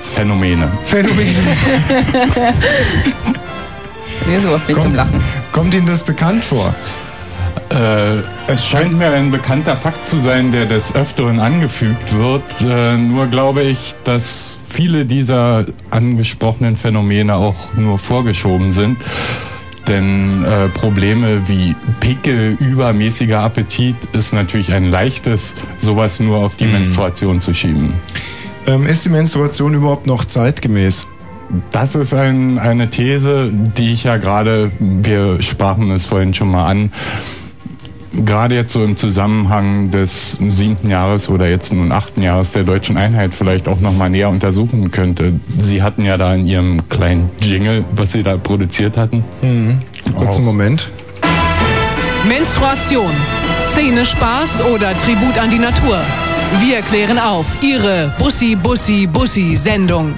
Phänomene. 0.00 0.70
Phänomene. 0.84 1.34
Mir 4.26 4.40
so 4.40 4.58
viel 4.66 4.78
zum 4.78 4.94
Lachen. 4.94 5.22
Kommt 5.52 5.74
Ihnen 5.74 5.86
das 5.86 6.04
bekannt 6.04 6.44
vor? 6.44 6.74
Äh, 7.70 8.18
es 8.48 8.66
scheint 8.66 8.98
mir 8.98 9.12
ein 9.12 9.30
bekannter 9.30 9.76
Fakt 9.76 10.06
zu 10.06 10.18
sein, 10.18 10.50
der 10.50 10.66
des 10.66 10.94
Öfteren 10.94 11.38
angefügt 11.38 12.12
wird. 12.12 12.42
Äh, 12.60 12.96
nur 12.96 13.28
glaube 13.28 13.62
ich, 13.62 13.94
dass 14.04 14.58
viele 14.68 15.06
dieser 15.06 15.66
angesprochenen 15.90 16.76
Phänomene 16.76 17.36
auch 17.36 17.72
nur 17.74 17.98
vorgeschoben 17.98 18.72
sind. 18.72 18.98
Denn 19.90 20.44
äh, 20.44 20.68
Probleme 20.68 21.48
wie 21.48 21.74
Pickel, 21.98 22.56
übermäßiger 22.60 23.40
Appetit 23.40 23.96
ist 24.12 24.32
natürlich 24.32 24.72
ein 24.72 24.88
leichtes, 24.88 25.56
sowas 25.78 26.20
nur 26.20 26.38
auf 26.38 26.54
die 26.54 26.66
Menstruation 26.66 27.40
zu 27.40 27.52
schieben. 27.52 27.94
Ähm, 28.68 28.86
ist 28.86 29.04
die 29.04 29.08
Menstruation 29.08 29.74
überhaupt 29.74 30.06
noch 30.06 30.24
zeitgemäß? 30.24 31.08
Das 31.72 31.96
ist 31.96 32.14
ein, 32.14 32.60
eine 32.60 32.88
These, 32.88 33.50
die 33.52 33.90
ich 33.90 34.04
ja 34.04 34.18
gerade, 34.18 34.70
wir 34.78 35.42
sprachen 35.42 35.90
es 35.90 36.06
vorhin 36.06 36.34
schon 36.34 36.52
mal 36.52 36.66
an, 36.66 36.92
gerade 38.12 38.54
jetzt 38.54 38.72
so 38.72 38.84
im 38.84 38.96
Zusammenhang 38.96 39.90
des 39.90 40.32
siebten 40.32 40.88
Jahres 40.88 41.28
oder 41.28 41.48
jetzt 41.48 41.72
nun 41.72 41.92
achten 41.92 42.22
Jahres 42.22 42.52
der 42.52 42.64
deutschen 42.64 42.96
Einheit 42.96 43.34
vielleicht 43.34 43.68
auch 43.68 43.80
nochmal 43.80 44.10
näher 44.10 44.28
untersuchen 44.28 44.90
könnte. 44.90 45.34
Sie 45.56 45.82
hatten 45.82 46.04
ja 46.04 46.16
da 46.16 46.34
in 46.34 46.46
Ihrem 46.46 46.88
kleinen 46.88 47.30
Jingle, 47.40 47.84
was 47.92 48.12
Sie 48.12 48.22
da 48.22 48.36
produziert 48.36 48.96
hatten. 48.96 49.24
Mhm. 49.42 49.78
Kurzen 50.16 50.44
Moment. 50.44 50.90
Menstruation. 52.28 53.10
Szene 53.72 54.04
Spaß 54.04 54.62
oder 54.74 54.98
Tribut 54.98 55.38
an 55.38 55.50
die 55.50 55.58
Natur? 55.58 55.98
Wir 56.60 56.82
klären 56.82 57.18
auf. 57.18 57.46
Ihre 57.62 58.12
Bussi 58.18 58.56
Bussi 58.56 59.06
Bussi 59.06 59.56
Sendung. 59.56 60.14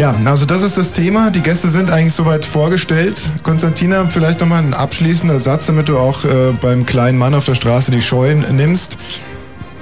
Ja, 0.00 0.14
also 0.24 0.46
das 0.46 0.62
ist 0.62 0.78
das 0.78 0.94
Thema. 0.94 1.30
Die 1.30 1.42
Gäste 1.42 1.68
sind 1.68 1.90
eigentlich 1.90 2.14
soweit 2.14 2.46
vorgestellt. 2.46 3.20
Konstantina, 3.42 4.06
vielleicht 4.06 4.40
nochmal 4.40 4.62
ein 4.62 4.72
abschließender 4.72 5.38
Satz, 5.38 5.66
damit 5.66 5.90
du 5.90 5.98
auch 5.98 6.24
äh, 6.24 6.52
beim 6.58 6.86
kleinen 6.86 7.18
Mann 7.18 7.34
auf 7.34 7.44
der 7.44 7.54
Straße 7.54 7.90
die 7.90 8.00
Scheuen 8.00 8.46
nimmst. 8.56 8.96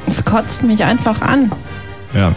Es 0.09 0.25
kotzt 0.25 0.65
mich 0.65 0.83
einfach 0.83 1.23
an. 1.23 1.53
Ja. 2.15 2.35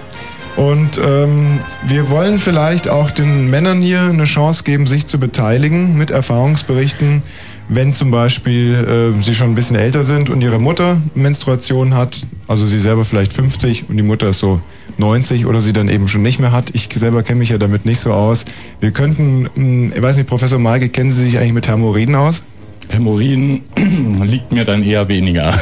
Und 0.57 1.01
ähm, 1.03 1.57
wir 1.87 2.11
wollen 2.11 2.37
vielleicht 2.37 2.87
auch 2.87 3.09
den 3.09 3.49
Männern 3.49 3.81
hier 3.81 4.01
eine 4.01 4.25
Chance 4.25 4.63
geben, 4.63 4.85
sich 4.85 5.07
zu 5.07 5.19
beteiligen 5.19 5.97
mit 5.97 6.11
Erfahrungsberichten, 6.11 7.23
wenn 7.73 7.93
zum 7.93 8.11
Beispiel 8.11 9.13
äh, 9.17 9.21
sie 9.21 9.33
schon 9.33 9.51
ein 9.51 9.55
bisschen 9.55 9.77
älter 9.77 10.03
sind 10.03 10.29
und 10.29 10.41
ihre 10.41 10.59
Mutter 10.59 10.97
Menstruation 11.15 11.95
hat, 11.95 12.27
also 12.47 12.65
sie 12.65 12.81
selber 12.81 13.05
vielleicht 13.05 13.31
50 13.31 13.89
und 13.89 13.95
die 13.95 14.03
Mutter 14.03 14.29
ist 14.29 14.39
so 14.39 14.59
90 14.97 15.45
oder 15.45 15.61
sie 15.61 15.71
dann 15.71 15.87
eben 15.87 16.09
schon 16.09 16.21
nicht 16.21 16.39
mehr 16.39 16.51
hat. 16.51 16.71
Ich 16.73 16.89
selber 16.93 17.23
kenne 17.23 17.39
mich 17.39 17.49
ja 17.49 17.57
damit 17.57 17.85
nicht 17.85 17.99
so 17.99 18.11
aus. 18.11 18.43
Wir 18.81 18.91
könnten, 18.91 19.47
mh, 19.55 19.95
ich 19.95 20.01
weiß 20.01 20.17
nicht, 20.17 20.27
Professor 20.27 20.59
Malke, 20.59 20.89
kennen 20.89 21.11
Sie 21.11 21.23
sich 21.23 21.37
eigentlich 21.37 21.53
mit 21.53 21.69
Hämorrhoiden 21.69 22.15
aus? 22.15 22.43
Hämorrhoiden 22.89 23.61
liegt 24.23 24.51
mir 24.51 24.65
dann 24.65 24.83
eher 24.83 25.07
weniger. 25.07 25.53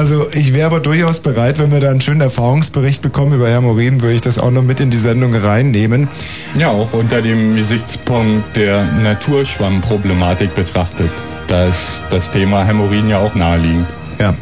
Also 0.00 0.28
ich 0.32 0.54
wäre 0.54 0.64
aber 0.64 0.80
durchaus 0.80 1.20
bereit, 1.20 1.58
wenn 1.58 1.72
wir 1.72 1.80
da 1.80 1.90
einen 1.90 2.00
schönen 2.00 2.22
Erfahrungsbericht 2.22 3.02
bekommen 3.02 3.34
über 3.34 3.50
Hämorrhoiden, 3.50 4.00
würde 4.00 4.14
ich 4.14 4.22
das 4.22 4.38
auch 4.38 4.50
noch 4.50 4.62
mit 4.62 4.80
in 4.80 4.88
die 4.88 4.96
Sendung 4.96 5.34
reinnehmen. 5.34 6.08
Ja, 6.56 6.70
auch 6.70 6.94
unter 6.94 7.20
dem 7.20 7.54
Gesichtspunkt 7.54 8.56
der 8.56 8.82
Naturschwammproblematik 9.02 10.54
betrachtet. 10.54 11.10
Da 11.48 11.66
ist 11.66 12.02
das 12.08 12.30
Thema 12.30 12.64
Hämorrhoiden 12.64 13.10
ja 13.10 13.18
auch 13.18 13.34
naheliegend. 13.34 13.84
Ja. 14.18 14.32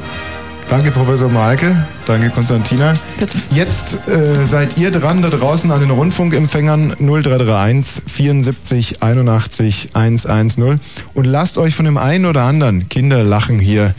Danke, 0.69 0.93
Professor 0.93 1.29
Malke. 1.29 1.75
Danke, 2.07 2.31
Konstantina. 2.31 2.95
Jetzt 3.51 4.07
äh, 4.07 4.45
seid 4.45 4.79
ihr 4.79 4.93
dran 4.93 5.23
da 5.23 5.29
draußen 5.29 5.73
an 5.73 5.81
den 5.81 5.91
Rundfunkempfängern 5.91 6.95
0331 7.01 8.05
74 8.07 9.03
81 9.03 9.89
110 9.95 10.79
und 11.15 11.25
lasst 11.25 11.59
euch 11.59 11.75
von 11.75 11.85
dem 11.85 11.97
einen 11.97 12.27
oder 12.27 12.43
anderen 12.43 12.89
Kinderlachen 12.89 13.59
hier 13.59 13.95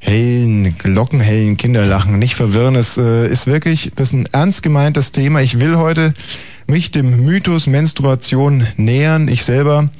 hellen, 0.00 0.76
glockenhellen 0.78 1.56
Kinderlachen 1.56 2.18
nicht 2.18 2.34
verwirren. 2.34 2.76
Es 2.76 2.98
äh, 2.98 3.26
ist 3.28 3.46
wirklich, 3.46 3.92
das 3.96 4.08
ist 4.08 4.14
ein 4.14 4.28
ernst 4.32 4.62
gemeintes 4.62 5.12
Thema. 5.12 5.40
Ich 5.40 5.60
will 5.60 5.76
heute 5.76 6.14
mich 6.66 6.90
dem 6.90 7.24
Mythos 7.24 7.66
Menstruation 7.66 8.66
nähern. 8.76 9.28
Ich 9.28 9.44
selber 9.44 9.90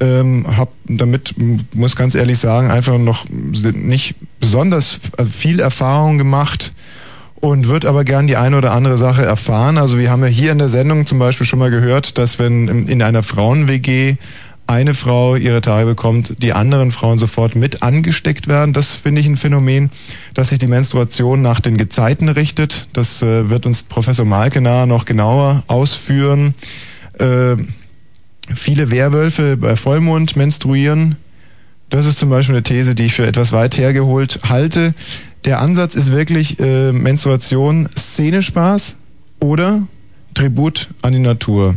ähm, 0.00 0.46
habe 0.56 0.70
damit, 0.86 1.34
muss 1.74 1.96
ganz 1.96 2.14
ehrlich 2.14 2.38
sagen, 2.38 2.70
einfach 2.70 2.98
noch 2.98 3.26
nicht 3.28 4.14
besonders 4.40 5.00
viel 5.28 5.60
Erfahrung 5.60 6.18
gemacht 6.18 6.72
und 7.42 7.68
wird 7.68 7.84
aber 7.84 8.04
gern 8.04 8.28
die 8.28 8.36
eine 8.36 8.56
oder 8.56 8.72
andere 8.72 8.96
Sache 8.96 9.24
erfahren. 9.24 9.76
Also 9.76 9.98
wir 9.98 10.10
haben 10.10 10.22
ja 10.22 10.28
hier 10.28 10.52
in 10.52 10.58
der 10.58 10.68
Sendung 10.68 11.06
zum 11.06 11.18
Beispiel 11.18 11.46
schon 11.46 11.58
mal 11.58 11.70
gehört, 11.70 12.16
dass 12.18 12.38
wenn 12.38 12.68
in 12.86 13.02
einer 13.02 13.22
Frauen-WG 13.22 14.16
eine 14.66 14.94
Frau 14.94 15.36
ihre 15.36 15.60
Tage 15.60 15.86
bekommt, 15.86 16.42
die 16.42 16.52
anderen 16.52 16.92
Frauen 16.92 17.18
sofort 17.18 17.54
mit 17.56 17.82
angesteckt 17.82 18.48
werden. 18.48 18.72
Das 18.72 18.94
finde 18.96 19.20
ich 19.20 19.26
ein 19.26 19.36
Phänomen, 19.36 19.90
dass 20.34 20.50
sich 20.50 20.58
die 20.58 20.66
Menstruation 20.66 21.42
nach 21.42 21.60
den 21.60 21.76
Gezeiten 21.76 22.28
richtet. 22.28 22.86
Das 22.92 23.22
äh, 23.22 23.50
wird 23.50 23.66
uns 23.66 23.82
Professor 23.82 24.24
Malke 24.24 24.60
noch 24.60 25.04
genauer 25.04 25.62
ausführen. 25.66 26.54
Äh, 27.18 27.56
viele 28.54 28.90
Werwölfe 28.90 29.56
bei 29.56 29.76
Vollmond 29.76 30.36
menstruieren. 30.36 31.16
Das 31.90 32.06
ist 32.06 32.18
zum 32.18 32.30
Beispiel 32.30 32.54
eine 32.54 32.62
These, 32.62 32.94
die 32.94 33.04
ich 33.04 33.12
für 33.12 33.26
etwas 33.26 33.52
weit 33.52 33.76
hergeholt 33.76 34.40
halte. 34.48 34.94
Der 35.44 35.60
Ansatz 35.60 35.94
ist 35.94 36.12
wirklich 36.12 36.58
äh, 36.60 36.92
Menstruation, 36.92 37.88
Szenespaß 37.98 38.96
oder 39.40 39.86
Tribut 40.34 40.88
an 41.02 41.12
die 41.12 41.18
Natur. 41.18 41.74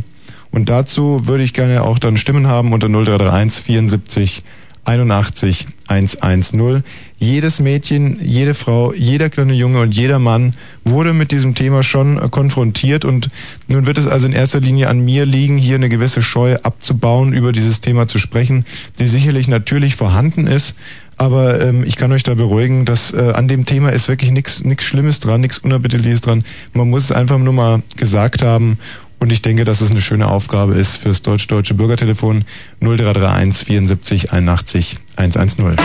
Und 0.56 0.70
dazu 0.70 1.20
würde 1.26 1.44
ich 1.44 1.52
gerne 1.52 1.82
auch 1.82 1.98
dann 1.98 2.16
Stimmen 2.16 2.46
haben 2.46 2.72
unter 2.72 2.88
0331 2.88 3.62
74 3.62 4.42
81 4.86 5.66
110. 5.86 6.82
Jedes 7.18 7.60
Mädchen, 7.60 8.18
jede 8.22 8.54
Frau, 8.54 8.94
jeder 8.94 9.28
kleine 9.28 9.52
Junge 9.52 9.80
und 9.80 9.94
jeder 9.94 10.18
Mann 10.18 10.54
wurde 10.82 11.12
mit 11.12 11.30
diesem 11.30 11.54
Thema 11.54 11.82
schon 11.82 12.30
konfrontiert 12.30 13.04
und 13.04 13.28
nun 13.68 13.84
wird 13.84 13.98
es 13.98 14.06
also 14.06 14.26
in 14.26 14.32
erster 14.32 14.60
Linie 14.60 14.88
an 14.88 15.04
mir 15.04 15.26
liegen, 15.26 15.58
hier 15.58 15.74
eine 15.74 15.90
gewisse 15.90 16.22
Scheu 16.22 16.56
abzubauen, 16.62 17.34
über 17.34 17.52
dieses 17.52 17.82
Thema 17.82 18.08
zu 18.08 18.18
sprechen, 18.18 18.64
die 18.98 19.08
sicherlich 19.08 19.48
natürlich 19.48 19.94
vorhanden 19.94 20.46
ist, 20.46 20.74
aber 21.18 21.60
ähm, 21.60 21.84
ich 21.84 21.96
kann 21.96 22.12
euch 22.12 22.22
da 22.22 22.34
beruhigen, 22.34 22.84
dass 22.84 23.12
äh, 23.12 23.32
an 23.34 23.48
dem 23.48 23.66
Thema 23.66 23.90
ist 23.90 24.08
wirklich 24.08 24.30
nichts 24.30 24.64
nichts 24.64 24.84
Schlimmes 24.84 25.20
dran, 25.20 25.40
nichts 25.40 25.58
Unappetitliches 25.58 26.20
dran. 26.20 26.44
Man 26.74 26.90
muss 26.90 27.04
es 27.04 27.12
einfach 27.12 27.38
nur 27.38 27.54
mal 27.54 27.82
gesagt 27.96 28.42
haben 28.42 28.78
und 29.18 29.32
ich 29.32 29.42
denke, 29.42 29.64
dass 29.64 29.80
es 29.80 29.90
eine 29.90 30.00
schöne 30.00 30.28
Aufgabe 30.28 30.74
ist 30.74 30.96
fürs 30.96 31.22
deutsch-deutsche 31.22 31.74
Bürgertelefon 31.74 32.44
0331 32.80 33.66
74 33.66 34.32
81 34.32 34.98
110. 35.16 35.76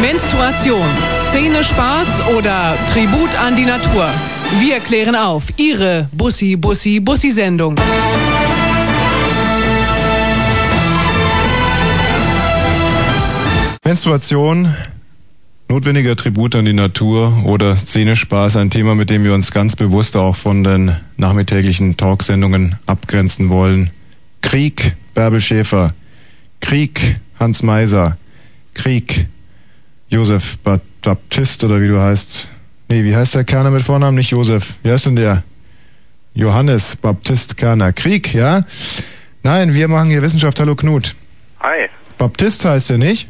Menstruation. 0.00 0.86
Szene 1.30 1.64
Spaß 1.64 2.28
oder 2.36 2.76
Tribut 2.92 3.34
an 3.36 3.56
die 3.56 3.64
Natur? 3.64 4.08
Wir 4.60 4.80
klären 4.80 5.16
auf. 5.16 5.44
Ihre 5.56 6.08
Bussi 6.12 6.56
Bussi 6.56 7.00
Bussi 7.00 7.30
Sendung. 7.30 7.76
Menstruation, 13.84 14.74
notwendiger 15.68 16.14
Tribut 16.16 16.54
an 16.54 16.64
die 16.64 16.72
Natur 16.72 17.44
oder 17.44 17.76
Szenespaß, 17.76 18.56
ein 18.56 18.70
Thema, 18.70 18.94
mit 18.94 19.10
dem 19.10 19.24
wir 19.24 19.34
uns 19.34 19.50
ganz 19.50 19.76
bewusst 19.76 20.16
auch 20.16 20.36
von 20.36 20.62
den 20.64 20.96
nachmittäglichen 21.16 21.96
Talksendungen 21.96 22.76
abgrenzen 22.86 23.48
wollen. 23.48 23.90
Krieg, 24.42 24.94
Bärbel 25.14 25.40
Schäfer. 25.40 25.92
Krieg, 26.60 27.16
Hans 27.38 27.62
Meiser. 27.62 28.16
Krieg, 28.74 29.26
Josef 30.08 30.58
Ba- 30.58 30.80
Baptist 31.02 31.64
oder 31.64 31.80
wie 31.80 31.88
du 31.88 32.00
heißt. 32.00 32.48
Nee, 32.88 33.04
wie 33.04 33.16
heißt 33.16 33.34
der 33.34 33.44
Kerner 33.44 33.70
mit 33.70 33.82
Vornamen? 33.82 34.16
Nicht 34.16 34.30
Josef. 34.30 34.74
Wie 34.82 34.90
heißt 34.90 35.06
denn 35.06 35.16
der? 35.16 35.42
Johannes 36.34 36.96
Baptist 36.96 37.56
Kerner. 37.56 37.92
Krieg, 37.92 38.34
ja? 38.34 38.62
Nein, 39.42 39.72
wir 39.74 39.88
machen 39.88 40.10
hier 40.10 40.22
Wissenschaft. 40.22 40.58
Hallo 40.60 40.74
Knut. 40.74 41.14
Hi, 41.60 41.88
Baptist 42.18 42.64
heißt 42.64 42.90
er 42.90 42.98
nicht? 42.98 43.28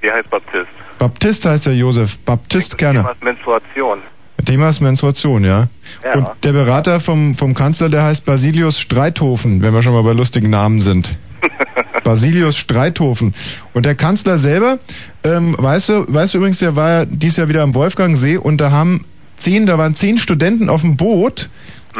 wie 0.00 0.10
heißt 0.10 0.30
Baptist? 0.30 0.68
Baptist 0.98 1.44
heißt 1.44 1.66
der 1.66 1.74
Josef. 1.74 2.18
Baptist 2.18 2.78
Kerner. 2.78 3.04
Was 3.04 3.16
Menstruation? 3.22 3.98
Thema 4.44 4.68
ist 4.68 4.80
Menstruation, 4.80 5.44
ja. 5.44 5.68
Ja. 6.04 6.14
Und 6.14 6.28
der 6.44 6.52
Berater 6.52 7.00
vom, 7.00 7.34
vom 7.34 7.54
Kanzler, 7.54 7.88
der 7.88 8.04
heißt 8.04 8.24
Basilius 8.24 8.78
Streithofen, 8.78 9.62
wenn 9.62 9.74
wir 9.74 9.82
schon 9.82 9.92
mal 9.92 10.02
bei 10.02 10.12
lustigen 10.12 10.50
Namen 10.50 10.80
sind. 10.80 11.16
Basilius 12.04 12.56
Streithofen. 12.56 13.34
Und 13.72 13.86
der 13.86 13.94
Kanzler 13.94 14.38
selber, 14.38 14.78
ähm, 15.24 15.56
weißt 15.58 15.88
du, 15.88 16.04
weißt 16.08 16.34
du 16.34 16.38
übrigens, 16.38 16.58
der 16.58 16.76
war 16.76 16.90
ja 16.90 17.04
dieses 17.04 17.38
Jahr 17.38 17.48
wieder 17.48 17.62
am 17.62 17.74
Wolfgangsee 17.74 18.36
und 18.36 18.60
da 18.60 18.70
haben 18.70 19.04
zehn, 19.36 19.66
da 19.66 19.78
waren 19.78 19.94
zehn 19.94 20.18
Studenten 20.18 20.68
auf 20.68 20.82
dem 20.82 20.96
Boot 20.96 21.48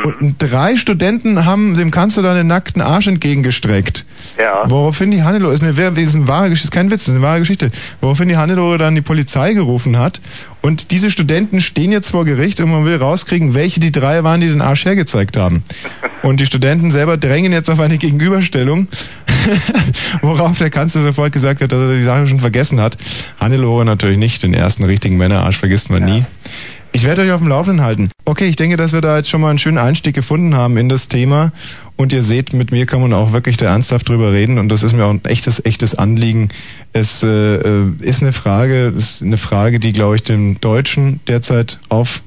Und 0.04 0.36
drei 0.38 0.76
Studenten 0.76 1.44
haben 1.44 1.76
dem 1.76 1.90
Kanzler 1.90 2.22
dann 2.22 2.36
den 2.36 2.46
nackten 2.46 2.82
Arsch 2.82 3.06
entgegengestreckt. 3.06 4.04
Ja. 4.38 4.64
Woraufhin 4.68 5.10
die 5.10 5.22
Hannelore, 5.22 5.54
ist 5.54 5.62
eine, 5.62 5.76
wer- 5.76 5.96
ist 5.96 6.14
eine 6.14 6.28
wahre 6.28 6.50
Geschichte, 6.50 6.66
ist 6.68 6.72
kein 6.72 6.90
Witz, 6.90 7.08
ist 7.08 7.14
eine 7.14 7.22
wahre 7.22 7.38
Geschichte. 7.38 7.70
Woraufhin 8.00 8.28
die 8.28 8.36
Hannelore 8.36 8.76
dann 8.78 8.94
die 8.94 9.00
Polizei 9.00 9.54
gerufen 9.54 9.98
hat. 9.98 10.20
Und 10.62 10.90
diese 10.90 11.10
Studenten 11.10 11.60
stehen 11.60 11.92
jetzt 11.92 12.10
vor 12.10 12.24
Gericht 12.24 12.60
und 12.60 12.70
man 12.70 12.84
will 12.84 12.96
rauskriegen, 12.96 13.54
welche 13.54 13.80
die 13.80 13.92
drei 13.92 14.24
waren, 14.24 14.40
die 14.40 14.48
den 14.48 14.60
Arsch 14.60 14.84
hergezeigt 14.84 15.36
haben. 15.36 15.62
Und 16.22 16.40
die 16.40 16.46
Studenten 16.46 16.90
selber 16.90 17.16
drängen 17.16 17.52
jetzt 17.52 17.70
auf 17.70 17.78
eine 17.80 17.98
Gegenüberstellung, 17.98 18.88
worauf 20.22 20.58
der 20.58 20.70
Kanzler 20.70 21.02
sofort 21.02 21.32
gesagt 21.32 21.62
hat, 21.62 21.72
dass 21.72 21.88
er 21.90 21.96
die 21.96 22.02
Sache 22.02 22.26
schon 22.26 22.40
vergessen 22.40 22.80
hat. 22.80 22.98
Hannelore 23.38 23.84
natürlich 23.84 24.18
nicht, 24.18 24.42
den 24.42 24.54
ersten 24.54 24.84
richtigen 24.84 25.16
Männerarsch 25.16 25.56
vergisst 25.56 25.88
man 25.90 26.04
nie. 26.04 26.24
Ich 26.96 27.04
werde 27.04 27.20
euch 27.20 27.30
auf 27.32 27.42
dem 27.42 27.48
Laufenden 27.48 27.84
halten. 27.84 28.08
Okay, 28.24 28.46
ich 28.46 28.56
denke, 28.56 28.78
dass 28.78 28.94
wir 28.94 29.02
da 29.02 29.18
jetzt 29.18 29.28
schon 29.28 29.42
mal 29.42 29.50
einen 29.50 29.58
schönen 29.58 29.76
Einstieg 29.76 30.14
gefunden 30.14 30.54
haben 30.54 30.78
in 30.78 30.88
das 30.88 31.08
Thema. 31.08 31.52
Und 31.96 32.10
ihr 32.14 32.22
seht, 32.22 32.54
mit 32.54 32.70
mir 32.70 32.86
kann 32.86 33.02
man 33.02 33.12
auch 33.12 33.32
wirklich 33.32 33.58
da 33.58 33.66
ernsthaft 33.66 34.08
drüber 34.08 34.32
reden. 34.32 34.56
Und 34.58 34.70
das 34.70 34.82
ist 34.82 34.94
mir 34.94 35.04
auch 35.04 35.10
ein 35.10 35.22
echtes, 35.26 35.62
echtes 35.66 35.94
Anliegen. 35.94 36.48
Es 36.94 37.22
äh, 37.22 37.26
äh, 37.56 37.92
ist 38.00 38.22
eine 38.22 38.32
Frage, 38.32 38.94
ist 38.96 39.22
eine 39.22 39.36
Frage, 39.36 39.78
die, 39.78 39.92
glaube 39.92 40.14
ich, 40.16 40.22
dem 40.22 40.58
Deutschen 40.62 41.20
derzeit 41.26 41.80
auf 41.90 42.22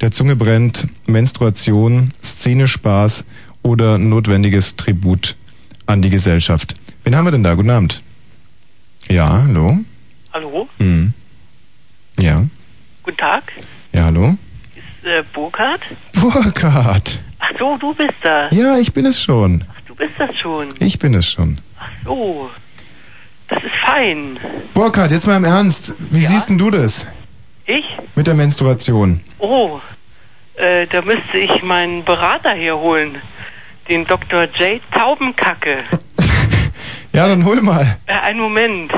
der 0.00 0.10
Zunge 0.10 0.36
brennt. 0.36 0.88
Menstruation, 1.06 2.08
Szenespaß 2.24 3.26
oder 3.62 3.98
notwendiges 3.98 4.76
Tribut 4.76 5.36
an 5.84 6.00
die 6.00 6.08
Gesellschaft. 6.08 6.76
Wen 7.04 7.14
haben 7.14 7.26
wir 7.26 7.32
denn 7.32 7.42
da? 7.42 7.52
Guten 7.52 7.68
Abend. 7.68 8.02
Ja, 9.10 9.42
hallo. 9.46 9.76
Hallo, 10.32 10.66
Hm. 10.78 11.12
Ja. 12.18 12.46
guten 13.02 13.18
Tag. 13.18 13.52
Ja, 13.92 14.04
hallo. 14.04 14.36
Ist 14.74 15.06
äh, 15.06 15.22
Burkhard? 15.32 15.80
Burkhard. 16.14 17.20
Ach 17.38 17.50
so, 17.58 17.76
du 17.78 17.94
bist 17.94 18.14
das. 18.22 18.52
Ja, 18.52 18.76
ich 18.78 18.92
bin 18.92 19.06
es 19.06 19.20
schon. 19.20 19.64
Du 19.86 19.94
bist 19.94 20.12
das 20.18 20.36
schon. 20.38 20.68
Ich 20.80 20.98
bin 20.98 21.14
es 21.14 21.30
schon. 21.30 21.58
So, 22.04 22.50
das 23.48 23.62
ist 23.62 23.74
fein. 23.84 24.38
Burkhard, 24.74 25.10
jetzt 25.10 25.26
mal 25.26 25.36
im 25.36 25.44
Ernst. 25.44 25.94
Wie 26.10 26.20
siehst 26.20 26.48
denn 26.50 26.58
du 26.58 26.70
das 26.70 27.06
Ich? 27.66 27.84
mit 28.14 28.26
der 28.26 28.34
Menstruation? 28.34 29.20
Oh, 29.38 29.80
äh, 30.56 30.86
da 30.86 31.02
müsste 31.02 31.38
ich 31.38 31.62
meinen 31.62 32.04
Berater 32.04 32.50
herholen. 32.50 33.16
Den 33.88 34.04
Dr. 34.06 34.44
J. 34.54 34.80
Taubenkacke. 34.92 35.84
Ja, 37.10 37.26
dann 37.26 37.44
hol 37.46 37.60
mal. 37.62 37.96
Äh, 38.06 38.12
einen 38.12 38.38
Moment. 38.38 38.92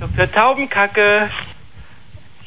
Dr. 0.00 0.32
Taubenkacke. 0.32 1.30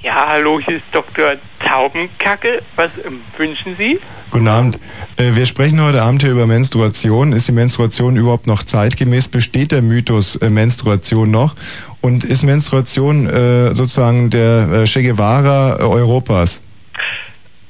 Ja, 0.01 0.25
hallo, 0.29 0.59
hier 0.59 0.77
ist 0.77 0.85
Dr. 0.91 1.35
Taubenkacke. 1.65 2.61
Was 2.75 2.91
ähm, 3.05 3.21
wünschen 3.37 3.75
Sie? 3.77 3.99
Guten 4.31 4.47
Abend. 4.47 4.79
Äh, 5.17 5.35
wir 5.35 5.45
sprechen 5.45 5.81
heute 5.81 6.01
Abend 6.01 6.21
hier 6.21 6.31
über 6.31 6.47
Menstruation. 6.47 7.33
Ist 7.33 7.47
die 7.47 7.51
Menstruation 7.51 8.15
überhaupt 8.15 8.47
noch 8.47 8.63
zeitgemäß? 8.63 9.27
Besteht 9.27 9.71
der 9.71 9.81
Mythos 9.81 10.35
äh, 10.37 10.49
Menstruation 10.49 11.31
noch? 11.31 11.55
Und 12.01 12.23
ist 12.23 12.43
Menstruation 12.43 13.27
äh, 13.27 13.75
sozusagen 13.75 14.29
der 14.29 14.85
Che 14.85 15.03
Guevara 15.03 15.77
Europas? 15.77 16.61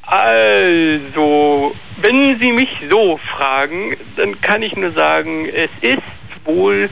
Also, 0.04 1.74
wenn 2.02 2.40
Sie 2.40 2.52
mich 2.52 2.70
so 2.90 3.20
fragen, 3.36 3.96
dann 4.16 4.40
kann 4.42 4.62
ich 4.62 4.76
nur 4.76 4.92
sagen, 4.92 5.48
es 5.48 5.70
ist 5.82 6.02
wohl 6.46 6.90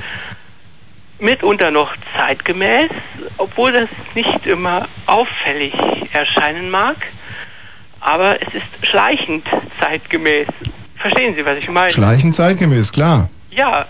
mitunter 1.21 1.71
noch 1.71 1.93
zeitgemäß, 2.17 2.89
obwohl 3.37 3.71
das 3.71 3.89
nicht 4.15 4.45
immer 4.45 4.87
auffällig 5.05 5.73
erscheinen 6.13 6.69
mag. 6.69 6.97
Aber 7.99 8.41
es 8.41 8.53
ist 8.53 8.87
schleichend 8.87 9.45
zeitgemäß. 9.79 10.47
Verstehen 10.97 11.35
Sie, 11.35 11.45
was 11.45 11.57
ich 11.59 11.69
meine? 11.69 11.91
Schleichend 11.91 12.35
zeitgemäß, 12.35 12.91
klar. 12.91 13.29
Ja. 13.51 13.85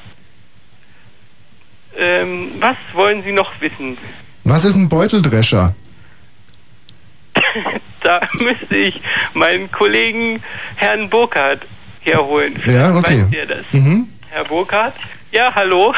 Ähm, 1.97 2.51
was 2.59 2.75
wollen 2.93 3.23
Sie 3.23 3.31
noch 3.31 3.51
wissen? 3.59 3.97
Was 4.43 4.65
ist 4.65 4.75
ein 4.75 4.89
Beuteldrescher? 4.89 5.73
Da 8.03 8.19
müsste 8.39 8.75
ich 8.75 8.99
meinen 9.35 9.71
Kollegen 9.71 10.41
Herrn 10.75 11.07
Burkhardt 11.07 11.61
herholen. 11.99 12.59
Ja, 12.65 12.95
okay. 12.95 13.21
Weiß 13.21 13.29
der 13.29 13.45
das? 13.45 13.65
Mhm. 13.71 14.07
Herr 14.31 14.43
Burkhardt? 14.43 14.95
Ja, 15.31 15.53
hallo. 15.53 15.93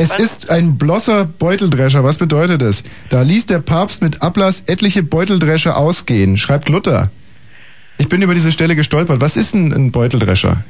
Es 0.00 0.14
ist 0.14 0.50
ein 0.50 0.78
blosser 0.78 1.24
Beuteldrescher. 1.26 2.02
Was 2.04 2.18
bedeutet 2.18 2.62
das? 2.62 2.82
Da 3.10 3.22
ließ 3.22 3.46
der 3.46 3.58
Papst 3.60 4.02
mit 4.02 4.22
Ablass 4.22 4.64
etliche 4.66 5.02
Beuteldrescher 5.02 5.76
ausgehen, 5.76 6.38
schreibt 6.38 6.68
Luther. 6.68 7.10
Ich 7.98 8.08
bin 8.08 8.22
über 8.22 8.32
diese 8.34 8.50
Stelle 8.50 8.74
gestolpert. 8.76 9.20
Was 9.20 9.36
ist 9.36 9.54
ein, 9.54 9.72
ein 9.72 9.92
Beuteldrescher? 9.92 10.64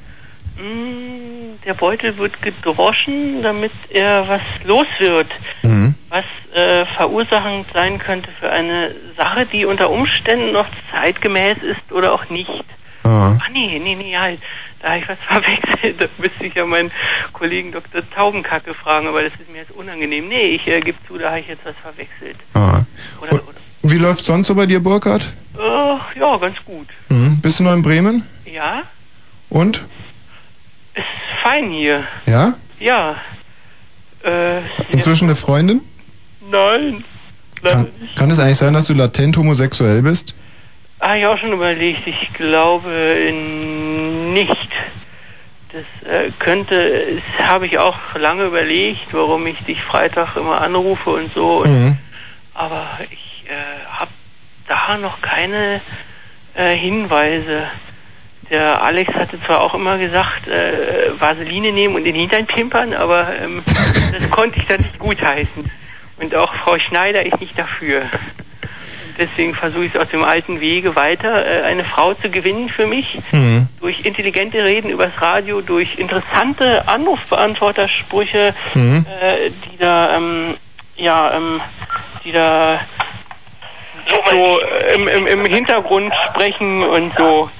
Mm, 0.57 1.62
Der 1.64 1.75
Beutel 1.75 2.16
wird 2.19 2.40
gedroschen, 2.43 3.43
damit 3.43 3.71
er 3.90 4.27
was 4.29 4.40
los 4.64 4.87
wird, 4.99 5.29
Mhm. 5.62 5.95
was 6.09 6.25
äh, 6.55 6.85
verursachend 6.97 7.66
sein 7.73 7.99
könnte 8.01 8.29
für 8.40 8.51
eine 8.51 8.93
Sache, 9.16 9.47
die 9.47 9.64
unter 9.64 9.90
Umständen 9.90 10.51
noch 10.53 10.66
zeitgemäß 10.90 11.59
ist 11.62 11.93
oder 11.93 12.12
auch 12.12 12.29
nicht. 12.31 12.51
Ah. 13.03 13.37
Ach 13.41 13.49
nee, 13.51 13.79
nee, 13.79 13.95
nee, 13.95 14.17
halt. 14.17 14.41
Da 14.81 14.89
habe 14.91 14.99
ich 15.01 15.09
was 15.09 15.19
verwechselt. 15.29 16.01
Da 16.03 16.07
müsste 16.19 16.45
ich 16.47 16.55
ja 16.55 16.67
meinen 16.67 16.91
Kollegen 17.33 17.73
Dr. 17.73 18.03
Taubenkacke 18.11 18.75
fragen, 18.75 19.09
aber 19.09 19.23
das 19.23 19.33
ist 19.41 19.51
mir 19.51 19.59
jetzt 19.59 19.73
unangenehm. 19.73 20.29
Nee, 20.29 20.55
ich 20.57 20.67
äh, 20.67 20.81
gebe 20.81 20.99
zu, 21.07 21.19
da 21.19 21.31
habe 21.31 21.41
ich 21.41 21.49
jetzt 21.49 21.65
was 21.65 21.77
verwechselt. 21.83 22.37
Ah. 22.55 22.83
Oder, 23.21 23.35
oder, 23.35 23.45
Wie 23.83 23.97
läuft 23.99 24.25
sonst 24.25 24.49
so 24.49 24.55
bei 24.55 24.67
dir, 24.67 24.81
Burkhard? 24.81 25.33
äh, 25.59 26.19
ja, 26.19 26.37
ganz 26.37 26.57
gut. 26.65 26.89
Mhm. 27.09 27.41
Bist 27.41 27.59
du 27.61 27.65
noch 27.65 27.73
in 27.73 27.83
Bremen? 27.83 28.27
Ja, 28.45 28.83
Und? 29.49 29.85
ist 30.95 31.05
fein 31.43 31.71
hier. 31.71 32.05
Ja? 32.27 32.55
Ja. 32.79 33.17
Äh, 34.25 34.61
Inzwischen 34.91 35.25
eine 35.25 35.37
Freundin? 35.37 35.81
nein. 36.51 37.05
Kann, 37.63 37.89
kann 38.17 38.31
es 38.31 38.39
eigentlich 38.39 38.57
sein, 38.57 38.73
dass 38.73 38.87
du 38.87 38.95
latent 38.95 39.37
homosexuell 39.37 40.01
bist? 40.01 40.35
Ah, 41.01 41.17
ich 41.17 41.27
auch 41.27 41.39
schon 41.39 41.53
überlegt. 41.53 42.07
Ich 42.07 42.33
glaube 42.35 42.93
äh, 42.93 43.33
nicht. 43.33 44.69
Das 45.73 46.11
äh, 46.11 46.31
könnte, 46.39 47.21
das 47.39 47.47
habe 47.47 47.67
ich 47.67 47.79
auch 47.79 47.97
lange 48.17 48.45
überlegt, 48.45 49.07
warum 49.13 49.47
ich 49.47 49.59
dich 49.61 49.83
Freitag 49.83 50.37
immer 50.37 50.61
anrufe 50.61 51.11
und 51.11 51.33
so. 51.33 51.65
Mhm. 51.65 51.97
Aber 52.53 52.87
ich 53.11 53.45
äh, 53.49 53.89
habe 53.91 54.11
da 54.69 54.99
noch 54.99 55.23
keine 55.23 55.81
äh, 56.55 56.75
Hinweise. 56.77 57.69
Der 58.51 58.83
Alex 58.83 59.15
hatte 59.15 59.41
zwar 59.47 59.61
auch 59.61 59.75
immer 59.75 59.97
gesagt, 59.97 60.49
äh, 60.49 61.19
Vaseline 61.19 61.73
nehmen 61.73 61.95
und 61.95 62.05
den 62.05 62.17
Hintern 62.17 62.47
pimpern, 62.47 62.93
aber 62.93 63.29
ähm, 63.41 63.63
das 64.13 64.31
konnte 64.31 64.59
ich 64.59 64.67
dann 64.67 64.79
nicht 64.79 64.99
gutheißen. 64.99 65.71
Und 66.19 66.35
auch 66.35 66.53
Frau 66.57 66.79
Schneider 66.79 67.25
ist 67.25 67.41
nicht 67.41 67.59
dafür. 67.59 68.03
Deswegen 69.21 69.55
versuche 69.55 69.85
ich 69.85 69.95
es 69.95 70.01
aus 70.01 70.09
dem 70.09 70.25
alten 70.25 70.61
Wege 70.61 70.97
weiter, 70.97 71.45
äh, 71.47 71.63
eine 71.65 71.85
Frau 71.85 72.15
zu 72.15 72.31
gewinnen 72.31 72.71
für 72.71 72.87
mich. 72.87 73.19
Mhm. 73.33 73.69
Durch 73.79 74.01
intelligente 74.01 74.65
Reden 74.65 74.89
übers 74.89 75.13
Radio, 75.21 75.61
durch 75.61 75.99
interessante 75.99 76.89
Anrufbeantwortersprüche, 76.89 78.55
Mhm. 78.75 79.05
äh, 79.21 79.51
die 79.51 79.77
da, 79.77 80.17
ähm, 80.17 80.57
ja, 80.97 81.35
ähm, 81.37 81.61
die 82.25 82.33
da 82.33 82.81
so 84.31 84.61
äh, 84.61 84.95
im, 84.95 85.07
im, 85.07 85.27
im 85.27 85.45
Hintergrund 85.45 86.13
sprechen 86.31 86.83
und 86.83 87.13
so. 87.17 87.51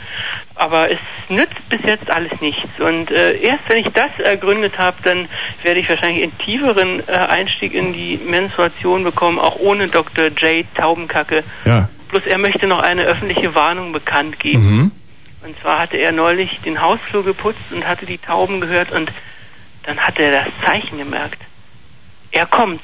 Aber 0.61 0.91
es 0.91 0.99
nützt 1.31 1.69
bis 1.71 1.81
jetzt 1.87 2.11
alles 2.11 2.39
nichts. 2.43 2.69
Und 2.79 3.11
äh, 3.11 3.39
erst 3.39 3.67
wenn 3.69 3.79
ich 3.79 3.89
das 3.95 4.11
ergründet 4.23 4.77
habe, 4.77 4.99
dann 5.05 5.27
werde 5.63 5.81
ich 5.81 5.89
wahrscheinlich 5.89 6.23
einen 6.23 6.37
tieferen 6.37 7.03
äh, 7.09 7.13
Einstieg 7.13 7.73
in 7.73 7.95
die 7.95 8.19
Menstruation 8.19 9.03
bekommen, 9.03 9.39
auch 9.39 9.57
ohne 9.57 9.87
Dr. 9.87 10.27
J. 10.27 10.67
Taubenkacke. 10.75 11.45
Ja. 11.65 11.89
Bloß 12.11 12.27
er 12.27 12.37
möchte 12.37 12.67
noch 12.67 12.81
eine 12.81 13.05
öffentliche 13.05 13.55
Warnung 13.55 13.93
bekannt 13.93 14.39
geben. 14.39 14.77
Mhm. 14.77 14.93
Und 15.47 15.59
zwar 15.61 15.79
hatte 15.79 15.97
er 15.97 16.13
neulich 16.13 16.61
den 16.61 16.83
Hausflur 16.83 17.25
geputzt 17.25 17.71
und 17.71 17.89
hatte 17.89 18.05
die 18.05 18.19
Tauben 18.19 18.61
gehört 18.61 18.93
und 18.93 19.11
dann 19.85 19.99
hat 19.99 20.19
er 20.19 20.45
das 20.45 20.49
Zeichen 20.67 20.99
gemerkt. 20.99 21.41
Er 22.33 22.45
kommt. 22.45 22.83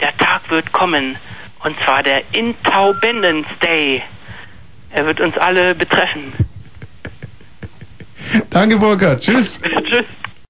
Der 0.00 0.16
Tag 0.16 0.48
wird 0.50 0.70
kommen. 0.70 1.16
Und 1.64 1.76
zwar 1.80 2.04
der 2.04 2.22
Intaubenden's 2.30 3.48
Day. 3.60 4.04
Er 4.90 5.04
wird 5.04 5.20
uns 5.20 5.36
alle 5.36 5.74
betreffen. 5.74 6.32
Danke, 8.50 8.76
Burkhard. 8.76 9.20
Tschüss. 9.20 9.60
Tschüss. 9.62 10.04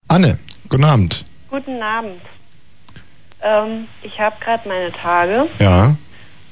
Anne, 0.08 0.38
guten 0.68 0.84
Abend. 0.84 1.24
Guten 1.50 1.82
Abend. 1.82 2.20
Ähm, 3.42 3.86
ich 4.02 4.18
habe 4.20 4.36
gerade 4.44 4.68
meine 4.68 4.92
Tage 4.92 5.46
Ja. 5.58 5.94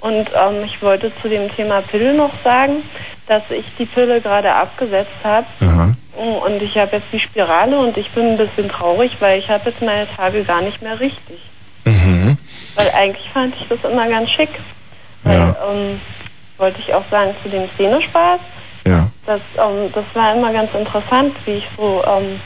und 0.00 0.28
ähm, 0.34 0.64
ich 0.64 0.80
wollte 0.82 1.10
zu 1.20 1.28
dem 1.28 1.50
Thema 1.54 1.80
Pille 1.82 2.14
noch 2.14 2.32
sagen, 2.44 2.82
dass 3.26 3.42
ich 3.50 3.64
die 3.78 3.86
Pille 3.86 4.20
gerade 4.20 4.52
abgesetzt 4.52 5.10
habe 5.24 5.46
und 6.16 6.62
ich 6.62 6.78
habe 6.78 6.96
jetzt 6.96 7.08
die 7.12 7.18
Spirale 7.20 7.78
und 7.78 7.96
ich 7.96 8.08
bin 8.12 8.24
ein 8.32 8.36
bisschen 8.36 8.68
traurig, 8.68 9.12
weil 9.20 9.38
ich 9.40 9.48
habe 9.48 9.68
jetzt 9.70 9.82
meine 9.82 10.06
Tage 10.14 10.44
gar 10.44 10.62
nicht 10.62 10.80
mehr 10.80 10.98
richtig. 11.00 11.40
Mhm. 11.84 12.38
Weil 12.74 12.90
eigentlich 12.90 13.28
fand 13.32 13.54
ich 13.60 13.66
das 13.68 13.90
immer 13.90 14.08
ganz 14.08 14.30
schick. 14.30 14.48
Weil, 15.24 15.56
ähm, 15.68 16.00
wollte 16.56 16.78
ich 16.80 16.94
auch 16.94 17.04
sagen, 17.10 17.34
zu 17.42 17.48
dem 17.48 17.68
Szenespaß. 17.74 18.40
Ja. 18.86 19.10
das, 19.26 19.40
ähm, 19.58 19.90
das 19.92 20.04
war 20.14 20.34
immer 20.34 20.52
ganz 20.52 20.72
interessant, 20.72 21.34
wie 21.44 21.52
ich 21.52 21.66
so 21.76 22.02
ähm, 22.06 22.40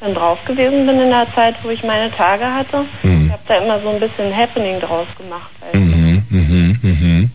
dann 0.00 0.14
drauf 0.14 0.38
gewesen 0.44 0.86
bin 0.86 1.00
in 1.00 1.10
der 1.10 1.26
Zeit, 1.34 1.54
wo 1.62 1.70
ich 1.70 1.82
meine 1.84 2.10
Tage 2.10 2.44
hatte. 2.44 2.84
Ich 3.02 3.32
habe 3.32 3.42
da 3.46 3.54
immer 3.56 3.80
so 3.80 3.90
ein 3.90 4.00
bisschen 4.00 4.36
Happening 4.36 4.80
draus 4.80 5.06
gemacht. 5.16 5.50
Halt. 5.62 5.74
Mhm, 5.74 6.26
mhm, 6.30 6.78
mhm. 6.82 7.30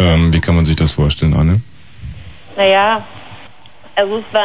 Ähm, 0.00 0.32
wie 0.32 0.40
kann 0.40 0.56
man 0.56 0.64
sich 0.64 0.76
das 0.76 0.92
vorstellen, 0.92 1.34
Anne? 1.34 1.60
Naja, 2.56 3.04
also 3.94 4.18
es 4.18 4.34
war, 4.34 4.44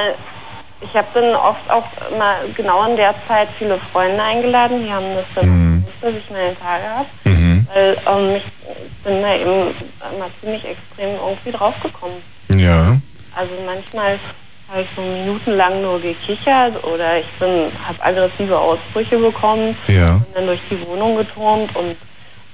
ich 0.82 0.94
habe 0.96 1.08
dann 1.14 1.36
oft 1.36 1.70
auch 1.70 1.86
mal 2.18 2.38
genau 2.56 2.86
in 2.90 2.96
der 2.96 3.16
Zeit 3.28 3.50
viele 3.58 3.80
Freunde 3.92 4.22
eingeladen, 4.22 4.84
die 4.84 4.92
haben 4.92 5.16
das 5.16 5.26
dann 5.36 5.46
gewusst, 5.82 5.98
dass 6.02 6.14
ich 6.16 6.30
meine 6.30 6.58
Tage 6.60 6.84
habe. 6.84 7.08
Weil 7.74 7.98
ähm, 8.08 8.36
ich 8.36 9.04
bin 9.04 9.22
da 9.22 9.36
eben 9.36 9.76
immer 10.16 10.30
ziemlich 10.42 10.64
extrem 10.66 11.16
irgendwie 11.16 11.52
draufgekommen. 11.52 12.33
Ja. 12.60 12.98
Also 13.36 13.52
manchmal 13.66 14.20
habe 14.70 14.82
ich 14.82 14.88
so 14.96 15.02
minutenlang 15.02 15.82
nur 15.82 16.00
gekichert 16.02 16.84
oder 16.84 17.20
ich 17.20 17.26
bin 17.40 17.72
habe 17.88 18.04
aggressive 18.04 18.58
Ausbrüche 18.58 19.18
bekommen 19.18 19.76
Ja. 19.88 20.16
und 20.16 20.26
dann 20.36 20.46
durch 20.48 20.60
die 20.70 20.80
Wohnung 20.88 21.16
geturnt 21.18 21.76
und 21.76 21.96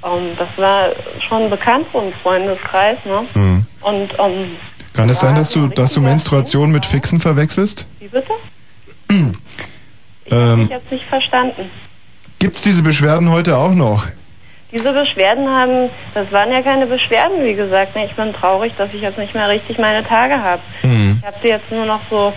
ähm, 0.03 0.31
das 0.37 0.47
war 0.57 0.89
schon 1.27 1.49
bekannt 1.49 1.85
so 1.93 1.99
im 2.01 2.13
Freundeskreis, 2.23 2.97
ne? 3.05 3.25
Mhm. 3.33 3.65
Und 3.81 4.09
ähm, 4.17 4.55
Kann 4.93 5.09
es 5.09 5.19
sein, 5.19 5.35
dass 5.35 5.51
du, 5.51 5.67
dass 5.67 5.93
du 5.93 6.01
Menstruation 6.01 6.71
mit 6.71 6.85
Fixen 6.85 7.19
verwechselst? 7.19 7.87
wie 7.99 8.07
bitte? 8.07 8.31
Ich 10.25 10.35
habe 10.35 10.43
Ähm, 10.53 10.59
mich 10.59 10.69
jetzt 10.69 10.91
nicht 10.91 11.05
verstanden. 11.05 11.71
gibt's 12.37 12.61
diese 12.61 12.83
Beschwerden 12.83 13.31
heute 13.31 13.57
auch 13.57 13.73
noch? 13.73 14.05
Diese 14.71 14.93
Beschwerden 14.93 15.49
haben, 15.49 15.89
das 16.13 16.31
waren 16.31 16.51
ja 16.51 16.61
keine 16.61 16.85
Beschwerden, 16.85 17.43
wie 17.43 17.55
gesagt. 17.55 17.95
Ich 17.95 18.15
bin 18.15 18.33
traurig, 18.33 18.71
dass 18.77 18.93
ich 18.93 19.01
jetzt 19.01 19.17
nicht 19.17 19.33
mehr 19.33 19.49
richtig 19.49 19.79
meine 19.79 20.05
Tage 20.07 20.39
habe. 20.41 20.61
Mhm. 20.83 21.17
Ich 21.19 21.25
habe 21.25 21.37
sie 21.41 21.47
jetzt 21.47 21.71
nur 21.71 21.85
noch 21.85 22.01
so, 22.09 22.33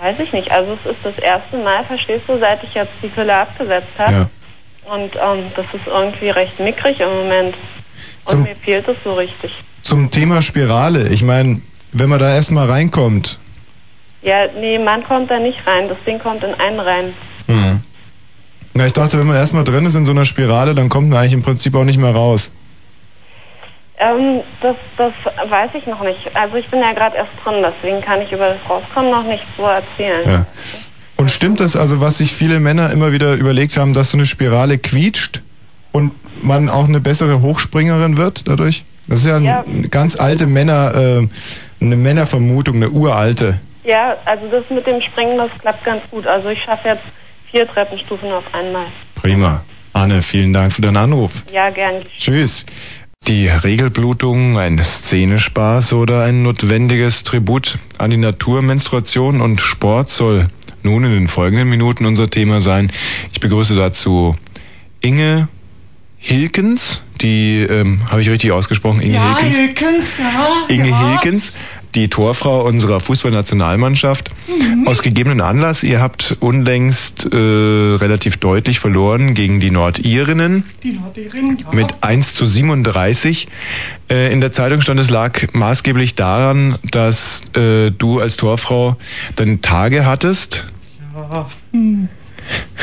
weiß 0.00 0.16
ich 0.18 0.32
nicht. 0.32 0.50
Also 0.50 0.72
es 0.84 0.90
ist 0.90 0.98
das 1.04 1.16
erste 1.18 1.56
Mal, 1.58 1.84
verstehst 1.84 2.24
du, 2.26 2.38
seit 2.40 2.62
ich 2.64 2.74
jetzt 2.74 2.92
die 3.02 3.08
Pille 3.08 3.32
abgesetzt 3.34 3.86
habe. 3.98 4.12
Ja. 4.12 4.92
Und 4.92 5.14
ähm, 5.14 5.50
das 5.54 5.66
ist 5.72 5.86
irgendwie 5.86 6.30
recht 6.30 6.58
mickrig 6.58 6.98
im 6.98 7.08
Moment. 7.08 7.54
Und 8.24 8.30
Zum- 8.30 8.42
mir 8.42 8.56
fehlt 8.56 8.88
es 8.88 8.96
so 9.04 9.14
richtig. 9.14 9.52
Zum 9.82 10.10
Thema 10.10 10.42
Spirale. 10.42 11.08
Ich 11.10 11.22
meine, 11.22 11.60
wenn 11.92 12.08
man 12.08 12.18
da 12.18 12.34
erstmal 12.34 12.68
reinkommt. 12.68 13.38
Ja, 14.22 14.46
nee, 14.58 14.76
man 14.80 15.04
kommt 15.04 15.30
da 15.30 15.38
nicht 15.38 15.64
rein. 15.66 15.88
Das 15.88 15.98
Ding 16.04 16.18
kommt 16.18 16.42
in 16.42 16.52
einen 16.54 16.80
rein. 16.80 17.14
Mhm. 17.46 17.82
Na, 18.76 18.84
ich 18.84 18.92
dachte, 18.92 19.18
wenn 19.18 19.26
man 19.26 19.36
erstmal 19.36 19.64
drin 19.64 19.86
ist 19.86 19.94
in 19.94 20.04
so 20.04 20.12
einer 20.12 20.26
Spirale, 20.26 20.74
dann 20.74 20.90
kommt 20.90 21.08
man 21.08 21.18
eigentlich 21.18 21.32
im 21.32 21.42
Prinzip 21.42 21.74
auch 21.74 21.84
nicht 21.84 21.98
mehr 21.98 22.14
raus. 22.14 22.52
Ähm, 23.98 24.42
das, 24.60 24.76
das 24.98 25.12
weiß 25.48 25.70
ich 25.74 25.86
noch 25.86 26.02
nicht. 26.02 26.18
Also 26.34 26.56
ich 26.56 26.68
bin 26.68 26.80
ja 26.80 26.92
gerade 26.92 27.16
erst 27.16 27.30
drin, 27.42 27.64
deswegen 27.64 28.02
kann 28.02 28.20
ich 28.20 28.30
über 28.30 28.50
das 28.50 28.58
Rauskommen 28.68 29.10
noch 29.10 29.24
nicht 29.24 29.42
so 29.56 29.62
erzählen. 29.62 30.28
Ja. 30.28 30.46
Und 31.16 31.30
stimmt 31.30 31.60
das 31.60 31.74
also, 31.74 32.02
was 32.02 32.18
sich 32.18 32.34
viele 32.34 32.60
Männer 32.60 32.90
immer 32.92 33.12
wieder 33.12 33.34
überlegt 33.36 33.78
haben, 33.78 33.94
dass 33.94 34.10
so 34.10 34.18
eine 34.18 34.26
Spirale 34.26 34.76
quietscht 34.76 35.40
und 35.92 36.12
man 36.44 36.68
auch 36.68 36.86
eine 36.86 37.00
bessere 37.00 37.40
Hochspringerin 37.40 38.18
wird 38.18 38.46
dadurch? 38.46 38.84
Das 39.08 39.20
ist 39.20 39.26
ja, 39.26 39.36
ein, 39.36 39.44
Ja. 39.44 39.64
eine 39.66 39.88
ganz 39.88 40.20
alte 40.20 40.46
Männer, 40.46 40.92
äh, 40.94 41.28
eine 41.82 41.96
Männervermutung, 41.96 42.76
eine 42.76 42.90
uralte. 42.90 43.58
Ja, 43.84 44.16
also 44.26 44.48
das 44.50 44.64
mit 44.68 44.86
dem 44.86 45.00
Springen, 45.00 45.38
das 45.38 45.48
klappt 45.62 45.82
ganz 45.84 46.02
gut. 46.10 46.26
Also 46.26 46.48
ich 46.50 46.62
schaffe 46.62 46.88
jetzt 46.88 47.04
vier 47.50 47.66
Treppenstufen 47.66 48.30
auf 48.32 48.44
einmal. 48.52 48.86
Prima. 49.14 49.64
Anne, 49.92 50.20
vielen 50.22 50.52
Dank 50.52 50.72
für 50.72 50.82
deinen 50.82 50.98
Anruf. 50.98 51.44
Ja, 51.52 51.70
gern. 51.70 52.02
Tschüss. 52.16 52.66
Die 53.26 53.48
Regelblutung, 53.48 54.58
ein 54.58 54.78
Szenespaß 54.78 55.94
oder 55.94 56.24
ein 56.24 56.42
notwendiges 56.42 57.22
Tribut 57.22 57.78
an 57.98 58.10
die 58.10 58.18
Natur, 58.18 58.62
Menstruation 58.62 59.40
und 59.40 59.60
Sport 59.60 60.10
soll 60.10 60.48
nun 60.82 61.02
in 61.02 61.10
den 61.10 61.28
folgenden 61.28 61.68
Minuten 61.68 62.06
unser 62.06 62.30
Thema 62.30 62.60
sein. 62.60 62.92
Ich 63.32 63.40
begrüße 63.40 63.74
dazu 63.74 64.36
Inge 65.00 65.48
Hilkens, 66.18 67.02
die, 67.20 67.62
ähm, 67.62 68.00
habe 68.10 68.20
ich 68.20 68.30
richtig 68.30 68.52
ausgesprochen, 68.52 69.00
Inge 69.00 69.14
ja, 69.14 69.36
Hilkens? 69.38 69.56
Hilkens, 69.56 70.18
ja. 70.18 70.74
Inge 70.74 70.90
ja. 70.90 71.08
Hilkens, 71.10 71.52
die 71.94 72.08
Torfrau 72.08 72.64
unserer 72.64 73.00
Fußballnationalmannschaft. 73.00 74.30
Mhm. 74.48 74.86
Aus 74.86 75.02
gegebenen 75.02 75.40
Anlass, 75.40 75.82
ihr 75.82 76.00
habt 76.00 76.36
unlängst 76.40 77.32
äh, 77.32 77.36
relativ 77.36 78.36
deutlich 78.36 78.78
verloren 78.78 79.34
gegen 79.34 79.60
die 79.60 79.70
Nordirinnen 79.70 80.64
Die 80.82 80.92
Nordirin, 80.92 81.56
ja. 81.58 81.74
mit 81.74 82.02
1 82.02 82.34
zu 82.34 82.44
37. 82.44 83.48
Äh, 84.10 84.32
in 84.32 84.40
der 84.40 84.52
Zeitung 84.52 84.82
stand, 84.82 85.00
es 85.00 85.10
lag 85.10 85.52
maßgeblich 85.52 86.14
daran, 86.14 86.76
dass 86.90 87.42
äh, 87.56 87.90
du 87.90 88.20
als 88.20 88.36
Torfrau 88.36 88.96
deine 89.36 89.60
Tage 89.60 90.04
hattest. 90.04 90.66
ja. 91.14 91.48
Hm. 91.72 92.08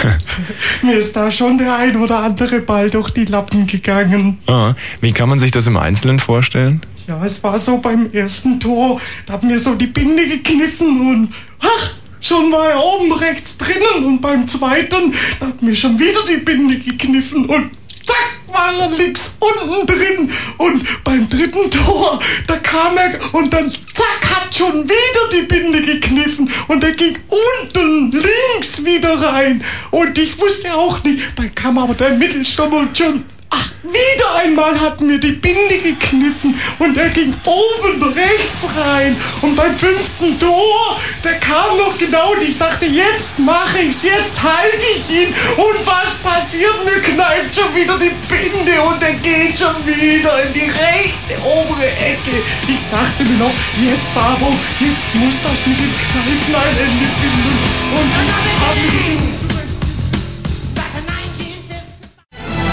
Mir 0.82 0.98
ist 0.98 1.16
da 1.16 1.32
schon 1.32 1.58
der 1.58 1.76
ein 1.76 1.98
oder 1.98 2.20
andere 2.20 2.60
Ball 2.60 2.90
durch 2.90 3.12
die 3.12 3.26
Lappen 3.26 3.68
gegangen. 3.68 4.40
Ah, 4.48 4.74
wie 5.02 5.12
kann 5.12 5.30
man 5.30 5.40
sich 5.40 5.52
das 5.52 5.68
im 5.68 5.78
Einzelnen 5.78 6.20
vorstellen? 6.20 6.82
Ja, 7.08 7.24
es 7.26 7.44
war 7.44 7.60
so 7.60 7.80
beim 7.80 8.12
ersten 8.12 8.60
Tor, 8.60 9.00
da 9.26 9.34
hat 9.34 9.44
mir 9.44 9.60
so 9.60 9.76
die 9.76 9.88
Binde 9.88 10.26
gekniffen 10.28 11.02
und 11.02 11.34
ach, 11.60 11.96
schon 12.22 12.50
mal 12.50 12.74
oben 12.76 13.12
rechts 13.12 13.58
drinnen 13.58 14.06
und 14.06 14.22
beim 14.22 14.48
zweiten, 14.48 15.14
da 15.40 15.48
hat 15.48 15.62
mir 15.62 15.76
schon 15.76 16.00
wieder 16.00 16.22
die 16.30 16.38
Binde 16.38 16.78
gekniffen 16.78 17.46
und 17.46 17.72
zack, 18.06 18.33
war 18.54 18.72
links 18.92 19.38
unten 19.40 19.86
drin. 19.86 20.32
Und 20.58 21.04
beim 21.04 21.28
dritten 21.30 21.70
Tor, 21.72 22.20
da 22.48 22.58
kam 22.58 22.98
er 22.98 23.12
und 23.34 23.52
dann 23.52 23.72
zack, 23.72 24.22
hat 24.30 24.56
schon 24.56 24.88
wieder 24.88 25.30
die 25.34 25.44
Binde 25.44 25.82
gekniffen. 25.82 26.50
Und 26.68 26.84
er 26.84 26.94
ging 26.94 27.18
unten 27.28 28.12
links 28.12 28.86
wieder 28.86 29.22
rein. 29.22 29.64
Und 29.92 30.18
ich 30.18 30.40
wusste 30.40 30.74
auch 30.74 31.04
nicht, 31.04 31.22
dann 31.36 31.54
kam 31.56 31.78
aber 31.78 31.94
der 31.96 32.12
Mittelstürmer 32.12 32.88
schon 32.94 33.26
Ach, 33.56 33.70
wieder 33.84 34.36
einmal 34.36 34.80
hat 34.80 35.00
mir 35.00 35.20
die 35.20 35.34
Binde 35.34 35.78
gekniffen 35.78 36.60
und 36.80 36.98
er 36.98 37.10
ging 37.10 37.36
oben 37.46 38.02
rechts 38.02 38.68
rein. 38.76 39.16
Und 39.42 39.56
beim 39.56 39.78
fünften 39.78 40.40
Tor, 40.40 40.98
der 41.24 41.36
kam 41.36 41.78
noch 41.78 41.96
genau 42.00 42.32
und 42.32 42.42
ich 42.42 42.58
dachte, 42.58 42.86
jetzt 42.86 43.38
mache 43.38 43.80
ich's, 43.80 44.04
jetzt 44.04 44.42
halte 44.42 44.86
ich 44.96 45.10
ihn. 45.10 45.28
Und 45.56 45.86
was 45.86 46.16
passiert? 46.24 46.84
Mir 46.84 47.00
kneift 47.02 47.56
schon 47.56 47.76
wieder 47.76 48.00
die 48.00 48.12
Binde 48.28 48.82
und 48.82 49.04
er 49.04 49.14
geht 49.14 49.60
schon 49.60 49.86
wieder 49.86 50.44
in 50.46 50.54
die 50.54 50.72
rechte 50.72 51.38
obere 51.44 51.86
Ecke. 51.86 52.42
Ich 52.68 52.82
dachte 52.90 53.24
mir 53.24 53.38
noch, 53.38 53.54
jetzt 53.78 54.18
aber, 54.18 54.52
jetzt 54.80 55.14
muss 55.16 55.36
das 55.44 55.64
mit 55.68 55.78
dem 55.78 55.94
Kneifen 56.10 56.56
ein 56.56 56.78
Ende 56.88 57.08
finden. 57.22 57.54
Und 57.94 58.10
ich 58.18 58.66
habe 58.66 58.80
ihn 58.80 59.53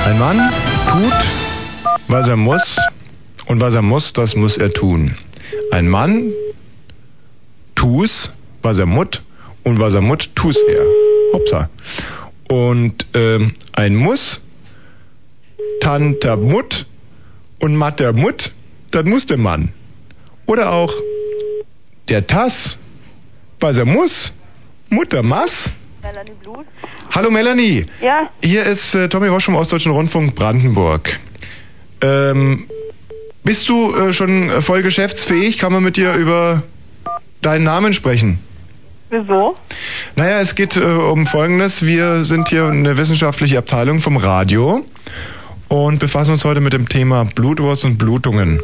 Ein 0.07 0.19
Mann 0.19 0.51
tut, 0.91 1.13
was 2.09 2.29
er 2.29 2.37
muss 2.37 2.77
und 3.47 3.61
was 3.61 3.75
er 3.75 3.83
muss, 3.83 4.13
das 4.13 4.35
muss 4.35 4.57
er 4.57 4.71
tun. 4.71 5.15
Ein 5.71 5.89
Mann 5.89 6.33
tu's, 7.75 8.33
was 8.63 8.79
er 8.79 8.87
mut 8.87 9.23
und 9.63 9.79
was 9.79 9.95
er 9.95 10.01
mut, 10.01 10.31
tu's 10.35 10.59
er. 10.63 10.85
Hopsa. 11.33 11.69
Und 12.49 13.07
ähm, 13.15 13.53
ein 13.73 13.95
Muss, 13.95 14.45
Tante 15.81 16.37
Mut 16.37 16.87
und 17.61 17.77
Matter 17.77 18.13
Mut, 18.13 18.53
das 18.91 19.05
muss 19.05 19.27
der 19.27 19.39
Mann. 19.39 19.73
Oder 20.47 20.73
auch 20.73 20.93
der 22.09 22.27
Tass, 22.27 22.79
was 23.61 23.77
er 23.77 23.85
muss, 23.85 24.33
Mutter 24.89 25.23
Mass. 25.23 25.73
Melanie 26.03 26.33
Blut? 26.43 26.67
Hallo 27.15 27.31
Melanie. 27.31 27.85
Ja? 28.01 28.31
Hier 28.43 28.65
ist 28.65 28.95
äh, 28.95 29.09
Tommy 29.09 29.29
Rosch 29.29 29.45
vom 29.45 29.57
Ostdeutschen 29.57 29.93
Rundfunk 29.93 30.35
Brandenburg. 30.35 31.19
Ähm, 32.01 32.67
bist 33.45 33.69
du 33.69 33.95
äh, 33.95 34.13
schon 34.13 34.49
äh, 34.49 34.63
voll 34.63 34.83
geschäftsfähig? 34.83 35.59
Kann 35.59 35.73
man 35.73 35.83
mit 35.83 35.97
dir 35.97 36.15
über 36.15 36.63
deinen 37.43 37.65
Namen 37.65 37.93
sprechen? 37.93 38.39
Wieso? 39.11 39.57
Naja, 40.17 40.41
es 40.41 40.55
geht 40.55 40.77
äh, 40.77 40.81
um 40.81 41.27
Folgendes. 41.27 41.85
Wir 41.85 42.25
sind 42.25 42.49
hier 42.49 42.67
eine 42.67 42.97
wissenschaftliche 42.97 43.59
Abteilung 43.59 44.01
vom 44.01 44.17
Radio 44.17 44.85
und 45.69 45.99
befassen 45.99 46.33
uns 46.33 46.45
heute 46.45 46.61
mit 46.61 46.73
dem 46.73 46.89
Thema 46.89 47.25
Blutwurst 47.25 47.85
und 47.85 47.99
Blutungen. 47.99 48.61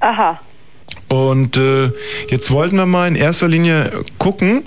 Aha. 0.00 0.38
Und 1.08 1.56
äh, 1.56 1.92
jetzt 2.30 2.50
wollten 2.50 2.76
wir 2.76 2.86
mal 2.86 3.06
in 3.08 3.14
erster 3.14 3.48
Linie 3.48 4.04
gucken, 4.18 4.64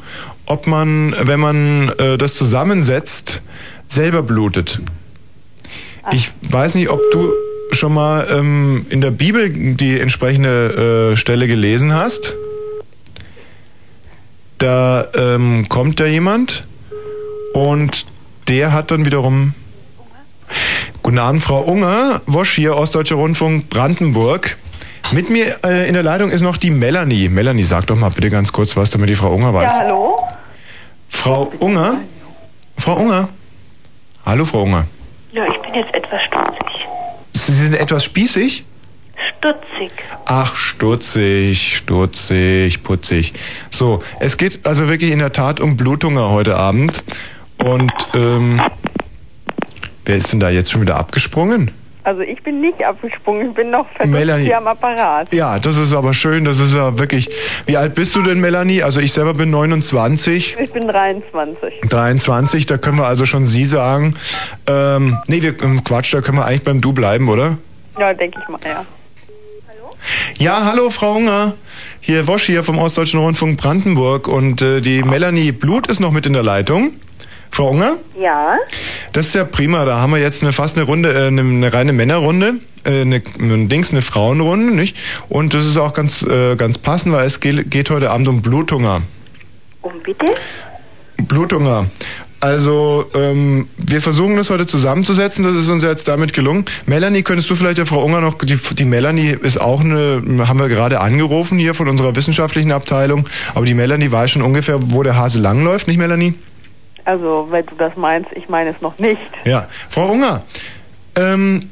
ob 0.49 0.67
man, 0.67 1.15
wenn 1.21 1.39
man 1.39 1.89
äh, 1.99 2.17
das 2.17 2.33
zusammensetzt, 2.33 3.41
selber 3.87 4.23
blutet. 4.23 4.81
Ich 6.11 6.31
weiß 6.41 6.75
nicht, 6.75 6.89
ob 6.89 7.01
du 7.11 7.31
schon 7.71 7.93
mal 7.93 8.27
ähm, 8.31 8.85
in 8.89 8.99
der 8.99 9.11
Bibel 9.11 9.75
die 9.75 9.99
entsprechende 9.99 11.11
äh, 11.11 11.15
Stelle 11.15 11.47
gelesen 11.47 11.93
hast. 11.93 12.33
Da 14.57 15.07
ähm, 15.15 15.69
kommt 15.69 15.99
da 15.99 16.05
jemand 16.05 16.63
und 17.53 18.07
der 18.47 18.73
hat 18.73 18.91
dann 18.91 19.05
wiederum. 19.05 19.53
Guten 21.03 21.19
Abend, 21.19 21.43
Frau 21.43 21.61
Unger, 21.61 22.21
Wosch 22.25 22.55
hier, 22.55 22.75
Ostdeutscher 22.75 23.15
Rundfunk 23.15 23.69
Brandenburg. 23.69 24.57
Mit 25.11 25.29
mir 25.29 25.63
äh, 25.63 25.87
in 25.87 25.93
der 25.93 26.03
Leitung 26.03 26.31
ist 26.31 26.41
noch 26.41 26.57
die 26.57 26.71
Melanie. 26.71 27.29
Melanie, 27.29 27.63
sag 27.63 27.85
doch 27.87 27.95
mal 27.95 28.09
bitte 28.09 28.31
ganz 28.31 28.51
kurz 28.51 28.75
was, 28.75 28.89
damit 28.89 29.09
die 29.09 29.15
Frau 29.15 29.31
Unger 29.33 29.53
weiß. 29.53 29.71
Ja, 29.71 29.85
hallo? 29.85 30.17
Frau 31.09 31.51
Unger? 31.59 31.97
Frau 32.77 32.95
Unger? 32.95 33.27
Hallo, 34.25 34.45
Frau 34.45 34.61
Unger. 34.61 34.87
Ja, 35.33 35.45
ich 35.47 35.57
bin 35.59 35.73
jetzt 35.73 35.93
etwas 35.93 36.21
stutzig. 36.21 36.87
Sie 37.33 37.51
sind 37.51 37.75
etwas 37.75 38.03
spießig? 38.05 38.63
Stutzig. 39.37 39.91
Ach, 40.25 40.55
stutzig, 40.55 41.77
stutzig, 41.77 42.83
putzig. 42.83 43.33
So, 43.69 44.01
es 44.19 44.37
geht 44.37 44.65
also 44.65 44.87
wirklich 44.87 45.11
in 45.11 45.19
der 45.19 45.33
Tat 45.33 45.59
um 45.59 45.75
Bluthunger 45.75 46.29
heute 46.29 46.55
Abend. 46.55 47.03
Und, 47.57 47.91
ähm, 48.13 48.61
wer 50.05 50.15
ist 50.15 50.31
denn 50.31 50.39
da 50.39 50.49
jetzt 50.49 50.71
schon 50.71 50.81
wieder 50.81 50.95
abgesprungen? 50.97 51.71
Also 52.09 52.21
ich 52.21 52.41
bin 52.41 52.59
nicht 52.59 52.83
abgesprungen, 52.83 53.49
ich 53.49 53.53
bin 53.53 53.69
noch 53.69 53.85
Melanie. 54.03 54.45
hier 54.45 54.57
am 54.57 54.65
Apparat. 54.65 55.31
Ja, 55.31 55.59
das 55.59 55.77
ist 55.77 55.93
aber 55.93 56.15
schön, 56.15 56.43
das 56.43 56.59
ist 56.59 56.73
ja 56.73 56.97
wirklich. 56.97 57.29
Wie 57.67 57.77
alt 57.77 57.93
bist 57.93 58.15
du 58.15 58.23
denn, 58.23 58.39
Melanie? 58.39 58.81
Also 58.81 58.99
ich 58.99 59.13
selber 59.13 59.35
bin 59.35 59.51
29. 59.51 60.55
Ich 60.59 60.71
bin 60.71 60.87
23. 60.87 61.81
23, 61.81 62.65
da 62.65 62.79
können 62.79 62.97
wir 62.97 63.05
also 63.05 63.27
schon 63.27 63.45
Sie 63.45 63.63
sagen. 63.63 64.15
Ähm, 64.65 65.19
nee, 65.27 65.43
wir, 65.43 65.61
ähm, 65.61 65.83
Quatsch, 65.83 66.11
da 66.11 66.21
können 66.21 66.39
wir 66.39 66.45
eigentlich 66.45 66.63
beim 66.63 66.81
Du 66.81 66.93
bleiben, 66.93 67.29
oder? 67.29 67.59
Ja, 67.99 68.11
denke 68.11 68.39
ich 68.41 68.49
mal, 68.49 68.59
ja. 68.65 68.83
Ja, 70.39 70.65
hallo 70.65 70.89
Frau 70.89 71.13
Unger. 71.13 71.53
Hier 71.99 72.25
Wosch 72.25 72.45
hier 72.45 72.63
vom 72.63 72.79
Ostdeutschen 72.79 73.19
Rundfunk 73.19 73.61
Brandenburg 73.61 74.27
und 74.27 74.63
äh, 74.63 74.81
die 74.81 75.03
Melanie 75.03 75.51
Blut 75.51 75.85
ist 75.85 75.99
noch 75.99 76.11
mit 76.11 76.25
in 76.25 76.33
der 76.33 76.41
Leitung. 76.41 76.93
Frau 77.51 77.69
Unger? 77.69 77.97
Ja? 78.19 78.57
Das 79.11 79.27
ist 79.27 79.35
ja 79.35 79.43
prima, 79.43 79.85
da 79.85 79.99
haben 79.99 80.11
wir 80.11 80.19
jetzt 80.19 80.43
eine, 80.43 80.53
fast 80.53 80.77
eine 80.77 80.85
Runde, 80.85 81.11
äh, 81.11 81.27
eine, 81.27 81.41
eine 81.41 81.73
reine 81.73 81.93
Männerrunde, 81.93 82.55
äh, 82.85 83.01
eine, 83.01 83.21
ein 83.39 83.69
Dings, 83.69 83.91
eine 83.91 84.01
Frauenrunde, 84.01 84.73
nicht? 84.73 84.97
Und 85.29 85.53
das 85.53 85.65
ist 85.65 85.77
auch 85.77 85.93
ganz, 85.93 86.23
äh, 86.23 86.55
ganz 86.55 86.77
passend, 86.77 87.13
weil 87.13 87.25
es 87.25 87.39
geht, 87.39 87.69
geht 87.71 87.89
heute 87.89 88.11
Abend 88.11 88.27
um 88.27 88.41
Bluthunger. 88.41 89.01
Um 89.81 89.93
bitte? 90.03 90.27
Bluthunger. 91.17 91.87
Also, 92.41 93.05
ähm, 93.15 93.67
wir 93.77 94.01
versuchen 94.01 94.37
das 94.37 94.49
heute 94.49 94.65
zusammenzusetzen. 94.65 95.43
Das 95.43 95.55
ist 95.55 95.67
uns 95.67 95.83
jetzt 95.83 96.07
damit 96.07 96.31
gelungen. 96.31 96.63
Melanie, 96.85 97.21
könntest 97.21 97.49
du 97.49 97.55
vielleicht 97.55 97.79
der 97.79 97.85
Frau 97.85 98.01
Unger 98.01 98.21
noch, 98.21 98.35
die, 98.35 98.57
die 98.57 98.85
Melanie 98.85 99.35
ist 99.41 99.59
auch 99.59 99.81
eine, 99.81 100.23
haben 100.47 100.59
wir 100.59 100.69
gerade 100.69 101.01
angerufen 101.01 101.59
hier 101.59 101.73
von 101.73 101.89
unserer 101.89 102.15
wissenschaftlichen 102.15 102.71
Abteilung. 102.71 103.27
Aber 103.55 103.65
die 103.65 103.73
Melanie 103.73 104.09
weiß 104.09 104.31
schon 104.31 104.41
ungefähr, 104.41 104.77
wo 104.79 105.03
der 105.03 105.17
Hase 105.17 105.39
langläuft, 105.39 105.87
nicht 105.89 105.97
Melanie? 105.97 106.35
Also, 107.09 107.47
wenn 107.49 107.65
du 107.65 107.73
das 107.75 107.95
meinst, 107.95 108.29
ich 108.35 108.49
meine 108.49 108.69
es 108.69 108.81
noch 108.81 108.99
nicht. 108.99 109.19
Ja. 109.43 109.67
Frau 109.89 110.11
Unger, 110.11 110.43
ähm, 111.15 111.71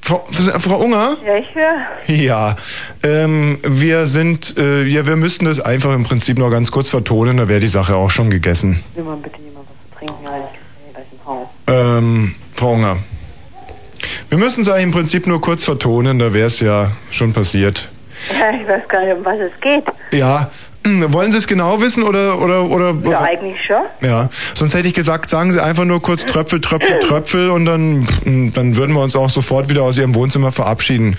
Frau, 0.00 0.26
Frau 0.30 0.78
Unger? 0.78 1.18
Ja, 1.22 1.36
ich 1.36 1.54
höre. 1.54 2.16
Ja, 2.16 2.56
ähm, 3.02 3.58
wir 3.62 4.06
sind, 4.06 4.56
äh, 4.56 4.84
ja, 4.84 5.06
wir 5.06 5.16
müssten 5.16 5.44
das 5.44 5.60
einfach 5.60 5.94
im 5.94 6.04
Prinzip 6.04 6.38
noch 6.38 6.50
ganz 6.50 6.70
kurz 6.70 6.88
vertonen, 6.88 7.36
da 7.36 7.46
wäre 7.46 7.60
die 7.60 7.66
Sache 7.66 7.94
auch 7.94 8.08
schon 8.08 8.30
gegessen. 8.30 8.82
Will 8.94 9.04
man 9.04 9.20
bitte 9.20 9.36
jemand 9.42 9.66
was 9.68 9.76
zu 9.84 9.98
trinken? 9.98 10.24
Ja, 10.24 10.30
ich 10.38 10.94
gleich 10.94 11.06
im 11.12 11.26
Haus. 11.26 11.48
Ähm, 11.66 12.34
Frau 12.56 12.72
Unger. 12.72 12.96
Wir 14.30 14.38
müssen 14.38 14.62
es 14.62 14.68
eigentlich 14.70 14.84
im 14.84 14.92
Prinzip 14.92 15.26
nur 15.26 15.42
kurz 15.42 15.62
vertonen, 15.62 16.18
da 16.18 16.32
wäre 16.32 16.46
es 16.46 16.58
ja 16.60 16.92
schon 17.10 17.34
passiert. 17.34 17.90
Ja, 18.30 18.50
ich 18.58 18.66
weiß 18.66 18.88
gar 18.88 19.04
nicht, 19.04 19.14
um 19.14 19.24
was 19.26 19.38
es 19.38 19.60
geht. 19.60 19.84
Ja, 20.12 20.50
wollen 20.84 21.30
Sie 21.32 21.38
es 21.38 21.46
genau 21.46 21.80
wissen 21.80 22.02
oder 22.02 22.40
oder 22.40 22.64
oder? 22.64 22.94
Ja, 23.10 23.20
eigentlich 23.20 23.62
schon. 23.64 23.82
Ja, 24.02 24.30
sonst 24.54 24.74
hätte 24.74 24.88
ich 24.88 24.94
gesagt, 24.94 25.28
sagen 25.28 25.52
Sie 25.52 25.62
einfach 25.62 25.84
nur 25.84 26.00
kurz 26.00 26.24
Tröpfel, 26.24 26.60
Tröpfel, 26.60 26.98
Tröpfel 27.08 27.50
und 27.50 27.66
dann 27.66 28.06
dann 28.54 28.76
würden 28.76 28.94
wir 28.94 29.02
uns 29.02 29.14
auch 29.16 29.30
sofort 29.30 29.68
wieder 29.68 29.82
aus 29.82 29.98
Ihrem 29.98 30.14
Wohnzimmer 30.14 30.52
verabschieden. 30.52 31.16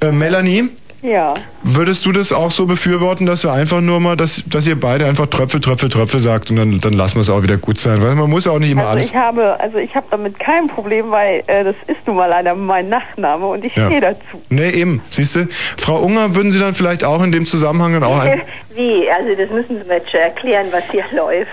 Äh, 0.00 0.12
Melanie, 0.12 0.68
Ja. 1.02 1.34
würdest 1.64 2.06
du 2.06 2.12
das 2.12 2.32
auch 2.32 2.50
so 2.52 2.66
befürworten, 2.66 3.26
dass 3.26 3.42
wir 3.42 3.52
einfach 3.52 3.80
nur 3.80 3.98
mal, 3.98 4.16
dass 4.16 4.44
dass 4.46 4.66
ihr 4.68 4.78
beide 4.78 5.04
einfach 5.06 5.26
Tröpfel, 5.26 5.60
Tröpfel, 5.60 5.88
Tröpfel 5.88 6.20
sagt 6.20 6.50
und 6.50 6.56
dann 6.56 6.80
dann 6.80 6.92
lassen 6.92 7.16
wir 7.16 7.22
es 7.22 7.30
auch 7.30 7.42
wieder 7.42 7.56
gut 7.56 7.78
sein, 7.80 8.00
weil 8.02 8.14
man 8.14 8.30
muss 8.30 8.44
ja 8.44 8.52
auch 8.52 8.60
nicht 8.60 8.70
immer 8.70 8.82
Also 8.82 8.92
alles. 8.92 9.10
ich 9.10 9.16
habe, 9.16 9.58
also 9.60 9.78
ich 9.78 9.92
habe 9.96 10.06
damit 10.10 10.38
kein 10.38 10.68
Problem, 10.68 11.10
weil 11.10 11.42
äh, 11.48 11.64
das 11.64 11.74
ist 11.88 12.06
nun 12.06 12.16
mal 12.16 12.26
leider 12.26 12.54
mein 12.54 12.88
Nachname 12.88 13.46
und 13.46 13.64
ich 13.64 13.74
Ja. 13.74 13.86
stehe 13.86 14.00
dazu. 14.00 14.20
Nee, 14.48 14.70
eben, 14.70 15.02
siehst 15.10 15.34
du. 15.34 15.48
Frau 15.76 15.98
Unger, 15.98 16.34
würden 16.36 16.52
Sie 16.52 16.60
dann 16.60 16.72
vielleicht 16.74 17.02
auch 17.04 17.22
in 17.22 17.32
dem 17.32 17.46
Zusammenhang 17.46 17.94
dann 17.94 18.04
auch 18.04 18.20
ein, 18.20 18.40
Wie? 18.74 19.04
Also 19.10 19.34
das 19.36 19.50
müssen 19.50 19.82
Sie 19.82 19.86
mir 19.88 19.96
jetzt 19.96 20.10
schon 20.10 20.20
erklären, 20.20 20.66
was 20.70 20.84
hier 20.90 21.04
läuft. 21.14 21.50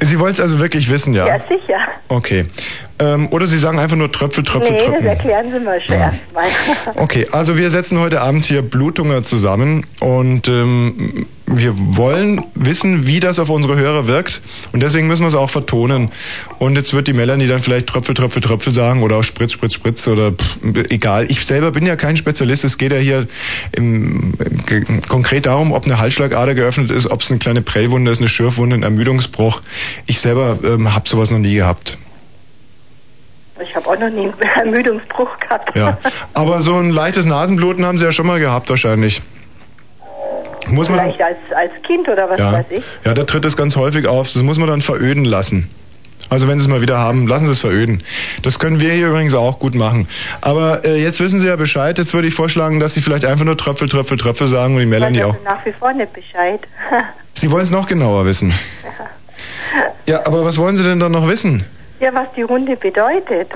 Sie 0.00 0.18
wollen 0.20 0.32
es 0.32 0.40
also 0.40 0.58
wirklich 0.58 0.90
wissen, 0.90 1.14
ja? 1.14 1.26
Ja, 1.26 1.38
sicher. 1.48 1.78
Okay. 2.08 2.44
Ähm, 3.00 3.28
oder 3.30 3.46
Sie 3.46 3.56
sagen 3.56 3.78
einfach 3.78 3.96
nur 3.96 4.10
Tröpfel, 4.12 4.42
Tröpfel, 4.44 4.72
nee, 4.72 4.78
das 4.92 5.02
erklären 5.04 5.46
Sie 5.52 5.60
mir 5.60 5.80
schon 5.80 5.94
erstmal. 5.94 6.44
Okay, 6.96 7.26
also 7.32 7.56
wir 7.56 7.70
setzen 7.70 7.98
heute 8.00 8.20
Abend 8.20 8.44
hier 8.44 8.60
Bluthunger 8.88 9.22
zusammen 9.22 9.84
und 10.00 10.48
ähm, 10.48 11.26
wir 11.46 11.74
wollen 11.76 12.42
wissen, 12.54 13.06
wie 13.06 13.20
das 13.20 13.38
auf 13.38 13.50
unsere 13.50 13.76
Hörer 13.76 14.06
wirkt 14.06 14.40
und 14.72 14.82
deswegen 14.82 15.06
müssen 15.08 15.22
wir 15.24 15.28
es 15.28 15.34
auch 15.34 15.50
vertonen. 15.50 16.10
Und 16.58 16.76
jetzt 16.76 16.94
wird 16.94 17.06
die 17.06 17.12
Melanie 17.12 17.46
dann 17.46 17.60
vielleicht 17.60 17.86
Tröpfel, 17.86 18.14
Tröpfel, 18.14 18.40
Tröpfel 18.40 18.72
sagen 18.72 19.02
oder 19.02 19.16
auch 19.16 19.22
Spritz, 19.22 19.52
Spritz, 19.52 19.74
Spritz 19.74 20.08
oder 20.08 20.32
pff, 20.32 20.58
egal. 20.88 21.30
Ich 21.30 21.44
selber 21.44 21.70
bin 21.70 21.84
ja 21.84 21.96
kein 21.96 22.16
Spezialist. 22.16 22.64
Es 22.64 22.78
geht 22.78 22.92
ja 22.92 22.98
hier 22.98 23.26
im, 23.72 24.32
ge- 24.66 24.84
konkret 25.06 25.44
darum, 25.44 25.72
ob 25.72 25.84
eine 25.84 25.98
Halsschlagader 25.98 26.54
geöffnet 26.54 26.90
ist, 26.90 27.10
ob 27.10 27.20
es 27.20 27.30
eine 27.30 27.38
kleine 27.38 27.60
Prellwunde 27.60 28.10
ist, 28.10 28.20
eine 28.20 28.28
Schürfwunde, 28.28 28.74
ein 28.76 28.82
Ermüdungsbruch. 28.82 29.60
Ich 30.06 30.20
selber 30.20 30.58
ähm, 30.64 30.94
habe 30.94 31.06
sowas 31.08 31.30
noch 31.30 31.38
nie 31.38 31.54
gehabt. 31.56 31.98
Ich 33.60 33.74
habe 33.74 33.86
auch 33.88 33.98
noch 33.98 34.10
nie 34.10 34.26
einen 34.26 34.34
Ermüdungsbruch 34.56 35.38
gehabt. 35.40 35.76
Ja, 35.76 35.98
aber 36.34 36.62
so 36.62 36.76
ein 36.76 36.90
leichtes 36.90 37.26
Nasenbluten 37.26 37.84
haben 37.84 37.98
Sie 37.98 38.04
ja 38.04 38.12
schon 38.12 38.26
mal 38.26 38.40
gehabt 38.40 38.70
wahrscheinlich. 38.70 39.22
Muss 40.68 40.88
man 40.88 40.98
Vielleicht 40.98 41.22
als, 41.22 41.36
als 41.56 41.70
Kind 41.82 42.08
oder 42.08 42.28
was 42.28 42.38
ja, 42.38 42.52
weiß 42.52 42.66
ich. 42.70 42.84
ja, 43.04 43.14
da 43.14 43.24
tritt 43.24 43.44
es 43.44 43.56
ganz 43.56 43.76
häufig 43.76 44.06
auf. 44.06 44.30
Das 44.32 44.42
muss 44.42 44.58
man 44.58 44.68
dann 44.68 44.80
veröden 44.82 45.24
lassen. 45.24 45.70
Also 46.30 46.46
wenn 46.46 46.58
Sie 46.58 46.64
es 46.64 46.68
mal 46.68 46.82
wieder 46.82 46.98
haben, 46.98 47.26
lassen 47.26 47.46
Sie 47.46 47.52
es 47.52 47.60
veröden. 47.60 48.02
Das 48.42 48.58
können 48.58 48.80
wir 48.80 48.92
hier 48.92 49.08
übrigens 49.08 49.34
auch 49.34 49.58
gut 49.58 49.74
machen. 49.74 50.06
Aber 50.42 50.84
äh, 50.84 51.02
jetzt 51.02 51.20
wissen 51.20 51.38
Sie 51.38 51.46
ja 51.46 51.56
Bescheid. 51.56 51.96
Jetzt 51.96 52.12
würde 52.12 52.28
ich 52.28 52.34
vorschlagen, 52.34 52.80
dass 52.80 52.92
Sie 52.92 53.00
vielleicht 53.00 53.24
einfach 53.24 53.46
nur 53.46 53.56
Tröpfel, 53.56 53.88
Tröpfel, 53.88 54.18
Tröpfel 54.18 54.46
sagen 54.46 54.74
und 54.74 54.80
die 54.80 54.86
Melanie 54.86 55.22
auch. 55.22 55.32
Also 55.32 55.44
nach 55.44 55.64
wie 55.64 55.72
vor 55.72 55.92
nicht 55.94 56.12
Bescheid. 56.12 56.60
Sie 57.34 57.50
wollen 57.50 57.62
es 57.62 57.70
noch 57.70 57.86
genauer 57.86 58.26
wissen. 58.26 58.52
Ja, 60.06 60.26
aber 60.26 60.44
was 60.44 60.58
wollen 60.58 60.76
Sie 60.76 60.82
denn 60.82 61.00
dann 61.00 61.12
noch 61.12 61.28
wissen? 61.28 61.64
Ja, 62.00 62.12
was 62.14 62.28
die 62.36 62.42
Runde 62.42 62.76
bedeutet. 62.76 63.50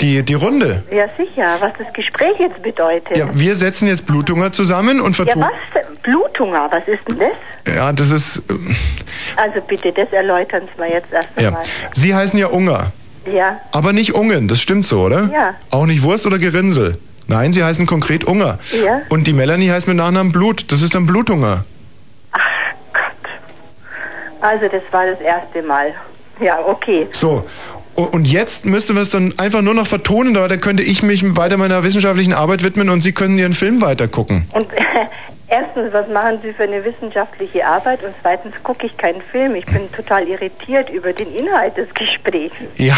Die, 0.00 0.22
die 0.22 0.34
Runde. 0.34 0.84
Ja, 0.92 1.06
sicher. 1.16 1.56
Was 1.58 1.72
das 1.76 1.92
Gespräch 1.92 2.38
jetzt 2.38 2.62
bedeutet. 2.62 3.16
Ja, 3.16 3.26
wir 3.36 3.56
setzen 3.56 3.88
jetzt 3.88 4.06
Bluthunger 4.06 4.52
zusammen 4.52 5.00
und 5.00 5.18
Ja, 5.18 5.24
vertun. 5.24 5.42
was? 5.42 5.50
denn? 5.74 5.96
Bluthunger, 6.02 6.68
was 6.70 6.86
ist 6.86 7.00
denn 7.08 7.18
das? 7.18 7.74
Ja, 7.74 7.92
das 7.92 8.10
ist. 8.10 8.44
ähm, 8.48 8.74
Also 9.36 9.60
bitte, 9.60 9.92
das 9.92 10.12
erläutern 10.12 10.62
Sie 10.74 10.80
mir 10.80 10.90
jetzt 10.92 11.12
erst 11.12 11.28
Ja. 11.40 11.48
einmal. 11.48 11.62
Sie 11.94 12.14
heißen 12.14 12.38
ja 12.38 12.46
Unger. 12.46 12.92
Ja. 13.26 13.60
Aber 13.72 13.92
nicht 13.92 14.14
Ungen, 14.14 14.46
das 14.46 14.60
stimmt 14.60 14.86
so, 14.86 15.02
oder? 15.02 15.28
Ja. 15.32 15.54
Auch 15.70 15.86
nicht 15.86 16.02
Wurst 16.04 16.26
oder 16.26 16.38
Gerinnsel. 16.38 16.98
Nein, 17.26 17.52
sie 17.52 17.62
heißen 17.64 17.84
konkret 17.84 18.24
Unger. 18.24 18.58
Ja. 18.84 19.02
Und 19.10 19.26
die 19.26 19.32
Melanie 19.34 19.68
heißt 19.70 19.86
mit 19.88 19.96
Nachnamen 19.96 20.32
Blut. 20.32 20.70
Das 20.72 20.80
ist 20.80 20.94
dann 20.94 21.06
Bluthunger. 21.06 21.64
Also 24.40 24.68
das 24.68 24.82
war 24.92 25.04
das 25.06 25.20
erste 25.20 25.62
Mal. 25.62 25.92
Ja, 26.40 26.58
okay. 26.64 27.06
So. 27.12 27.44
Und 27.94 28.28
jetzt 28.28 28.64
müsste 28.64 28.94
wir 28.94 29.02
es 29.02 29.10
dann 29.10 29.34
einfach 29.38 29.60
nur 29.60 29.74
noch 29.74 29.88
vertonen, 29.88 30.36
aber 30.36 30.46
dann 30.46 30.60
könnte 30.60 30.84
ich 30.84 31.02
mich 31.02 31.36
weiter 31.36 31.56
meiner 31.56 31.82
wissenschaftlichen 31.82 32.32
Arbeit 32.32 32.62
widmen 32.62 32.90
und 32.90 33.00
Sie 33.00 33.12
können 33.12 33.36
Ihren 33.38 33.54
Film 33.54 33.80
weiter 33.82 34.06
gucken. 34.06 34.46
Und 34.52 34.68
erstens, 35.48 35.92
was 35.92 36.08
machen 36.08 36.38
Sie 36.40 36.52
für 36.52 36.62
eine 36.62 36.84
wissenschaftliche 36.84 37.66
Arbeit? 37.66 38.04
Und 38.04 38.14
zweitens 38.22 38.54
gucke 38.62 38.86
ich 38.86 38.96
keinen 38.96 39.20
Film. 39.32 39.56
Ich 39.56 39.66
bin 39.66 39.90
total 39.90 40.28
irritiert 40.28 40.90
über 40.90 41.12
den 41.12 41.34
Inhalt 41.34 41.76
des 41.76 41.88
Gesprächs. 41.92 42.54
Ja, 42.76 42.96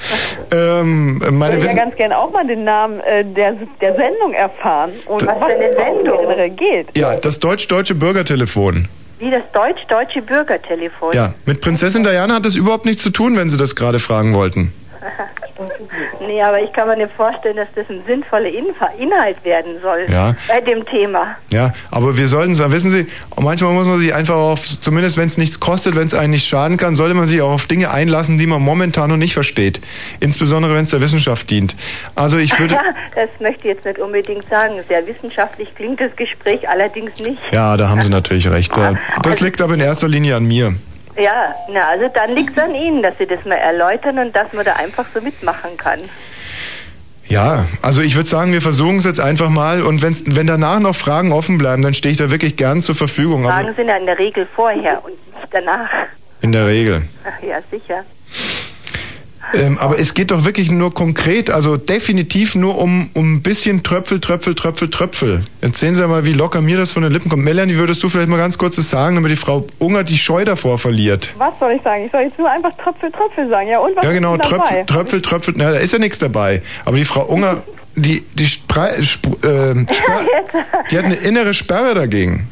ähm, 0.52 1.22
meine 1.30 1.56
ich 1.56 1.62
würde 1.62 1.74
ja 1.74 1.84
ganz 1.84 1.96
gerne 1.96 2.18
auch 2.18 2.30
mal 2.30 2.46
den 2.46 2.64
Namen 2.64 3.00
äh, 3.00 3.24
der, 3.24 3.54
der 3.80 3.94
Sendung 3.94 4.34
erfahren. 4.34 4.92
Und 5.06 5.26
was 5.26 5.38
für 5.38 5.44
eine 5.46 5.72
Sendung 5.72 6.56
geht. 6.56 6.88
ja, 6.94 7.16
das 7.16 7.38
deutsch-deutsche 7.38 7.94
Bürgertelefon. 7.94 8.86
Wie 9.22 9.30
das 9.30 9.44
deutsch-deutsche 9.52 10.20
Bürgertelefon. 10.20 11.14
Ja, 11.14 11.32
mit 11.46 11.60
Prinzessin 11.60 12.02
Diana 12.02 12.34
hat 12.34 12.44
das 12.44 12.56
überhaupt 12.56 12.86
nichts 12.86 13.04
zu 13.04 13.10
tun, 13.10 13.36
wenn 13.36 13.48
Sie 13.48 13.56
das 13.56 13.76
gerade 13.76 14.00
fragen 14.00 14.34
wollten. 14.34 14.72
nee, 16.26 16.42
aber 16.42 16.60
ich 16.60 16.72
kann 16.72 16.88
mir 16.88 16.96
nicht 16.96 17.12
vorstellen, 17.16 17.56
dass 17.56 17.68
das 17.74 17.88
ein 17.90 18.02
sinnvoller 18.06 18.48
Inhalt 18.48 19.36
werden 19.44 19.74
soll 19.82 20.06
Ja. 20.10 20.34
bei 20.48 20.60
dem 20.60 20.84
Thema. 20.86 21.36
Ja, 21.50 21.72
aber 21.90 22.16
wir 22.16 22.28
sollten 22.28 22.54
sagen, 22.54 22.72
wissen 22.72 22.90
Sie, 22.90 23.06
manchmal 23.38 23.72
muss 23.72 23.86
man 23.86 23.98
sich 23.98 24.12
einfach 24.14 24.34
auf, 24.36 24.62
zumindest 24.62 25.16
wenn 25.16 25.26
es 25.26 25.38
nichts 25.38 25.60
kostet, 25.60 25.96
wenn 25.96 26.06
es 26.06 26.14
einen 26.14 26.30
nicht 26.32 26.46
schaden 26.46 26.76
kann, 26.76 26.94
sollte 26.94 27.14
man 27.14 27.26
sich 27.26 27.40
auch 27.42 27.52
auf 27.52 27.66
Dinge 27.66 27.90
einlassen, 27.90 28.38
die 28.38 28.46
man 28.46 28.62
momentan 28.62 29.10
noch 29.10 29.16
nicht 29.16 29.34
versteht. 29.34 29.80
Insbesondere 30.20 30.74
wenn 30.74 30.82
es 30.82 30.90
der 30.90 31.00
Wissenschaft 31.00 31.50
dient. 31.50 31.76
Also 32.14 32.38
ich 32.38 32.58
würde, 32.58 32.74
Ja, 32.74 32.82
das 33.14 33.28
möchte 33.40 33.68
ich 33.68 33.74
jetzt 33.74 33.84
nicht 33.84 33.98
unbedingt 33.98 34.48
sagen. 34.48 34.74
Sehr 34.88 35.06
wissenschaftlich 35.06 35.74
klingt 35.74 36.00
das 36.00 36.14
Gespräch 36.16 36.68
allerdings 36.68 37.18
nicht. 37.20 37.38
ja, 37.52 37.76
da 37.76 37.88
haben 37.88 38.00
Sie 38.02 38.10
natürlich 38.10 38.50
recht. 38.50 38.72
Das 39.22 39.40
liegt 39.40 39.60
aber 39.60 39.74
in 39.74 39.80
erster 39.80 40.08
Linie 40.08 40.36
an 40.36 40.44
mir. 40.44 40.74
Ja, 41.16 41.54
na, 41.68 41.88
also 41.88 42.08
dann 42.08 42.34
liegt 42.34 42.56
es 42.56 42.62
an 42.62 42.74
Ihnen, 42.74 43.02
dass 43.02 43.16
Sie 43.18 43.26
das 43.26 43.44
mal 43.44 43.56
erläutern 43.56 44.18
und 44.18 44.34
dass 44.34 44.52
man 44.52 44.64
da 44.64 44.74
einfach 44.74 45.04
so 45.12 45.20
mitmachen 45.20 45.76
kann. 45.76 46.00
Ja, 47.26 47.66
also 47.80 48.02
ich 48.02 48.14
würde 48.16 48.28
sagen, 48.28 48.52
wir 48.52 48.60
versuchen 48.62 48.98
es 48.98 49.04
jetzt 49.04 49.20
einfach 49.20 49.48
mal 49.48 49.82
und 49.82 50.02
wenn's, 50.02 50.22
wenn 50.26 50.46
danach 50.46 50.80
noch 50.80 50.94
Fragen 50.94 51.32
offen 51.32 51.56
bleiben, 51.58 51.82
dann 51.82 51.94
stehe 51.94 52.12
ich 52.12 52.18
da 52.18 52.30
wirklich 52.30 52.56
gern 52.56 52.82
zur 52.82 52.94
Verfügung. 52.94 53.44
Aber 53.46 53.54
Fragen 53.54 53.74
sind 53.74 53.88
ja 53.88 53.96
in 53.96 54.06
der 54.06 54.18
Regel 54.18 54.46
vorher 54.54 55.02
und 55.04 55.12
nicht 55.12 55.48
danach. 55.50 55.88
in 56.40 56.52
der 56.52 56.66
Regel. 56.66 57.02
Ach 57.24 57.42
ja, 57.46 57.58
sicher. 57.70 58.04
Ähm, 59.54 59.78
aber 59.78 59.98
es 59.98 60.14
geht 60.14 60.30
doch 60.30 60.44
wirklich 60.44 60.70
nur 60.70 60.94
konkret, 60.94 61.50
also 61.50 61.76
definitiv 61.76 62.54
nur 62.54 62.78
um, 62.78 63.10
um 63.12 63.34
ein 63.34 63.42
bisschen 63.42 63.82
Tröpfel, 63.82 64.20
Tröpfel, 64.20 64.54
Tröpfel, 64.54 64.88
Tröpfel. 64.88 65.44
Jetzt 65.60 65.78
sehen 65.78 65.94
Sie 65.94 66.06
mal, 66.06 66.24
wie 66.24 66.32
locker 66.32 66.60
mir 66.60 66.78
das 66.78 66.92
von 66.92 67.02
den 67.02 67.12
Lippen 67.12 67.28
kommt. 67.28 67.44
Melanie, 67.44 67.76
würdest 67.76 68.02
du 68.02 68.08
vielleicht 68.08 68.28
mal 68.28 68.38
ganz 68.38 68.56
kurz 68.56 68.76
das 68.76 68.88
sagen, 68.88 69.16
damit 69.16 69.30
die 69.30 69.36
Frau 69.36 69.66
Unger 69.78 70.04
die 70.04 70.16
Scheu 70.16 70.44
davor 70.44 70.78
verliert? 70.78 71.34
Was 71.38 71.52
soll 71.60 71.72
ich 71.72 71.82
sagen? 71.82 72.04
Ich 72.06 72.12
soll 72.12 72.22
jetzt 72.22 72.38
nur 72.38 72.50
einfach 72.50 72.72
Tröpfel, 72.76 73.10
Tröpfel 73.10 73.48
sagen. 73.48 73.68
Ja, 73.68 73.78
und 73.80 73.96
was 73.96 74.04
ja, 74.04 74.12
genau, 74.12 74.34
ist 74.36 74.42
Tröpfel, 74.42 74.58
dabei? 74.68 74.84
Tröpfel, 74.84 75.22
Tröpfel, 75.22 75.54
na, 75.56 75.72
da 75.72 75.78
ist 75.78 75.92
ja 75.92 75.98
nichts 75.98 76.18
dabei. 76.18 76.62
Aber 76.84 76.96
die 76.96 77.04
Frau 77.04 77.24
Unger, 77.24 77.62
die, 77.94 78.24
die, 78.34 78.46
Spre 78.46 78.94
Sp 79.04 79.26
äh, 79.44 79.74
Sperr 79.92 80.22
die 80.90 80.98
hat 80.98 81.04
eine 81.04 81.16
innere 81.16 81.52
Sperre 81.52 81.94
dagegen. 81.94 82.48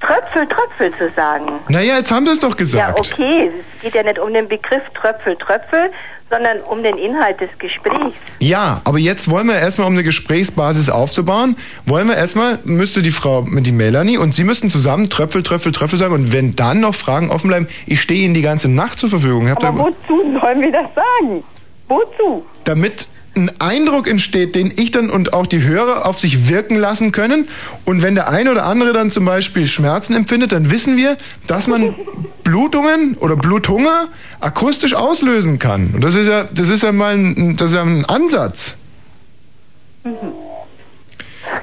Tröpfel, 0.00 0.46
Tröpfel 0.46 0.92
zu 0.96 1.12
sagen. 1.16 1.58
Naja, 1.68 1.96
jetzt 1.96 2.12
haben 2.12 2.24
Sie 2.26 2.32
es 2.32 2.38
doch 2.38 2.50
Ja, 2.50 2.56
gesagt. 2.56 3.00
okay. 3.00 3.50
Es 3.76 3.82
geht 3.82 3.94
ja 3.94 4.02
nicht 4.04 4.18
um 4.18 4.32
den 4.32 4.46
Begriff 4.46 4.82
Tröpfel, 4.94 5.36
Tröpfel, 5.36 5.90
sondern 6.30 6.60
um 6.60 6.82
den 6.82 6.96
Inhalt 6.96 7.40
des 7.40 7.50
Gesprächs. 7.58 8.14
Ja, 8.38 8.80
aber 8.84 8.98
jetzt 8.98 9.30
wollen 9.30 9.46
wir 9.46 9.56
erstmal, 9.56 9.86
um 9.86 9.94
eine 9.94 10.02
Gesprächsbasis 10.02 10.90
aufzubauen, 10.90 11.56
wollen 11.86 12.06
wir 12.06 12.16
erstmal, 12.16 12.58
müsste 12.64 13.02
die 13.02 13.10
Frau 13.10 13.42
mit 13.42 13.66
die 13.66 13.72
Melanie 13.72 14.18
und 14.18 14.34
Sie 14.34 14.44
müssten 14.44 14.70
zusammen 14.70 15.10
Tröpfel, 15.10 15.42
Tröpfel, 15.42 15.72
Tröpfel 15.72 15.98
sagen 15.98 16.14
und 16.14 16.32
wenn 16.32 16.54
dann 16.54 16.80
noch 16.80 16.94
Fragen 16.94 17.30
offen 17.30 17.48
bleiben, 17.48 17.68
ich 17.86 18.00
stehe 18.00 18.24
Ihnen 18.24 18.34
die 18.34 18.42
ganze 18.42 18.68
Nacht 18.68 18.98
zur 18.98 19.08
Verfügung. 19.08 19.48
Aber 19.48 19.78
wozu 19.78 20.38
sollen 20.40 20.60
wir 20.60 20.72
das 20.72 20.86
sagen? 20.94 21.42
Wozu? 21.88 22.44
damit 22.68 23.08
ein 23.38 23.60
Eindruck 23.60 24.06
entsteht, 24.08 24.54
den 24.54 24.72
ich 24.76 24.90
dann 24.90 25.08
und 25.10 25.32
auch 25.32 25.46
die 25.46 25.62
Hörer 25.62 26.04
auf 26.06 26.18
sich 26.18 26.48
wirken 26.48 26.76
lassen 26.76 27.12
können. 27.12 27.48
Und 27.84 28.02
wenn 28.02 28.14
der 28.14 28.28
eine 28.28 28.50
oder 28.50 28.64
andere 28.64 28.92
dann 28.92 29.10
zum 29.10 29.24
Beispiel 29.24 29.66
Schmerzen 29.66 30.14
empfindet, 30.14 30.52
dann 30.52 30.70
wissen 30.70 30.96
wir, 30.96 31.16
dass 31.46 31.66
man 31.66 31.94
Blutungen 32.44 33.16
oder 33.20 33.36
Bluthunger 33.36 34.08
akustisch 34.40 34.94
auslösen 34.94 35.58
kann. 35.58 35.92
Und 35.94 36.02
das 36.04 36.14
ist 36.14 36.26
ja, 36.26 36.44
das 36.44 36.68
ist 36.68 36.82
ja 36.82 36.92
mal 36.92 37.14
ein, 37.16 37.56
das 37.56 37.70
ist 37.70 37.76
ja 37.76 37.82
ein 37.82 38.04
Ansatz. 38.04 38.76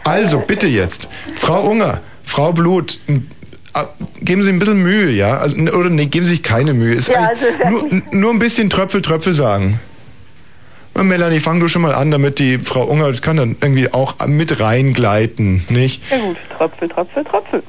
Also, 0.04 0.40
bitte 0.40 0.68
jetzt. 0.68 1.08
Frau 1.36 1.68
Unger, 1.70 2.02
Frau 2.24 2.54
Blut, 2.54 3.00
geben 4.22 4.44
Sie 4.44 4.50
ein 4.50 4.60
bisschen 4.60 4.82
Mühe, 4.82 5.10
ja? 5.12 5.38
Also, 5.38 5.56
oder 5.58 5.90
nee, 5.90 6.06
geben 6.06 6.26
Sie 6.26 6.32
sich 6.32 6.44
keine 6.44 6.74
Mühe. 6.74 6.98
Ja, 7.00 7.30
also- 7.30 7.70
nur, 7.70 8.02
nur 8.12 8.32
ein 8.32 8.40
bisschen 8.40 8.70
Tröpfel, 8.70 9.02
Tröpfel 9.02 9.34
sagen. 9.34 9.80
Melanie, 11.04 11.39
fang 11.39 11.60
du 11.60 11.68
schon 11.68 11.82
mal 11.82 11.93
an, 11.93 12.10
damit 12.12 12.39
die 12.39 12.58
Frau 12.58 12.84
Unger 12.84 13.12
kann 13.14 13.38
dann 13.38 13.58
irgendwie 13.62 13.93
auch 13.93 14.16
mit 14.26 14.60
reingleiten, 14.60 15.66
nicht? 15.70 16.10
Ja 16.10 16.18
gut, 16.18 16.38
Tröpfel, 16.58 16.89
Tröpfel, 16.89 17.24
Tröpfel. 17.24 17.64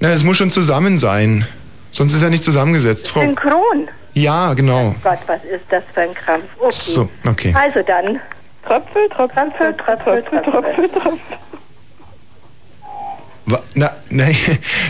Na, 0.00 0.12
es 0.12 0.24
muss 0.24 0.36
schon 0.36 0.50
zusammen 0.50 0.98
sein. 0.98 1.46
Sonst 1.90 2.12
ist 2.12 2.22
er 2.22 2.30
nicht 2.30 2.44
zusammengesetzt, 2.44 3.08
Frau. 3.08 3.20
Synchron. 3.20 3.88
Ja, 4.12 4.54
genau. 4.54 4.94
Gott, 5.02 5.18
was 5.26 5.42
ist 5.44 5.64
das 5.70 5.82
für 5.94 6.02
ein 6.02 6.14
Krampf? 6.14 6.44
Okay. 6.58 6.70
So, 6.70 7.08
okay. 7.26 7.54
Also 7.56 7.80
dann. 7.82 8.20
Tröpfel, 8.66 9.08
Tröpfel, 9.10 9.74
Tröpfel, 9.76 10.22
Tröpfel, 10.22 10.42
Tröpfel, 10.42 10.88
Tröpfel. 10.88 11.18
Na, 13.74 13.92
nee, 14.10 14.34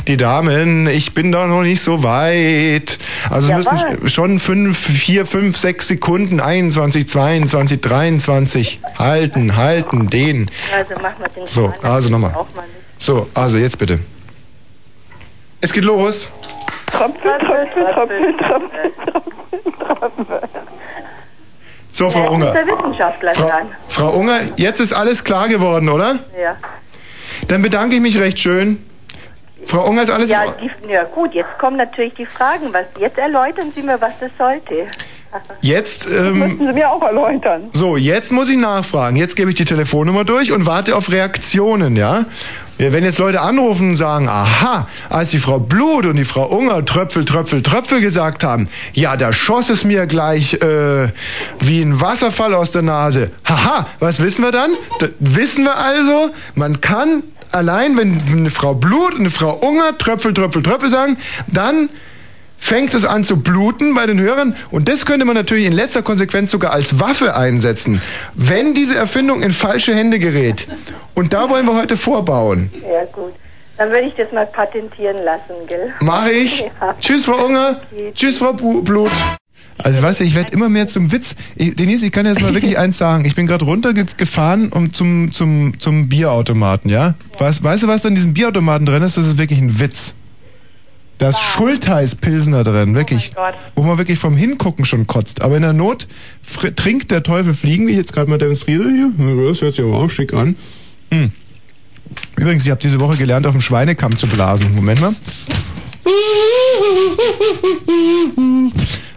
die 0.07 0.17
Damen, 0.17 0.87
ich 0.87 1.13
bin 1.13 1.31
da 1.31 1.47
noch 1.47 1.61
nicht 1.61 1.83
so 1.83 2.03
weit. 2.03 2.99
Also 3.29 3.51
Ja, 3.51 3.59
müssen 3.59 3.73
was? 3.73 3.83
sch- 3.85 4.09
schon 4.09 4.39
fünf, 4.39 4.79
vier, 4.79 5.27
fünf, 5.27 5.59
sechs 5.59 5.89
Sekunden, 5.89 6.41
21, 6.41 7.07
22, 7.07 7.81
23. 7.83 8.81
Halten, 8.99 9.57
halten, 9.57 10.09
den. 10.09 10.51
Also 10.75 10.95
machen 11.03 11.17
wir 11.21 11.29
den 11.29 11.47
So, 11.47 11.69
Kran 11.69 11.91
also 11.91 12.09
nochmal. 12.09 12.35
So, 12.97 13.29
also 13.35 13.59
jetzt 13.59 13.79
bitte. 13.79 13.99
Es 15.61 15.73
geht 15.73 15.85
los. 15.85 16.33
Tröpfel, 16.91 17.33
Tröpfel, 17.39 17.85
Tröpfel, 17.95 18.37
Tröpfel, 18.39 18.93
Tröpfel. 19.87 20.41
So, 21.93 22.11
Frau 22.11 22.25
Ja, 22.25 22.29
Unger. 22.31 22.55
Frau? 23.35 23.61
Frau 23.89 24.11
Unger, 24.11 24.41
jetzt 24.57 24.81
ist 24.81 24.93
alles 24.95 25.25
klar 25.25 25.49
geworden, 25.49 25.89
oder? 25.91 26.19
Ja. 26.41 26.57
Dann 27.49 27.63
bedanke 27.63 27.97
ich 27.97 28.03
mich 28.03 28.19
recht 28.19 28.39
schön. 28.39 28.79
Frau 29.65 29.87
Unger, 29.87 30.03
ist 30.03 30.11
alles 30.11 30.31
Ja, 30.31 30.45
die, 30.61 30.71
ja 30.91 31.05
gut, 31.05 31.35
jetzt 31.35 31.59
kommen 31.59 31.77
natürlich 31.77 32.15
die 32.15 32.27
Fragen. 32.27 32.73
Was, 32.73 32.85
jetzt 33.01 33.19
erläutern 33.19 33.73
Sie 33.75 33.83
mir, 33.83 34.01
was 34.01 34.13
das 34.21 34.31
sollte. 34.39 34.87
Jetzt, 35.61 36.07
Das 36.07 36.13
ähm, 36.13 36.39
müssten 36.39 36.67
Sie 36.67 36.73
mir 36.73 36.91
auch 36.91 37.03
erläutern. 37.03 37.71
So, 37.73 37.97
jetzt 37.97 38.33
muss 38.33 38.49
ich 38.49 38.57
nachfragen. 38.57 39.17
Jetzt 39.17 39.37
gebe 39.37 39.51
ich 39.51 39.57
die 39.57 39.65
Telefonnummer 39.65 40.25
durch 40.25 40.53
und 40.53 40.67
warte 40.67 40.97
auf 40.97 41.11
Reaktionen, 41.11 41.97
ja? 41.97 42.27
Wenn 42.79 43.05
jetzt 43.05 43.19
Leute 43.19 43.41
anrufen 43.41 43.91
und 43.91 43.97
sagen, 43.97 44.29
aha, 44.29 44.87
als 45.09 45.31
die 45.31 45.39
Frau 45.39 45.59
Blut 45.59 46.07
und 46.07 46.17
die 46.17 46.25
Frau 46.25 46.47
Unger 46.47 46.85
Tröpfel, 46.85 47.25
Tröpfel, 47.25 47.63
Tröpfel 47.63 48.01
gesagt 48.01 48.45
haben, 48.45 48.69
ja, 48.93 49.17
da 49.17 49.33
schoss 49.33 49.71
es 49.71 49.83
mir 49.83 50.07
gleich 50.07 50.55
äh, 50.55 51.09
wie 51.59 51.83
ein 51.83 52.01
Wasserfall 52.01 52.55
aus 52.55 52.71
der 52.73 52.83
Nase. 52.83 53.31
Haha, 53.47 53.87
was 53.99 54.23
wissen 54.23 54.43
wir 54.43 54.53
dann? 54.53 54.71
Da 55.01 55.09
wissen 55.19 55.65
wir 55.65 55.77
also, 55.77 56.31
man 56.55 56.81
kann 56.81 57.23
allein, 57.53 57.97
wenn 57.97 58.21
eine 58.31 58.51
Frau 58.51 58.75
Blut 58.75 59.15
und 59.15 59.21
eine 59.21 59.31
Frau 59.31 59.55
Unger 59.55 59.97
Tröpfel, 59.99 60.35
Tröpfel, 60.35 60.63
Tröpfel 60.63 60.91
sagen, 60.91 61.17
dann 61.47 61.89
fängt 62.59 62.95
es 62.95 63.05
an 63.05 63.23
zu 63.23 63.43
bluten 63.43 63.95
bei 63.95 64.07
den 64.07 64.21
Hörern 64.21 64.57
und 64.71 64.89
das 64.89 65.07
könnte 65.07 65.25
man 65.25 65.35
natürlich 65.35 65.67
in 65.67 65.73
letzter 65.73 66.03
Konsequenz 66.03 66.51
sogar 66.51 66.73
als 66.73 66.99
Waffe 67.01 67.37
einsetzen, 67.37 68.01
wenn 68.35 68.75
diese 68.75 68.97
Erfindung 68.97 69.43
in 69.43 69.53
falsche 69.53 69.95
Hände 69.95 70.19
gerät. 70.19 70.67
Und 71.15 71.33
da 71.33 71.49
wollen 71.51 71.67
wir 71.67 71.75
heute 71.75 71.97
vorbauen. 71.97 72.71
Ja, 72.83 73.05
gut. 73.13 73.35
Dann 73.79 73.91
würde 73.91 74.07
ich 74.07 74.15
das 74.15 74.33
mal 74.33 74.47
patentieren 74.47 75.23
lassen, 75.23 75.55
gell? 75.69 75.93
Mache 76.01 76.33
ich. 76.33 76.61
Ja. 76.81 76.95
Tschüss, 77.01 77.25
Frau 77.27 77.45
Unger. 77.45 77.81
Tschüss, 78.15 78.39
Frau 78.39 78.53
Blut. 78.53 79.11
Also 79.79 80.03
weißt 80.03 80.21
du, 80.21 80.25
ich 80.25 80.35
werde 80.35 80.53
immer 80.53 80.69
mehr 80.69 80.87
zum 80.87 81.13
Witz. 81.13 81.37
Ich, 81.55 81.75
Denise, 81.77 82.07
ich 82.07 82.13
kann 82.13 82.27
jetzt 82.27 82.41
mal 82.41 82.55
wirklich 82.55 82.79
eins 82.79 82.99
sagen. 82.99 83.25
Ich 83.25 83.35
bin 83.35 83.47
gerade 83.47 83.65
runtergefahren 83.65 84.71
um 84.71 84.93
zum, 84.93 85.33
zum, 85.33 85.79
zum 85.79 86.09
Bierautomaten, 86.09 86.91
ja? 86.91 87.15
Was, 87.39 87.63
weißt 87.63 87.83
du, 87.83 87.89
was 87.89 88.07
an 88.07 88.15
diesem 88.15 88.33
Bierautomaten 88.33 88.87
drin 88.87 89.03
ist? 89.03 89.17
Das 89.19 89.27
ist 89.27 89.39
wirklich 89.39 89.61
ein 89.61 89.79
Witz. 89.79 90.15
Da 91.19 91.31
ist 91.31 91.39
Schultheiß-Pilsner 91.39 92.63
drin, 92.63 92.95
wirklich. 92.95 93.35
Gott. 93.35 93.55
wo 93.75 93.83
man 93.83 93.97
wirklich 93.97 94.19
vom 94.19 94.37
Hingucken 94.37 94.85
schon 94.85 95.07
kotzt. 95.07 95.41
Aber 95.41 95.57
in 95.57 95.63
der 95.63 95.73
Not 95.73 96.09
trinkt 96.77 97.11
der 97.11 97.23
Teufel 97.23 97.55
Fliegen, 97.55 97.87
wie 97.87 97.93
ich 97.93 97.97
jetzt 97.97 98.13
gerade 98.13 98.29
mal 98.29 98.39
demonstriere 98.39 98.85
hier. 98.85 99.11
Das 99.49 99.63
hört 99.63 99.75
sich 99.75 99.85
aber 99.85 99.99
auch 99.99 100.11
schick 100.11 100.35
an. 100.35 100.57
Hm. 101.11 101.31
Übrigens, 102.37 102.65
ich 102.65 102.71
habe 102.71 102.81
diese 102.81 103.01
Woche 103.01 103.17
gelernt, 103.17 103.47
auf 103.47 103.53
dem 103.53 103.63
Schweinekamm 103.63 104.17
zu 104.19 104.27
blasen. 104.27 104.75
Moment 104.75 105.01
mal. 105.01 105.15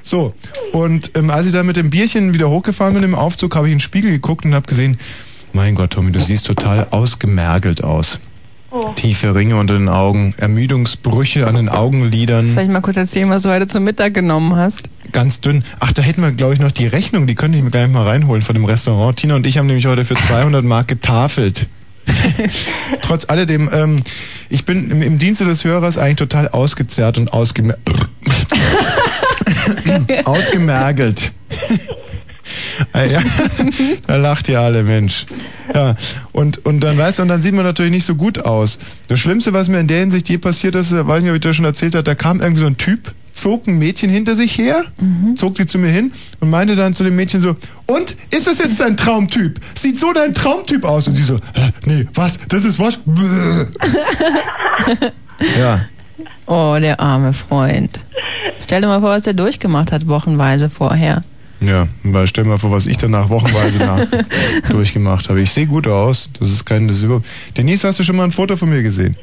So, 0.09 0.33
und 0.71 1.11
ähm, 1.13 1.29
als 1.29 1.45
ich 1.45 1.53
dann 1.53 1.67
mit 1.67 1.77
dem 1.77 1.91
Bierchen 1.91 2.33
wieder 2.33 2.49
hochgefahren 2.49 2.95
bin 2.95 3.03
im 3.03 3.13
Aufzug, 3.13 3.55
habe 3.55 3.67
ich 3.67 3.73
in 3.73 3.77
den 3.77 3.79
Spiegel 3.79 4.09
geguckt 4.09 4.43
und 4.43 4.55
habe 4.55 4.65
gesehen, 4.65 4.97
mein 5.53 5.75
Gott, 5.75 5.91
Tommy, 5.91 6.11
du 6.11 6.19
siehst 6.19 6.47
total 6.47 6.87
ausgemergelt 6.89 7.83
aus. 7.83 8.19
Oh. 8.71 8.91
Tiefe 8.95 9.35
Ringe 9.35 9.55
unter 9.57 9.75
den 9.75 9.87
Augen, 9.87 10.33
Ermüdungsbrüche 10.37 11.45
an 11.45 11.53
den 11.53 11.69
Augenlidern. 11.69 12.49
Soll 12.49 12.63
ich 12.63 12.69
mal 12.69 12.81
kurz 12.81 12.97
erzählen, 12.97 13.29
was 13.29 13.43
du 13.43 13.49
heute 13.49 13.67
zum 13.67 13.83
Mittag 13.83 14.15
genommen 14.15 14.55
hast? 14.55 14.89
Ganz 15.11 15.41
dünn. 15.41 15.63
Ach, 15.79 15.93
da 15.93 16.01
hätten 16.01 16.23
wir, 16.23 16.31
glaube 16.31 16.55
ich, 16.55 16.59
noch 16.59 16.71
die 16.71 16.87
Rechnung. 16.87 17.27
Die 17.27 17.35
könnte 17.35 17.59
ich 17.59 17.63
mir 17.63 17.69
gleich 17.69 17.87
mal 17.87 18.07
reinholen 18.07 18.41
von 18.41 18.55
dem 18.55 18.65
Restaurant. 18.65 19.15
Tina 19.15 19.35
und 19.35 19.45
ich 19.45 19.59
haben 19.59 19.67
nämlich 19.67 19.85
heute 19.85 20.05
für 20.05 20.15
200 20.15 20.65
Mark 20.65 20.87
getafelt. 20.87 21.67
Trotz 23.01 23.29
alledem, 23.29 23.69
ähm, 23.71 23.97
ich 24.49 24.65
bin 24.65 24.91
im, 24.91 25.01
im 25.01 25.19
Dienste 25.19 25.45
des 25.45 25.63
Hörers 25.63 25.97
eigentlich 25.97 26.17
total 26.17 26.49
ausgezerrt 26.49 27.17
und 27.17 27.33
ausgemer 27.33 27.75
ausgemergelt. 30.25 31.31
Ah, 32.93 33.03
ja. 33.03 33.21
Da 34.07 34.15
lacht 34.15 34.49
ihr 34.49 34.59
alle, 34.59 34.83
Mensch. 34.83 35.25
Ja, 35.73 35.95
und, 36.31 36.65
und 36.65 36.79
dann 36.79 36.97
weißt 36.97 37.19
du, 37.19 37.23
und 37.23 37.27
dann 37.27 37.41
sieht 37.41 37.53
man 37.53 37.63
natürlich 37.63 37.91
nicht 37.91 38.05
so 38.05 38.15
gut 38.15 38.39
aus. 38.39 38.79
Das 39.07 39.19
Schlimmste, 39.19 39.53
was 39.53 39.67
mir 39.67 39.79
in 39.79 39.87
der 39.87 39.99
Hinsicht 39.99 40.29
je 40.29 40.37
passiert 40.37 40.75
ist, 40.75 40.93
weiß 40.93 41.21
nicht, 41.21 41.29
ob 41.29 41.35
ich 41.35 41.41
das 41.41 41.55
schon 41.55 41.65
erzählt 41.65 41.95
habe, 41.95 42.03
da 42.03 42.15
kam 42.15 42.41
irgendwie 42.41 42.61
so 42.61 42.67
ein 42.67 42.77
Typ, 42.77 43.13
zog 43.39 43.67
ein 43.67 43.77
Mädchen 43.77 44.09
hinter 44.09 44.35
sich 44.35 44.57
her, 44.57 44.83
zog 45.35 45.55
die 45.55 45.65
zu 45.65 45.77
mir 45.77 45.89
hin 45.89 46.11
und 46.39 46.49
meinte 46.49 46.75
dann 46.75 46.95
zu 46.95 47.03
dem 47.03 47.15
Mädchen 47.15 47.41
so, 47.41 47.55
und, 47.85 48.15
ist 48.31 48.47
das 48.47 48.59
jetzt 48.59 48.79
dein 48.79 48.97
Traumtyp? 48.97 49.59
Sieht 49.75 49.97
so 49.97 50.13
dein 50.13 50.33
Traumtyp 50.33 50.83
aus? 50.85 51.07
Und 51.07 51.15
sie 51.15 51.23
so, 51.23 51.37
nee, 51.85 52.07
was? 52.13 52.39
Das 52.47 52.65
ist 52.65 52.79
was? 52.79 52.99
Ja. 55.57 55.85
Oh, 56.45 56.77
der 56.79 56.99
arme 56.99 57.33
Freund. 57.33 57.99
Stell 58.63 58.81
dir 58.81 58.87
mal 58.87 58.99
vor, 58.99 59.11
was 59.11 59.23
der 59.23 59.33
durchgemacht 59.33 59.91
hat, 59.91 60.07
wochenweise 60.07 60.69
vorher. 60.69 61.21
Ja, 61.61 61.87
weil 62.03 62.27
stell 62.27 62.45
dir 62.45 62.51
mal 62.51 62.57
vor, 62.57 62.71
was 62.71 62.87
ich 62.87 62.97
danach 62.97 63.29
wochenweise 63.29 63.79
nach 63.79 64.05
durchgemacht 64.69 65.29
habe. 65.29 65.41
Ich 65.41 65.51
sehe 65.51 65.67
gut 65.67 65.87
aus. 65.87 66.29
Das 66.39 66.49
ist 66.49 66.65
kein, 66.65 66.87
das 66.87 66.97
ist 66.97 67.03
über. 67.03 67.21
Denise, 67.57 67.87
hast 67.87 67.99
du 67.99 68.03
schon 68.03 68.15
mal 68.15 68.23
ein 68.23 68.31
Foto 68.31 68.55
von 68.55 68.69
mir 68.69 68.81
gesehen? 68.81 69.15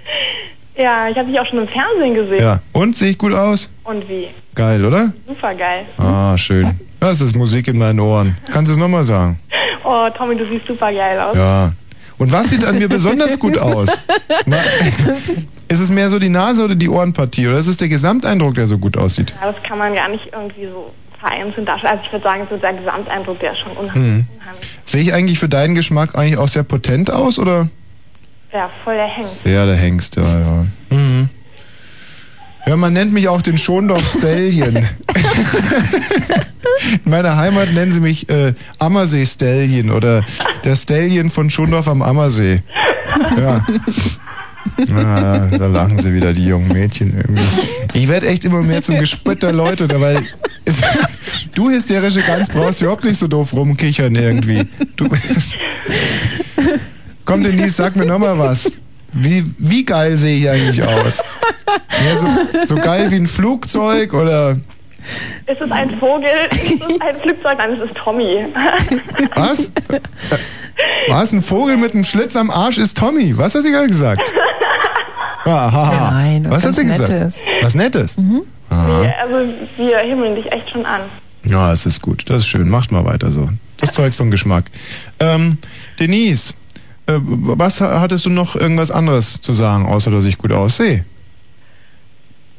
Ja, 0.76 1.08
ich 1.08 1.16
habe 1.16 1.28
dich 1.28 1.40
auch 1.40 1.46
schon 1.46 1.60
im 1.60 1.68
Fernsehen 1.68 2.14
gesehen. 2.14 2.42
Ja. 2.42 2.60
Und 2.72 2.96
sehe 2.96 3.10
ich 3.10 3.18
gut 3.18 3.32
aus? 3.32 3.70
Und 3.84 4.08
wie? 4.08 4.28
Geil, 4.54 4.84
oder? 4.84 5.12
Super 5.26 5.54
geil. 5.54 5.86
Ah, 5.96 6.36
schön. 6.36 6.78
Das 7.00 7.20
ist 7.20 7.36
Musik 7.36 7.68
in 7.68 7.78
meinen 7.78 8.00
Ohren. 8.00 8.36
Kannst 8.50 8.68
du 8.70 8.72
es 8.72 8.78
nochmal 8.78 9.04
sagen? 9.04 9.38
Oh, 9.88 10.08
Tommy, 10.18 10.34
du 10.36 10.44
siehst 10.48 10.66
super 10.66 10.92
geil 10.92 11.16
aus. 11.20 11.36
Ja. 11.36 11.70
Und 12.18 12.32
was 12.32 12.50
sieht 12.50 12.64
an 12.64 12.76
mir 12.76 12.88
besonders 12.88 13.38
gut 13.38 13.56
aus? 13.56 13.88
Na, 14.46 14.56
Ist 15.68 15.80
es 15.80 15.90
mehr 15.90 16.08
so 16.08 16.18
die 16.18 16.28
Nase 16.28 16.64
oder 16.64 16.74
die 16.74 16.88
Ohrenpartie? 16.88 17.46
Oder 17.46 17.58
ist 17.58 17.68
es 17.68 17.76
der 17.76 17.88
Gesamteindruck, 17.88 18.54
der 18.54 18.66
so 18.66 18.78
gut 18.78 18.96
aussieht? 18.96 19.32
Ja, 19.40 19.52
das 19.52 19.62
kann 19.62 19.78
man 19.78 19.94
gar 19.94 20.08
nicht 20.08 20.28
irgendwie 20.32 20.66
so 20.66 20.92
vereinzelt 21.20 21.68
darstellen. 21.68 21.92
Also 21.94 22.04
ich 22.06 22.12
würde 22.12 22.22
sagen, 22.24 22.46
so 22.50 22.56
der 22.56 22.72
Gesamteindruck, 22.72 23.38
der 23.40 23.52
ist 23.52 23.58
schon 23.58 23.72
unheimlich. 23.76 24.24
Hm. 24.24 24.26
Sehe 24.84 25.02
ich 25.02 25.12
eigentlich 25.12 25.38
für 25.38 25.48
deinen 25.48 25.74
Geschmack 25.74 26.16
eigentlich 26.16 26.38
auch 26.38 26.48
sehr 26.48 26.62
potent 26.62 27.12
aus, 27.12 27.38
oder? 27.38 27.68
Ja, 28.56 28.70
voll 28.84 28.94
der 28.94 29.06
Hengst. 29.06 29.44
Ja, 29.44 29.66
der 29.66 29.76
Hengst, 29.76 30.16
ja, 30.16 30.22
ja. 30.22 30.66
Mhm. 30.88 31.28
Ja, 32.66 32.76
man 32.76 32.94
nennt 32.94 33.12
mich 33.12 33.28
auch 33.28 33.42
den 33.42 33.58
Schondorf 33.58 34.10
Stallion. 34.16 34.76
In 37.04 37.10
meiner 37.10 37.36
Heimat 37.36 37.74
nennen 37.74 37.92
sie 37.92 38.00
mich 38.00 38.30
äh, 38.30 38.54
Ammersee 38.78 39.26
Stallion 39.26 39.90
oder 39.90 40.24
der 40.64 40.74
Stallion 40.74 41.28
von 41.28 41.50
Schondorf 41.50 41.86
am 41.86 42.00
Ammersee. 42.00 42.62
Ja. 43.36 43.66
Ah, 44.88 45.48
da 45.50 45.66
lachen 45.66 45.98
sie 45.98 46.14
wieder, 46.14 46.32
die 46.32 46.46
jungen 46.46 46.68
Mädchen 46.68 47.14
irgendwie. 47.14 47.42
Ich 47.92 48.08
werde 48.08 48.26
echt 48.26 48.46
immer 48.46 48.62
mehr 48.62 48.80
zum 48.80 48.98
Gespött 48.98 49.42
der 49.42 49.52
Leute, 49.52 49.86
da, 49.86 50.00
weil 50.00 50.24
es, 50.64 50.76
du 51.54 51.68
hysterische 51.70 52.22
Gans 52.22 52.48
brauchst 52.48 52.80
überhaupt 52.80 53.04
nicht 53.04 53.18
so 53.18 53.28
doof 53.28 53.52
rumkichern 53.52 54.14
irgendwie. 54.14 54.66
Du, 54.96 55.08
Komm, 57.26 57.42
Denise, 57.44 57.74
sag 57.76 57.94
mir 57.96 58.06
nochmal 58.06 58.38
was. 58.38 58.72
Wie, 59.12 59.44
wie 59.58 59.84
geil 59.84 60.16
sehe 60.16 60.38
ich 60.38 60.48
eigentlich 60.48 60.82
aus? 60.82 61.22
Ja, 62.04 62.16
so, 62.16 62.28
so 62.66 62.76
geil 62.76 63.10
wie 63.10 63.16
ein 63.16 63.26
Flugzeug 63.26 64.14
oder 64.14 64.52
Ist 65.46 65.60
es 65.60 65.70
ein 65.70 65.98
Vogel? 65.98 66.28
Ist 66.52 66.82
es 66.82 67.00
ein 67.00 67.14
Flugzeug? 67.14 67.58
Nein, 67.58 67.72
es 67.74 67.84
ist 67.90 67.96
Tommy. 67.96 68.46
was? 69.34 69.68
Äh, 69.88 70.00
Was? 71.08 71.32
Ein 71.32 71.42
Vogel 71.42 71.76
mit 71.76 71.94
einem 71.94 72.04
Schlitz 72.04 72.36
am 72.36 72.50
Arsch 72.50 72.78
ist 72.78 72.96
Tommy. 72.98 73.36
Was 73.36 73.54
hat 73.54 73.62
sie 73.62 73.70
gerade 73.70 73.88
gesagt? 73.88 74.32
Aha. 75.46 76.10
Nein, 76.12 76.44
was 76.48 76.56
was 76.56 76.56
hat 76.56 76.62
ganz 76.64 76.76
sie 76.76 76.84
gesagt? 76.86 77.08
Nettes. 77.10 77.42
Was 77.62 77.74
Nettes? 77.74 78.16
Aha. 78.70 79.00
Nee, 79.02 79.14
also 79.22 79.52
wir 79.76 79.98
himmeln 79.98 80.34
dich 80.34 80.50
echt 80.52 80.70
schon 80.70 80.84
an. 80.84 81.02
Ja, 81.44 81.72
es 81.72 81.86
ist 81.86 82.02
gut. 82.02 82.24
Das 82.28 82.38
ist 82.38 82.48
schön. 82.48 82.68
Macht 82.68 82.90
mal 82.90 83.04
weiter 83.04 83.30
so. 83.30 83.48
Das 83.78 83.92
zeugt 83.92 84.16
von 84.16 84.30
Geschmack. 84.32 84.64
Ähm, 85.20 85.58
Denise, 86.00 86.54
äh, 87.06 87.18
was 87.20 87.80
ha- 87.80 88.00
hattest 88.00 88.26
du 88.26 88.30
noch 88.30 88.56
irgendwas 88.56 88.90
anderes 88.90 89.40
zu 89.40 89.52
sagen, 89.52 89.86
außer 89.86 90.10
dass 90.10 90.24
ich 90.24 90.38
gut 90.38 90.52
aussehe? 90.52 91.04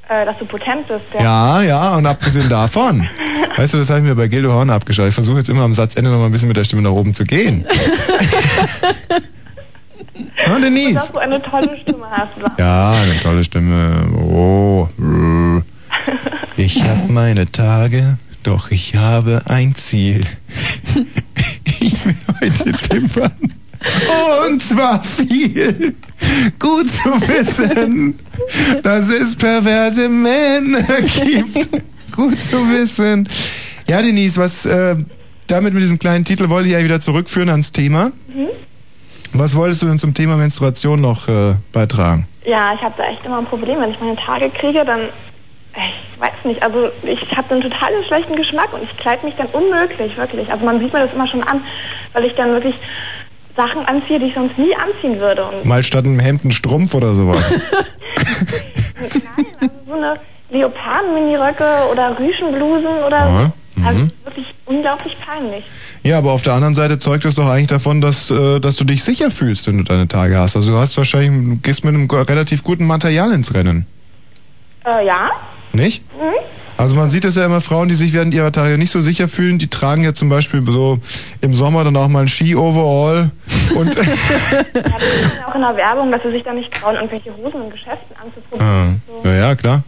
Äh, 0.09 0.25
dass 0.25 0.37
du 0.39 0.45
potent 0.45 0.87
bist. 0.87 1.01
Ja, 1.19 1.61
ja, 1.63 1.95
und 1.95 2.05
abgesehen 2.05 2.47
davon. 2.49 3.07
Weißt 3.57 3.73
du, 3.73 3.77
das 3.79 3.89
habe 3.89 3.99
ich 3.99 4.05
mir 4.05 4.15
bei 4.15 4.27
Gildo 4.29 4.53
Horn 4.53 4.69
abgeschaut. 4.69 5.07
Ich 5.09 5.13
versuche 5.13 5.37
jetzt 5.39 5.49
immer 5.49 5.63
am 5.63 5.73
Satzende 5.73 6.09
noch 6.09 6.19
mal 6.19 6.27
ein 6.27 6.31
bisschen 6.31 6.47
mit 6.47 6.55
der 6.57 6.63
Stimme 6.63 6.81
nach 6.83 6.91
oben 6.91 7.13
zu 7.13 7.23
gehen. 7.25 7.65
Und 10.53 10.61
Denise. 10.61 10.93
dass 10.93 11.11
du 11.11 11.19
eine 11.19 11.41
tolle 11.41 11.77
Stimme 11.81 12.05
hast. 12.09 12.29
Ja, 12.57 12.91
eine 12.91 13.19
tolle 13.21 13.43
Stimme. 13.43 14.07
Oh. 14.15 14.87
Ich 16.55 16.81
habe 16.83 17.11
meine 17.11 17.45
Tage, 17.51 18.17
doch 18.43 18.71
ich 18.71 18.95
habe 18.95 19.41
ein 19.47 19.75
Ziel. 19.75 20.23
Ich 21.79 22.03
will 22.05 22.15
heute 22.41 22.71
pimpern. 22.71 23.31
Und 24.47 24.61
zwar 24.61 25.03
viel. 25.03 25.95
Gut 26.59 26.87
zu 26.89 27.09
wissen, 27.27 28.17
dass 28.83 29.09
es 29.09 29.35
perverse 29.35 30.09
Männer 30.09 31.01
gibt. 31.01 31.69
Gut 32.15 32.37
zu 32.39 32.69
wissen. 32.69 33.29
Ja, 33.87 34.01
Denise, 34.01 34.37
was 34.37 34.65
äh, 34.65 34.95
damit 35.47 35.73
mit 35.73 35.81
diesem 35.83 35.99
kleinen 35.99 36.25
Titel 36.25 36.49
wollte 36.49 36.67
ich 36.67 36.73
ja 36.73 36.83
wieder 36.83 36.99
zurückführen 36.99 37.49
ans 37.49 37.71
Thema. 37.71 38.11
Mhm. 38.33 38.49
Was 39.33 39.55
wolltest 39.55 39.83
du 39.83 39.87
denn 39.87 39.99
zum 39.99 40.13
Thema 40.13 40.35
Menstruation 40.35 40.99
noch 40.99 41.27
äh, 41.27 41.55
beitragen? 41.71 42.27
Ja, 42.45 42.73
ich 42.73 42.81
habe 42.81 42.95
da 42.97 43.03
echt 43.03 43.23
immer 43.25 43.39
ein 43.39 43.45
Problem. 43.45 43.79
Wenn 43.79 43.91
ich 43.91 43.99
meine 43.99 44.15
Tage 44.15 44.49
kriege, 44.49 44.83
dann. 44.85 45.01
Ich 45.75 46.19
weiß 46.19 46.45
nicht, 46.45 46.63
also 46.63 46.89
ich 47.03 47.37
habe 47.37 47.51
einen 47.51 47.61
total 47.61 47.91
schlechten 48.07 48.35
Geschmack 48.35 48.73
und 48.73 48.81
ich 48.81 48.97
kleide 48.97 49.23
mich 49.23 49.35
dann 49.35 49.45
unmöglich, 49.47 50.17
wirklich. 50.17 50.51
Also 50.51 50.65
man 50.65 50.79
sieht 50.79 50.91
mir 50.91 51.05
das 51.05 51.13
immer 51.13 51.27
schon 51.27 51.43
an, 51.43 51.61
weil 52.13 52.25
ich 52.25 52.33
dann 52.33 52.49
wirklich 52.49 52.73
Sachen 53.57 53.83
anziehe, 53.85 54.19
die 54.19 54.27
ich 54.27 54.35
sonst 54.35 54.57
nie 54.57 54.73
anziehen 54.75 55.19
würde. 55.19 55.43
Und 55.45 55.65
Mal 55.65 55.83
statt 55.83 56.05
einem 56.05 56.19
Hemd 56.19 56.43
einen 56.43 56.51
Strumpf 56.51 56.93
oder 56.93 57.13
sowas. 57.15 57.53
so 59.87 59.93
eine 59.93 60.19
Leoparden-Miniröcke 60.49 61.89
oder 61.91 62.17
Rüschenblusen 62.17 63.03
oder 63.05 63.17
Aha, 63.17 63.51
also 63.83 64.05
mhm. 64.05 64.11
wirklich 64.23 64.45
unglaublich 64.65 65.17
peinlich. 65.19 65.65
Ja, 66.03 66.19
aber 66.19 66.31
auf 66.31 66.43
der 66.43 66.53
anderen 66.53 66.75
Seite 66.75 66.99
zeugt 66.99 67.25
es 67.25 67.35
doch 67.35 67.47
eigentlich 67.47 67.67
davon, 67.67 67.99
dass, 67.99 68.31
äh, 68.31 68.59
dass 68.59 68.77
du 68.77 68.85
dich 68.85 69.03
sicher 69.03 69.29
fühlst, 69.31 69.67
wenn 69.67 69.77
du 69.77 69.83
deine 69.83 70.07
Tage 70.07 70.39
hast. 70.39 70.55
Also 70.55 70.71
du 70.71 70.77
hast 70.77 70.95
wahrscheinlich, 70.97 71.61
gehst 71.63 71.83
mit 71.83 71.93
einem 71.93 72.09
relativ 72.09 72.63
guten 72.63 72.85
Material 72.85 73.31
ins 73.33 73.53
Rennen. 73.53 73.85
Äh, 74.85 75.05
ja? 75.05 75.31
Nicht? 75.73 76.03
Mhm. 76.15 76.33
Also 76.77 76.93
man 76.93 77.09
sieht 77.09 77.25
es 77.25 77.35
ja 77.35 77.45
immer, 77.45 77.59
Frauen, 77.59 77.89
die 77.89 77.95
sich 77.95 78.13
während 78.13 78.33
ihrer 78.33 78.51
Tage 78.51 78.77
nicht 78.77 78.91
so 78.91 79.01
sicher 79.01 79.27
fühlen, 79.27 79.57
die 79.57 79.67
tragen 79.67 80.03
ja 80.03 80.13
zum 80.13 80.29
Beispiel 80.29 80.63
so 80.67 80.99
im 81.41 81.55
Sommer 81.55 81.83
dann 81.83 81.95
auch 81.97 82.07
mal 82.07 82.21
ein 82.21 82.27
Ski-Overall 82.27 83.31
und 83.75 83.95
Ja, 83.95 84.03
das 84.03 84.83
ist 84.83 85.39
ja 85.39 85.47
auch 85.47 85.55
in 85.55 85.61
der 85.61 85.75
Werbung, 85.75 86.11
dass 86.11 86.21
sie 86.21 86.31
sich 86.31 86.43
da 86.43 86.53
nicht 86.53 86.71
trauen, 86.71 86.95
irgendwelche 86.95 87.35
Hosen 87.35 87.63
in 87.63 87.69
Geschäften 87.71 88.15
anzuprobieren. 88.21 89.01
Ah, 89.23 89.27
ja, 89.27 89.33
ja, 89.33 89.55
klar. 89.55 89.83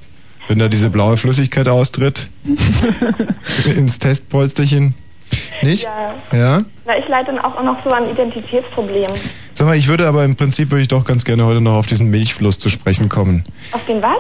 Wenn 0.48 0.58
da 0.58 0.68
diese 0.68 0.90
blaue 0.90 1.16
Flüssigkeit 1.16 1.68
austritt 1.68 2.28
ins 3.76 4.00
Testpolsterchen. 4.00 4.96
Nicht? 5.62 5.84
Ja. 5.84 6.16
Ja? 6.38 6.62
Na, 6.86 6.98
ich 6.98 7.08
leide 7.08 7.28
dann 7.28 7.40
auch 7.40 7.62
noch 7.62 7.84
so 7.84 7.92
an 7.92 8.10
Identitätsproblemen. 8.10 9.16
Sag 9.54 9.68
mal, 9.68 9.78
ich 9.78 9.88
würde 9.88 10.08
aber 10.08 10.26
im 10.26 10.36
Prinzip 10.36 10.72
würde 10.72 10.82
ich 10.82 10.88
doch 10.88 11.06
ganz 11.06 11.24
gerne 11.24 11.46
heute 11.46 11.62
noch 11.62 11.76
auf 11.76 11.86
diesen 11.86 12.10
Milchfluss 12.10 12.58
zu 12.58 12.70
sprechen 12.70 13.10
kommen. 13.10 13.44
Auf 13.74 13.86
den 13.86 14.02
was? 14.02 14.18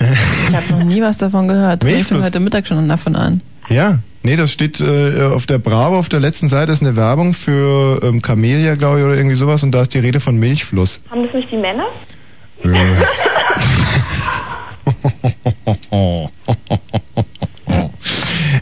Ich 0.00 0.56
habe 0.56 0.66
noch 0.70 0.84
nie 0.84 1.02
was 1.02 1.18
davon 1.18 1.48
gehört. 1.48 1.84
Ich 1.84 2.04
fange 2.04 2.24
heute 2.24 2.40
Mittag 2.40 2.66
schon 2.66 2.88
davon 2.88 3.16
an. 3.16 3.42
Ja, 3.68 3.98
nee, 4.22 4.36
das 4.36 4.50
steht 4.50 4.80
äh, 4.80 5.22
auf 5.22 5.46
der 5.46 5.58
Bravo, 5.58 5.98
auf 5.98 6.08
der 6.08 6.20
letzten 6.20 6.48
Seite 6.48 6.72
ist 6.72 6.82
eine 6.82 6.96
Werbung 6.96 7.34
für 7.34 8.00
ähm, 8.02 8.22
Camellia, 8.22 8.74
glaube 8.74 8.98
ich, 8.98 9.04
oder 9.04 9.14
irgendwie 9.14 9.36
sowas 9.36 9.62
und 9.62 9.72
da 9.72 9.82
ist 9.82 9.94
die 9.94 9.98
Rede 9.98 10.20
von 10.20 10.38
Milchfluss. 10.38 11.02
Haben 11.10 11.24
das 11.24 11.34
nicht 11.34 11.52
die 11.52 11.56
Männer? 11.56 11.86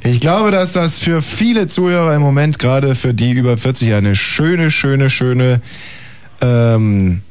Ich 0.04 0.20
glaube, 0.20 0.50
dass 0.50 0.72
das 0.72 0.98
für 0.98 1.22
viele 1.22 1.66
Zuhörer 1.66 2.14
im 2.14 2.22
Moment, 2.22 2.58
gerade 2.58 2.94
für 2.94 3.14
die 3.14 3.32
über 3.32 3.56
40, 3.56 3.94
eine 3.94 4.16
schöne, 4.16 4.70
schöne, 4.70 5.10
schöne 5.10 5.60
ähm, 6.40 7.22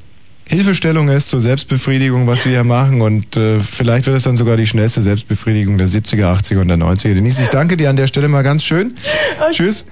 Hilfestellung 0.49 1.09
ist 1.09 1.29
zur 1.29 1.41
Selbstbefriedigung, 1.41 2.25
was 2.27 2.45
wir 2.45 2.53
hier 2.53 2.63
machen. 2.63 3.01
Und 3.01 3.35
äh, 3.35 3.59
vielleicht 3.59 4.05
wird 4.05 4.15
es 4.15 4.23
dann 4.23 4.37
sogar 4.37 4.55
die 4.55 4.65
schnellste 4.65 5.01
Selbstbefriedigung 5.01 5.77
der 5.77 5.87
70er, 5.87 6.33
80er 6.37 6.61
und 6.61 6.69
der 6.69 6.77
90er. 6.77 7.13
Denise, 7.13 7.41
ich 7.41 7.49
danke 7.49 7.75
dir 7.75 7.89
an 7.89 7.97
der 7.97 8.07
Stelle 8.07 8.27
mal 8.27 8.43
ganz 8.43 8.63
schön. 8.63 8.93
Tschüss. 9.51 9.85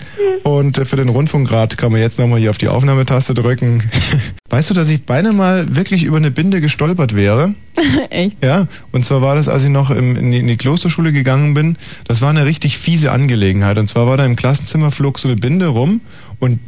Und 0.44 0.78
äh, 0.78 0.86
für 0.86 0.96
den 0.96 1.10
Rundfunkrat 1.10 1.78
kann 1.78 1.92
man 1.92 2.00
jetzt 2.00 2.20
nochmal 2.20 2.40
hier 2.40 2.50
auf 2.50 2.58
die 2.58 2.70
Aufnahmetaste 2.70 3.34
drücken. 3.34 3.84
Weißt 4.50 4.70
du, 4.70 4.74
dass 4.74 4.90
ich 4.90 5.02
beinahe 5.02 5.34
mal 5.34 5.76
wirklich 5.76 6.04
über 6.04 6.18
eine 6.18 6.32
Binde 6.32 6.62
gestolpert 6.62 7.16
wäre? 7.16 7.56
Echt? 8.10 8.38
Ja, 8.42 8.68
und 8.92 9.04
zwar 9.04 9.22
war 9.22 9.36
das, 9.36 9.50
als 9.50 9.64
ich 9.64 9.70
noch 9.70 9.90
im, 9.90 10.16
in, 10.16 10.32
die, 10.32 10.40
in 10.40 10.48
die 10.48 10.56
Klosterschule 10.56 11.12
gegangen 11.12 11.54
bin, 11.54 11.78
das 12.08 12.22
war 12.22 12.30
eine 12.30 12.46
richtig 12.46 12.78
fiese 12.78 13.12
Angelegenheit. 13.12 13.78
Und 13.78 13.90
zwar 13.90 14.08
war 14.08 14.18
da 14.18 14.26
im 14.26 14.36
Klassenzimmer 14.36 14.92
flog 14.92 15.20
so 15.20 15.28
eine 15.28 15.36
Binde 15.36 15.68
rum 15.68 16.02
und 16.40 16.60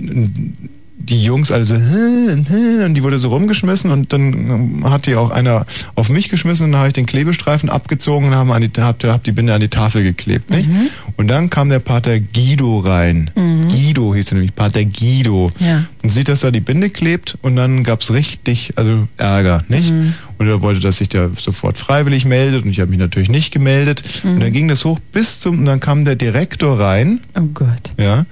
die 1.00 1.24
Jungs 1.24 1.52
alle 1.52 1.64
so, 1.64 1.76
und 1.76 2.94
die 2.96 3.04
wurde 3.04 3.20
so 3.20 3.30
rumgeschmissen 3.30 3.92
und 3.92 4.12
dann 4.14 4.34
ähm, 4.34 4.90
hat 4.90 5.06
die 5.06 5.16
auch 5.16 5.30
einer 5.30 5.66
auf 5.96 6.10
mich 6.10 6.28
geschmissen 6.28 6.66
und 6.66 6.72
dann 6.72 6.80
habe 6.80 6.88
ich 6.88 6.94
den 6.94 7.06
Klebestreifen 7.06 7.70
abgezogen 7.70 8.30
und 8.30 8.36
haben 8.36 8.52
an 8.52 8.62
die, 8.62 8.82
hab, 8.82 9.04
hab 9.04 9.24
die 9.24 9.32
Binde 9.32 9.54
an 9.54 9.62
die 9.62 9.68
Tafel 9.68 10.04
geklebt. 10.04 10.50
Nicht? 10.50 10.70
Und 11.16 11.28
dann 11.28 11.50
kam 11.52 11.70
der 11.70 11.80
Pater 11.80 12.20
Guido 12.20 12.80
rein. 12.80 13.30
Mhm. 13.36 13.68
Guido 13.68 14.16
hieß 14.16 14.32
er 14.32 14.36
nämlich, 14.36 14.56
Pater 14.56 14.84
Guido. 14.86 15.52
Ja. 15.60 15.84
Und 16.02 16.10
sieht, 16.10 16.30
dass 16.30 16.42
da 16.42 16.50
die 16.50 16.62
Binde 16.62 16.90
klebt 16.90 17.38
und 17.44 17.56
dann 17.56 17.84
gab's 17.84 18.12
richtig, 18.12 18.74
also 18.76 19.08
Ärger, 19.18 19.64
nicht? 19.68 19.92
Mhm. 19.92 20.14
Und 20.40 20.48
er 20.48 20.62
wollte, 20.62 20.80
dass 20.80 20.98
sich 20.98 21.10
der 21.10 21.30
sofort 21.38 21.78
freiwillig 21.78 22.26
meldet 22.26 22.66
und 22.66 22.72
ich 22.72 22.80
habe 22.80 22.90
mich 22.90 23.00
natürlich 23.00 23.30
nicht 23.30 23.54
gemeldet. 23.54 24.04
Mhm. 24.24 24.32
Und 24.32 24.40
dann 24.42 24.52
ging 24.52 24.68
das 24.68 24.84
hoch 24.84 25.00
bis 25.12 25.40
zum, 25.40 25.60
und 25.60 25.66
dann 25.66 25.80
kam 25.80 26.06
der 26.06 26.16
Direktor 26.16 26.80
rein. 26.80 27.20
Oh 27.36 27.42
Gott. 27.54 27.92
Ja. 27.98 28.26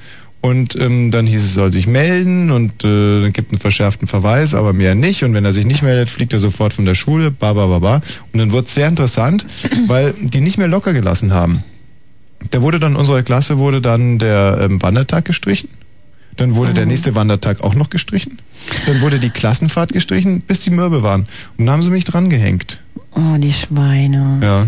Und 0.45 0.75
ähm, 0.75 1.09
dann 1.09 1.25
hieß 1.25 1.43
es, 1.43 1.55
soll 1.55 1.71
sich 1.71 1.87
melden 1.87 2.51
und 2.51 2.83
äh, 2.83 3.21
dann 3.21 3.33
gibt 3.33 3.51
einen 3.51 3.57
verschärften 3.57 4.07
Verweis, 4.07 4.53
aber 4.53 4.73
mehr 4.73 4.93
nicht. 4.93 5.23
Und 5.23 5.33
wenn 5.33 5.43
er 5.43 5.53
sich 5.53 5.65
nicht 5.65 5.81
meldet, 5.81 6.07
fliegt 6.07 6.33
er 6.33 6.39
sofort 6.39 6.71
von 6.71 6.85
der 6.85 6.93
Schule, 6.93 7.31
ba, 7.31 7.53
ba, 7.53 7.65
ba, 7.65 7.79
ba. 7.79 7.95
Und 8.31 8.37
dann 8.37 8.51
wurde 8.51 8.65
es 8.65 8.75
sehr 8.75 8.87
interessant, 8.87 9.47
weil 9.87 10.13
die 10.19 10.41
nicht 10.41 10.59
mehr 10.59 10.67
locker 10.67 10.93
gelassen 10.93 11.33
haben. 11.33 11.63
Da 12.51 12.61
wurde 12.61 12.77
dann 12.77 12.95
unserer 12.95 13.23
Klasse 13.23 13.57
wurde 13.57 13.81
dann 13.81 14.19
der 14.19 14.59
ähm, 14.61 14.83
Wandertag 14.83 15.25
gestrichen. 15.25 15.69
Dann 16.37 16.53
wurde 16.53 16.75
der 16.75 16.85
nächste 16.85 17.15
Wandertag 17.15 17.61
auch 17.61 17.73
noch 17.73 17.89
gestrichen. 17.89 18.37
Dann 18.85 19.01
wurde 19.01 19.19
die 19.19 19.31
Klassenfahrt 19.31 19.93
gestrichen, 19.93 20.41
bis 20.41 20.61
die 20.61 20.69
Mürbe 20.69 21.01
waren. 21.01 21.21
Und 21.57 21.65
dann 21.65 21.71
haben 21.71 21.81
sie 21.81 21.89
mich 21.89 22.05
dran 22.05 22.29
gehängt. 22.29 22.83
Oh, 23.15 23.37
die 23.39 23.53
Schweine. 23.53 24.41
Ja. 24.43 24.67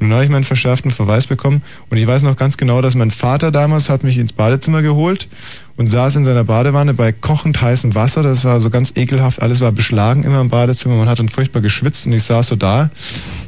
Und 0.00 0.08
dann 0.08 0.14
habe 0.14 0.24
ich 0.24 0.30
meinen 0.30 0.44
verschärften 0.44 0.90
Verweis 0.90 1.26
bekommen. 1.26 1.62
Und 1.88 1.96
ich 1.96 2.06
weiß 2.06 2.22
noch 2.22 2.36
ganz 2.36 2.56
genau, 2.56 2.82
dass 2.82 2.94
mein 2.94 3.10
Vater 3.10 3.50
damals 3.50 3.88
hat 3.88 4.04
mich 4.04 4.18
ins 4.18 4.32
Badezimmer 4.32 4.82
geholt 4.82 5.28
und 5.76 5.86
saß 5.86 6.16
in 6.16 6.24
seiner 6.24 6.44
Badewanne 6.44 6.94
bei 6.94 7.12
kochend 7.12 7.60
heißem 7.60 7.94
Wasser. 7.94 8.22
Das 8.22 8.44
war 8.44 8.60
so 8.60 8.70
ganz 8.70 8.92
ekelhaft. 8.96 9.40
Alles 9.40 9.60
war 9.60 9.72
beschlagen 9.72 10.24
immer 10.24 10.40
im 10.40 10.48
Badezimmer. 10.48 10.96
Man 10.96 11.08
hat 11.08 11.20
dann 11.20 11.28
furchtbar 11.28 11.60
geschwitzt 11.60 12.06
und 12.06 12.12
ich 12.12 12.24
saß 12.24 12.48
so 12.48 12.56
da 12.56 12.90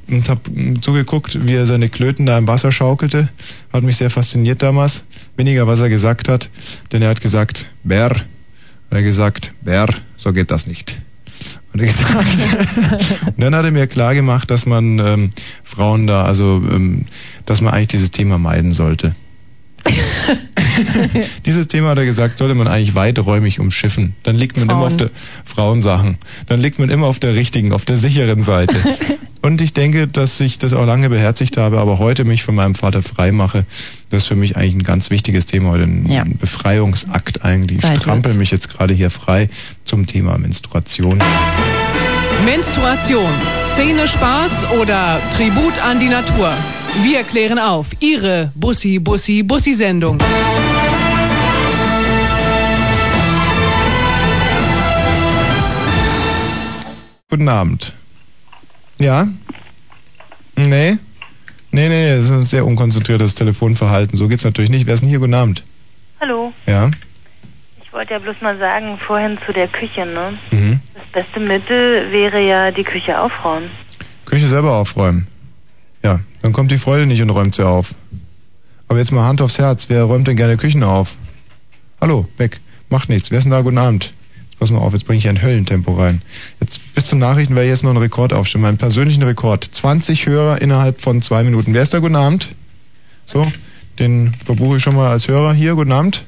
und 0.08 0.28
habe 0.28 0.40
zugeguckt, 0.80 1.46
wie 1.46 1.54
er 1.54 1.66
seine 1.66 1.88
Klöten 1.88 2.26
da 2.26 2.38
im 2.38 2.46
Wasser 2.46 2.72
schaukelte. 2.72 3.28
Hat 3.72 3.82
mich 3.82 3.96
sehr 3.96 4.10
fasziniert 4.10 4.62
damals. 4.62 5.04
Weniger, 5.36 5.66
was 5.66 5.80
er 5.80 5.88
gesagt 5.88 6.28
hat, 6.28 6.48
denn 6.92 7.02
er 7.02 7.10
hat 7.10 7.20
gesagt, 7.20 7.68
Bär. 7.82 8.10
Hat 8.10 8.22
er 8.90 9.02
gesagt, 9.02 9.52
Bär, 9.62 9.88
so 10.16 10.32
geht 10.32 10.50
das 10.50 10.66
nicht. 10.66 10.96
Hat 11.80 11.80
er 11.80 11.86
gesagt. 11.86 13.26
und 13.26 13.34
dann 13.38 13.54
hat 13.54 13.64
er 13.64 13.70
mir 13.70 13.86
klar 13.86 14.14
gemacht, 14.14 14.50
dass 14.50 14.66
man 14.66 14.98
ähm, 14.98 15.30
Frauen 15.62 16.06
da, 16.06 16.24
also 16.24 16.62
ähm, 16.70 17.06
dass 17.44 17.60
man 17.60 17.72
eigentlich 17.74 17.88
dieses 17.88 18.10
Thema 18.10 18.38
meiden 18.38 18.72
sollte. 18.72 19.14
Dieses 21.46 21.68
Thema 21.68 21.90
hat 21.90 21.98
er 21.98 22.04
gesagt, 22.06 22.38
sollte 22.38 22.54
man 22.54 22.68
eigentlich 22.68 22.94
weiträumig 22.94 23.60
umschiffen. 23.60 24.14
Dann 24.24 24.36
liegt 24.36 24.56
man 24.56 24.66
Frauen. 24.66 24.78
immer 24.78 24.86
auf 24.86 24.96
der 24.96 25.10
Frauensachen. 25.44 26.18
Dann 26.46 26.60
liegt 26.60 26.78
man 26.78 26.90
immer 26.90 27.06
auf 27.06 27.18
der 27.18 27.34
richtigen, 27.34 27.72
auf 27.72 27.84
der 27.84 27.96
sicheren 27.96 28.42
Seite. 28.42 28.76
Und 29.42 29.60
ich 29.60 29.74
denke, 29.74 30.08
dass 30.08 30.40
ich 30.40 30.58
das 30.58 30.72
auch 30.72 30.84
lange 30.86 31.08
beherzigt 31.08 31.56
habe, 31.56 31.78
aber 31.78 31.98
heute 32.00 32.24
mich 32.24 32.42
von 32.42 32.56
meinem 32.56 32.74
Vater 32.74 33.00
frei 33.00 33.30
mache. 33.30 33.64
Das 34.10 34.24
ist 34.24 34.28
für 34.28 34.34
mich 34.34 34.56
eigentlich 34.56 34.74
ein 34.74 34.82
ganz 34.82 35.10
wichtiges 35.10 35.46
Thema, 35.46 35.70
heute 35.70 35.84
ein 35.84 36.06
Ja. 36.10 36.24
Befreiungsakt 36.26 37.44
eigentlich. 37.44 37.84
Ich 37.84 38.00
strampel 38.00 38.34
mich 38.34 38.50
jetzt 38.50 38.68
gerade 38.68 38.92
hier 38.92 39.10
frei 39.10 39.48
zum 39.84 40.06
Thema 40.06 40.36
Menstruation. 40.36 41.20
Menstruation. 42.44 43.30
Szene 43.74 44.06
Spaß 44.08 44.70
oder 44.80 45.20
Tribut 45.36 45.78
an 45.84 46.00
die 46.00 46.08
Natur? 46.08 46.50
Wir 47.02 47.22
klären 47.24 47.58
auf. 47.58 47.86
Ihre 48.00 48.52
Bussi, 48.54 48.98
Bussi, 48.98 49.42
Bussi-Sendung. 49.42 50.18
Guten 57.30 57.48
Abend. 57.48 57.92
Ja? 58.98 59.26
Nee? 60.56 60.96
Nee, 61.72 61.88
nee, 61.88 62.16
das 62.16 62.26
ist 62.26 62.30
ein 62.30 62.42
sehr 62.42 62.64
unkonzentriertes 62.64 63.34
Telefonverhalten. 63.34 64.16
So 64.16 64.28
geht's 64.28 64.44
natürlich 64.44 64.70
nicht. 64.70 64.86
Wer 64.86 64.94
ist 64.94 65.00
denn 65.00 65.08
hier? 65.08 65.18
Guten 65.18 65.34
Abend. 65.34 65.64
Hallo, 66.20 66.52
Ja? 66.66 66.90
Ich 67.96 67.98
wollte 67.98 68.12
ja 68.12 68.18
bloß 68.18 68.42
mal 68.42 68.58
sagen, 68.58 68.98
vorhin 68.98 69.38
zu 69.46 69.54
der 69.54 69.68
Küche, 69.68 70.04
ne? 70.04 70.36
Mhm. 70.50 70.80
Das 70.92 71.24
beste 71.24 71.40
Mittel 71.40 72.12
wäre 72.12 72.46
ja 72.46 72.70
die 72.70 72.84
Küche 72.84 73.18
aufräumen. 73.18 73.70
Küche 74.26 74.46
selber 74.46 74.74
aufräumen. 74.74 75.26
Ja, 76.02 76.20
dann 76.42 76.52
kommt 76.52 76.70
die 76.70 76.76
Freude 76.76 77.06
nicht 77.06 77.22
und 77.22 77.30
räumt 77.30 77.54
sie 77.54 77.66
auf. 77.66 77.94
Aber 78.86 78.98
jetzt 78.98 79.12
mal 79.12 79.26
Hand 79.26 79.40
aufs 79.40 79.58
Herz. 79.58 79.88
Wer 79.88 80.02
räumt 80.02 80.28
denn 80.28 80.36
gerne 80.36 80.58
Küchen 80.58 80.82
auf? 80.82 81.16
Hallo, 81.98 82.28
weg. 82.36 82.60
Macht 82.90 83.08
nichts. 83.08 83.30
Wer 83.30 83.38
ist 83.38 83.44
denn 83.44 83.52
da? 83.52 83.62
Guten 83.62 83.78
Abend. 83.78 84.12
Jetzt 84.50 84.58
pass 84.58 84.70
mal 84.70 84.80
auf, 84.80 84.92
jetzt 84.92 85.06
bringe 85.06 85.16
ich 85.16 85.28
ein 85.30 85.40
Höllentempo 85.40 85.94
rein. 85.94 86.20
Jetzt 86.60 86.94
bis 86.94 87.06
zum 87.06 87.18
Nachrichten 87.18 87.54
werde 87.54 87.64
ich 87.68 87.72
jetzt 87.72 87.82
noch 87.82 87.92
einen 87.92 87.98
Rekord 88.02 88.34
aufstellen, 88.34 88.60
meinen 88.60 88.76
persönlichen 88.76 89.22
Rekord. 89.22 89.64
20 89.64 90.26
Hörer 90.26 90.60
innerhalb 90.60 91.00
von 91.00 91.22
zwei 91.22 91.42
Minuten. 91.42 91.72
Wer 91.72 91.80
ist 91.80 91.94
da? 91.94 92.00
Guten 92.00 92.16
Abend. 92.16 92.50
So, 93.24 93.50
den 93.98 94.34
verbuche 94.34 94.76
ich 94.76 94.82
schon 94.82 94.96
mal 94.96 95.08
als 95.08 95.28
Hörer 95.28 95.54
hier. 95.54 95.74
Guten 95.76 95.92
Abend. 95.92 96.26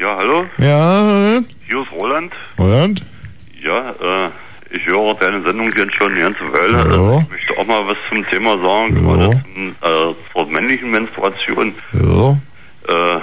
Ja, 0.00 0.16
hallo, 0.16 0.46
Ja, 0.56 1.42
hier 1.66 1.82
ist 1.82 1.92
Roland. 1.92 2.32
Roland. 2.58 3.04
Ja, 3.62 3.90
äh, 3.90 4.30
ich 4.70 4.86
höre 4.86 5.12
deine 5.16 5.42
Sendung 5.42 5.70
jetzt 5.76 5.94
schon 5.94 6.12
eine 6.12 6.22
ganze 6.22 6.40
Weile. 6.54 6.72
Ja. 6.72 6.84
Also 6.84 7.20
ich 7.22 7.30
möchte 7.30 7.58
auch 7.58 7.66
mal 7.66 7.86
was 7.86 7.98
zum 8.08 8.26
Thema 8.28 8.56
sagen, 8.62 8.94
gerade 8.94 9.42
zum, 9.42 9.68
äh, 9.82 10.14
zur 10.32 10.46
männlichen 10.46 10.90
Menstruation. 10.90 11.74
Ja. 11.92 12.30
Äh, 12.88 13.20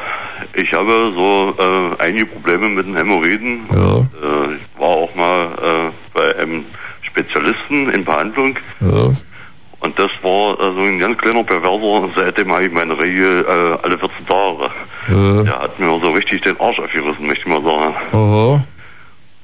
ich 0.54 0.72
habe 0.72 1.12
so 1.16 1.56
äh, 1.58 2.04
einige 2.04 2.28
Probleme 2.28 2.70
mit 2.70 2.86
den 2.86 2.96
Hämorrhoiden. 2.96 3.62
Ja. 3.72 3.98
Äh, 3.98 4.56
ich 4.58 4.80
war 4.80 4.90
auch 4.90 5.16
mal 5.16 5.48
äh, 5.60 5.92
bei 6.14 6.36
einem 6.38 6.64
Spezialisten 7.02 7.90
in 7.90 8.06
Behandlung. 8.06 8.56
Ja. 8.82 9.10
Und 9.88 9.98
das 9.98 10.12
war 10.22 10.60
äh, 10.60 10.74
so 10.74 10.82
ein 10.82 11.00
ganz 11.00 11.18
kleiner 11.18 11.46
Perverser. 11.46 12.10
Seitdem 12.14 12.52
habe 12.52 12.66
ich 12.66 12.74
meine 12.74 13.00
Regel 13.00 13.46
äh, 13.48 13.86
alle 13.86 13.98
14 13.98 14.26
Tage. 14.28 14.70
Ja. 15.08 15.44
Der 15.44 15.60
hat 15.62 15.80
mir 15.80 15.98
so 16.04 16.12
richtig 16.12 16.42
den 16.42 16.60
Arsch 16.60 16.78
aufgerissen, 16.78 17.26
möchte 17.26 17.48
ich 17.48 17.54
mal 17.54 17.64
sagen. 17.64 17.96
Aha. 18.12 18.64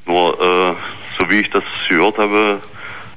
Nur, 0.05 0.33
äh, 0.33 0.73
so 1.17 1.29
wie 1.29 1.39
ich 1.39 1.49
das 1.49 1.63
gehört 1.87 2.17
habe, 2.17 2.59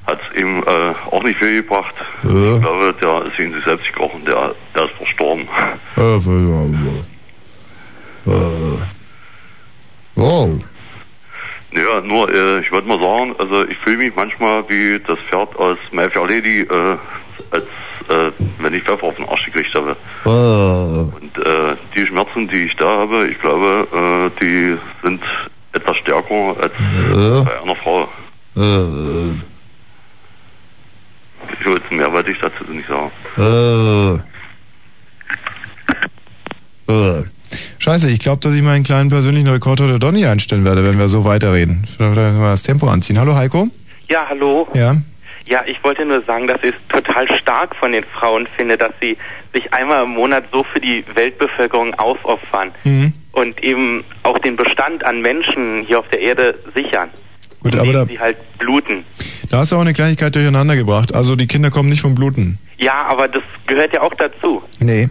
hat 0.05 0.19
es 0.21 0.41
ihm 0.41 0.63
äh, 0.63 0.93
auch 1.11 1.21
nicht 1.21 1.37
viel 1.37 1.61
gebracht. 1.63 1.95
Ja. 2.23 2.55
Ich 2.55 2.61
glaube, 2.61 2.95
der 3.01 3.23
ist 3.23 3.37
in 3.39 3.53
sich 3.53 3.65
selbst 3.65 3.87
gekrochen, 3.87 4.23
der, 4.23 4.55
der 4.73 4.85
ist 4.85 4.93
verstorben. 4.93 5.49
Äh, 5.97 6.15
äh, 8.31 8.77
Wow. 10.15 10.49
Ja, 11.73 12.01
nur, 12.01 12.33
äh, 12.33 12.59
ich 12.61 12.71
wollte 12.71 12.87
mal 12.87 12.99
sagen, 12.99 13.35
also 13.39 13.65
ich 13.67 13.77
fühle 13.79 13.97
mich 13.97 14.15
manchmal 14.15 14.63
wie 14.69 14.99
das 15.05 15.19
Pferd 15.29 15.55
aus 15.57 15.77
My 15.91 16.09
Fair 16.09 16.25
Lady, 16.27 16.61
äh, 16.61 16.97
als 17.51 17.65
äh, 18.09 18.31
wenn 18.59 18.73
ich 18.73 18.83
Pfeffer 18.83 19.03
auf 19.03 19.15
den 19.17 19.27
Arsch 19.27 19.45
gekriegt 19.45 19.75
habe. 19.75 19.95
Äh, 20.25 20.29
Und 20.29 21.37
äh, 21.45 21.75
die 21.95 22.07
Schmerzen, 22.07 22.47
die 22.47 22.63
ich 22.63 22.75
da 22.77 22.85
habe, 22.99 23.27
ich 23.27 23.39
glaube, 23.41 23.87
äh, 23.93 24.29
die 24.41 24.77
sind 25.03 25.21
etwas 25.73 25.97
stärker 25.97 26.55
als 26.61 26.71
Ja. 27.13 27.41
bei 27.43 27.61
einer 27.61 27.75
Frau. 27.75 28.03
äh, 28.55 29.33
Ich 31.59 31.65
wollte 31.65 31.93
mehr 31.93 32.11
wollte 32.13 32.31
ich 32.31 32.39
dazu 32.39 32.63
nicht 32.69 32.87
sagen. 32.87 33.11
äh. 36.87 36.91
Äh. 36.91 37.23
Scheiße, 37.79 38.09
ich 38.09 38.19
glaube, 38.19 38.41
dass 38.41 38.53
ich 38.53 38.61
meinen 38.61 38.83
kleinen 38.83 39.09
persönlichen 39.09 39.47
Rekord 39.47 39.81
heute 39.81 39.99
doch 39.99 40.11
nicht 40.11 40.25
einstellen 40.27 40.65
werde, 40.65 40.85
wenn 40.85 40.97
wir 40.99 41.09
so 41.09 41.25
weiterreden. 41.25 41.83
Vielleicht 41.97 42.15
mal 42.15 42.51
das 42.51 42.63
Tempo 42.63 42.87
anziehen. 42.87 43.19
Hallo 43.19 43.35
Heiko? 43.35 43.67
Ja, 44.09 44.25
hallo. 44.29 44.67
Ja? 44.73 44.95
Ja, 45.47 45.63
ich 45.65 45.81
wollte 45.83 46.05
nur 46.05 46.21
sagen, 46.25 46.47
dass 46.47 46.57
ich 46.61 46.71
es 46.71 46.75
total 46.89 47.25
stark 47.37 47.75
von 47.77 47.93
den 47.93 48.03
Frauen 48.19 48.47
finde, 48.57 48.77
dass 48.77 48.91
sie 49.01 49.17
sich 49.53 49.73
einmal 49.73 50.03
im 50.03 50.09
Monat 50.11 50.43
so 50.51 50.65
für 50.73 50.79
die 50.81 51.05
Weltbevölkerung 51.15 51.93
aufopfern 51.93 52.71
Mhm. 52.83 53.13
und 53.31 53.63
eben 53.63 54.03
auch 54.23 54.37
den 54.39 54.57
Bestand 54.57 55.05
an 55.05 55.21
Menschen 55.21 55.85
hier 55.87 55.99
auf 55.99 56.07
der 56.09 56.21
Erde 56.21 56.55
sichern. 56.75 57.09
Gut, 57.61 57.75
aber 57.77 57.93
da, 57.93 58.05
Sie 58.05 58.19
halt 58.19 58.37
bluten. 58.59 59.03
da 59.49 59.59
hast 59.59 59.71
du 59.71 59.77
auch 59.77 59.81
eine 59.81 59.93
Kleinigkeit 59.93 60.35
durcheinander 60.35 60.75
gebracht. 60.75 61.15
Also 61.15 61.35
die 61.37 61.47
Kinder 61.47 61.71
kommen 61.71 61.89
nicht 61.89 62.01
vom 62.01 62.13
Bluten. 62.13 62.59
Ja, 62.77 63.05
aber 63.07 63.27
das 63.29 63.41
gehört 63.65 63.93
ja 63.93 64.01
auch 64.01 64.13
dazu. 64.15 64.61
Nee, 64.79 65.07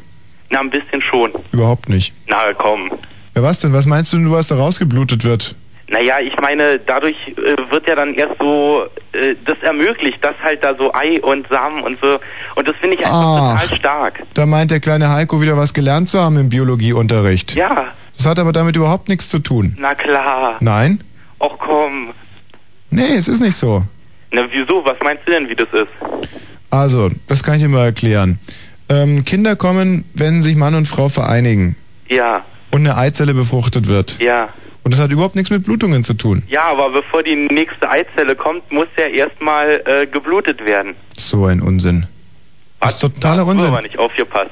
Na, 0.50 0.60
ein 0.60 0.70
bisschen 0.70 1.00
schon. 1.02 1.32
überhaupt 1.52 1.88
nicht. 1.88 2.12
Na, 2.28 2.52
komm. 2.56 2.90
Ja, 3.34 3.42
was 3.42 3.60
denn? 3.60 3.72
Was 3.72 3.86
meinst 3.86 4.12
du, 4.12 4.16
denn, 4.18 4.30
was 4.30 4.48
da 4.48 4.56
rausgeblutet 4.56 5.24
wird? 5.24 5.54
Naja, 5.88 6.14
ich 6.20 6.36
meine, 6.40 6.80
dadurch 6.80 7.14
äh, 7.28 7.56
wird 7.70 7.86
ja 7.86 7.94
dann 7.94 8.14
erst 8.14 8.34
so 8.40 8.86
äh, 9.12 9.34
das 9.44 9.56
ermöglicht, 9.62 10.18
dass 10.24 10.34
halt 10.42 10.64
da 10.64 10.74
so 10.76 10.92
Ei 10.94 11.20
und 11.22 11.46
Samen 11.48 11.82
und 11.82 11.98
so. 12.00 12.18
Und 12.56 12.66
das 12.66 12.74
finde 12.80 12.96
ich 12.96 13.00
einfach 13.06 13.54
Ach. 13.54 13.62
total 13.62 13.78
stark. 13.78 14.22
Da 14.34 14.46
meint 14.46 14.70
der 14.72 14.80
kleine 14.80 15.10
Heiko 15.10 15.40
wieder 15.40 15.56
was 15.56 15.74
gelernt 15.74 16.08
zu 16.08 16.18
haben 16.20 16.36
im 16.38 16.48
Biologieunterricht. 16.48 17.54
Ja, 17.54 17.92
Das 18.16 18.26
hat 18.26 18.38
aber 18.40 18.52
damit 18.52 18.74
überhaupt 18.76 19.08
nichts 19.08 19.28
zu 19.28 19.38
tun. 19.38 19.76
na 19.78 19.94
klar. 19.94 20.56
Nein? 20.60 21.04
Och 21.38 21.56
komm. 21.58 22.08
Nee, 22.90 23.14
es 23.16 23.28
ist 23.28 23.40
nicht 23.40 23.56
so. 23.56 23.82
Na 24.32 24.42
wieso? 24.50 24.84
Was 24.84 24.96
meinst 25.04 25.22
du 25.26 25.32
denn, 25.32 25.48
wie 25.48 25.54
das 25.54 25.68
ist? 25.72 25.88
Also, 26.70 27.10
das 27.28 27.42
kann 27.44 27.56
ich 27.56 27.62
dir 27.62 27.68
mal 27.68 27.84
erklären. 27.84 28.38
Ähm, 28.88 29.24
Kinder 29.24 29.56
kommen, 29.56 30.04
wenn 30.14 30.42
sich 30.42 30.56
Mann 30.56 30.74
und 30.74 30.86
Frau 30.86 31.08
vereinigen 31.08 31.76
Ja, 32.08 32.44
und 32.70 32.80
eine 32.80 32.96
Eizelle 32.96 33.34
befruchtet 33.34 33.86
wird. 33.88 34.18
ja. 34.20 34.48
Und 34.84 34.92
das 34.92 35.00
hat 35.00 35.10
überhaupt 35.10 35.34
nichts 35.34 35.50
mit 35.50 35.64
Blutungen 35.64 36.04
zu 36.04 36.14
tun. 36.14 36.44
Ja, 36.46 36.62
aber 36.66 36.90
bevor 36.90 37.24
die 37.24 37.34
nächste 37.34 37.90
Eizelle 37.90 38.36
kommt, 38.36 38.70
muss 38.70 38.86
ja 38.96 39.06
erstmal 39.06 39.82
äh, 39.84 40.06
geblutet 40.06 40.64
werden. 40.64 40.94
So 41.16 41.46
ein 41.46 41.60
Unsinn. 41.60 42.06
Das 42.80 42.92
ist 42.92 43.00
totaler 43.00 43.42
du 43.42 43.50
Unsinn. 43.50 43.70
aber 43.70 43.82
nicht 43.82 43.98
aufgepasst. 43.98 44.50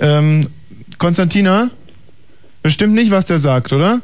Ähm, 0.00 0.48
Konstantina? 0.98 1.70
Das 2.64 2.72
stimmt 2.72 2.94
nicht, 2.94 3.12
was 3.12 3.26
der 3.26 3.38
sagt, 3.38 3.72
oder? 3.72 4.00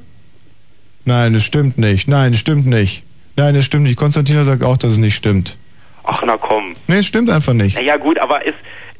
Nein, 1.05 1.35
es 1.35 1.43
stimmt 1.43 1.79
nicht. 1.79 2.07
Nein, 2.07 2.33
es 2.33 2.39
stimmt 2.39 2.67
nicht. 2.67 3.03
Nein, 3.35 3.57
es 3.57 3.65
stimmt 3.65 3.83
nicht. 3.83 3.97
Konstantina 3.97 4.45
sagt 4.45 4.63
auch, 4.65 4.77
dass 4.77 4.93
es 4.93 4.99
nicht 4.99 5.17
stimmt. 5.17 5.57
Ach 6.05 6.23
na 6.25 6.37
komm. 6.37 6.75
Nee, 6.87 6.99
es 6.99 7.07
stimmt 7.07 7.29
einfach 7.29 7.55
nicht. 7.55 7.75
Naja 7.75 7.97
gut, 7.97 8.21
aber 8.21 8.47
es... 8.47 8.55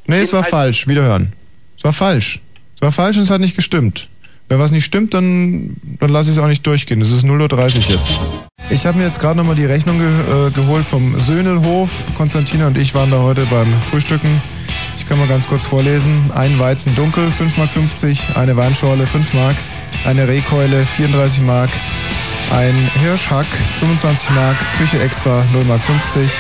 Nee, 0.07 0.21
es 0.21 0.33
war 0.33 0.43
halt- 0.43 0.51
falsch. 0.51 0.87
Wiederhören. 0.89 1.33
Es 1.77 1.85
war 1.85 1.93
falsch. 1.93 2.41
Es 2.77 2.83
war 2.83 2.93
falsch 2.93 3.17
und 3.17 3.23
es 3.25 3.31
hat 3.31 3.41
nicht 3.41 3.57
gestimmt. 3.57 4.09
Wenn 4.49 4.59
was 4.59 4.71
nicht 4.71 4.85
stimmt, 4.85 5.15
dann, 5.15 5.77
dann 6.01 6.11
lasse 6.11 6.31
ich 6.31 6.37
es 6.37 6.43
auch 6.43 6.49
nicht 6.49 6.67
durchgehen. 6.67 7.01
Es 7.01 7.11
ist 7.11 7.25
0.30 7.25 7.89
Uhr 7.89 7.97
jetzt. 7.97 8.13
Ich 8.71 8.85
habe 8.87 8.99
mir 8.99 9.05
jetzt 9.05 9.21
gerade 9.21 9.37
nochmal 9.37 9.55
die 9.55 9.65
Rechnung 9.65 9.99
ge 9.99 10.09
äh, 10.09 10.51
geholt 10.51 10.85
vom 10.85 11.19
Söhnelhof. 11.19 11.91
Konstantina 12.17 12.67
und 12.67 12.77
ich 12.77 12.95
waren 12.95 13.11
da 13.11 13.21
heute 13.21 13.47
beim 13.47 13.73
Frühstücken. 13.91 14.43
Ich 14.97 15.07
kann 15.07 15.19
mal 15.19 15.29
ganz 15.29 15.47
kurz 15.47 15.65
vorlesen. 15.65 16.31
Ein 16.35 16.59
Weizen 16.59 16.95
dunkel, 16.95 17.29
5,50 17.29 17.57
Mark. 18.29 18.37
Eine 18.37 18.57
Weinschorle, 18.57 19.07
5 19.07 19.33
Mark. 19.33 19.57
Eine 20.05 20.29
Rehkeule, 20.29 20.85
34 20.85 21.43
Mark. 21.43 21.71
Ein 22.51 22.75
Hirschhack, 23.03 23.47
25 23.81 24.31
Mark. 24.31 24.57
Küche 24.79 25.01
extra, 25.01 25.45
0 25.53 25.65
Mark 25.65 25.83
50. 25.83 26.31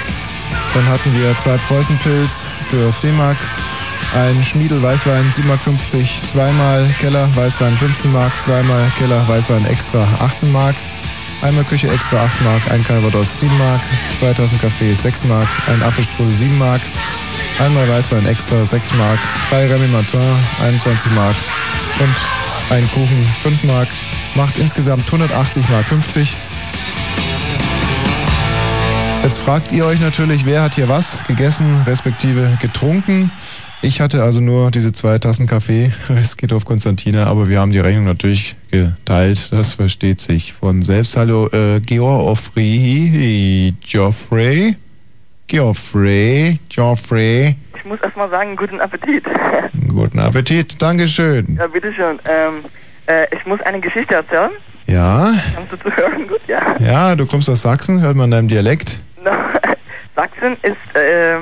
Dann 0.74 0.86
hatten 0.86 1.14
wir 1.14 1.36
zwei 1.38 1.56
Preußenpilz, 1.68 2.46
für 2.72 2.96
10 2.96 3.14
Mark. 3.14 3.36
Ein 4.14 4.42
Schmiedel 4.42 4.82
Weißwein 4.82 5.30
7,50 5.30 5.44
Mark, 5.44 5.60
zweimal 6.30 6.88
Keller 6.98 7.28
Weißwein 7.36 7.76
15 7.76 8.10
Mark, 8.10 8.32
zweimal 8.40 8.90
Keller 8.96 9.28
Weißwein 9.28 9.66
extra 9.66 10.08
18 10.20 10.50
Mark, 10.50 10.74
einmal 11.42 11.64
Küche 11.64 11.88
extra 11.90 12.24
8 12.24 12.40
Mark, 12.40 12.62
ein 12.70 12.82
Calvados 12.82 13.40
7 13.40 13.58
Mark, 13.58 13.82
zwei 14.18 14.32
Tassen 14.32 14.58
Kaffee 14.58 14.94
6 14.94 15.24
Mark, 15.24 15.48
ein 15.66 15.82
Apfelstrudel 15.82 16.34
7 16.34 16.56
Mark, 16.56 16.80
einmal 17.58 17.86
Weißwein 17.88 18.26
extra 18.26 18.64
6 18.64 18.94
Mark, 18.94 19.18
drei 19.50 19.66
Remy 19.66 19.88
Martin 19.88 20.20
21 20.62 21.12
Mark 21.12 21.36
und 22.00 22.16
ein 22.74 22.90
Kuchen 22.92 23.26
5 23.42 23.64
Mark, 23.64 23.88
macht 24.34 24.56
insgesamt 24.56 25.04
180 25.06 25.68
Mark 25.68 25.86
50. 25.86 26.36
Jetzt 29.22 29.38
fragt 29.38 29.70
ihr 29.72 29.86
euch 29.86 30.00
natürlich, 30.00 30.44
wer 30.46 30.62
hat 30.62 30.74
hier 30.74 30.88
was 30.88 31.24
gegessen, 31.26 31.82
respektive 31.86 32.58
getrunken. 32.60 33.30
Ich 33.80 34.00
hatte 34.00 34.22
also 34.22 34.40
nur 34.40 34.70
diese 34.70 34.92
zwei 34.92 35.18
Tassen 35.18 35.46
Kaffee, 35.46 35.92
es 36.08 36.36
geht 36.36 36.52
auf 36.52 36.64
Konstantina, 36.64 37.26
aber 37.26 37.48
wir 37.48 37.60
haben 37.60 37.70
die 37.70 37.78
Rechnung 37.78 38.04
natürlich 38.04 38.56
geteilt, 38.70 39.52
das 39.52 39.74
versteht 39.74 40.20
sich 40.20 40.52
von 40.52 40.82
selbst. 40.82 41.16
Hallo, 41.16 41.48
äh, 41.48 41.80
Geoffrey, 41.80 43.74
Geoffrey, 43.80 44.76
Geoffrey, 45.46 46.58
Geoffrey, 46.68 47.56
Ich 47.76 47.84
muss 47.84 48.00
erstmal 48.00 48.28
sagen, 48.30 48.56
guten 48.56 48.80
Appetit. 48.80 49.24
guten 49.88 50.18
Appetit, 50.18 50.80
Dankeschön. 50.82 51.56
ja, 51.58 51.66
bitteschön. 51.68 52.18
Ähm, 52.28 52.64
äh, 53.06 53.26
ich 53.36 53.46
muss 53.46 53.60
eine 53.60 53.80
Geschichte 53.80 54.14
erzählen. 54.14 54.50
Ja, 54.86 55.32
Kannst 55.54 55.72
du 55.72 55.76
zuhören? 55.76 56.26
Gut, 56.26 56.40
ja. 56.48 56.76
ja, 56.80 57.14
du 57.14 57.24
kommst 57.24 57.48
aus 57.48 57.62
Sachsen, 57.62 58.00
hört 58.00 58.16
man 58.16 58.30
deinem 58.32 58.48
Dialekt. 58.48 58.98
Sachsen 60.16 60.56
ist, 60.62 60.96
äh, 60.96 61.36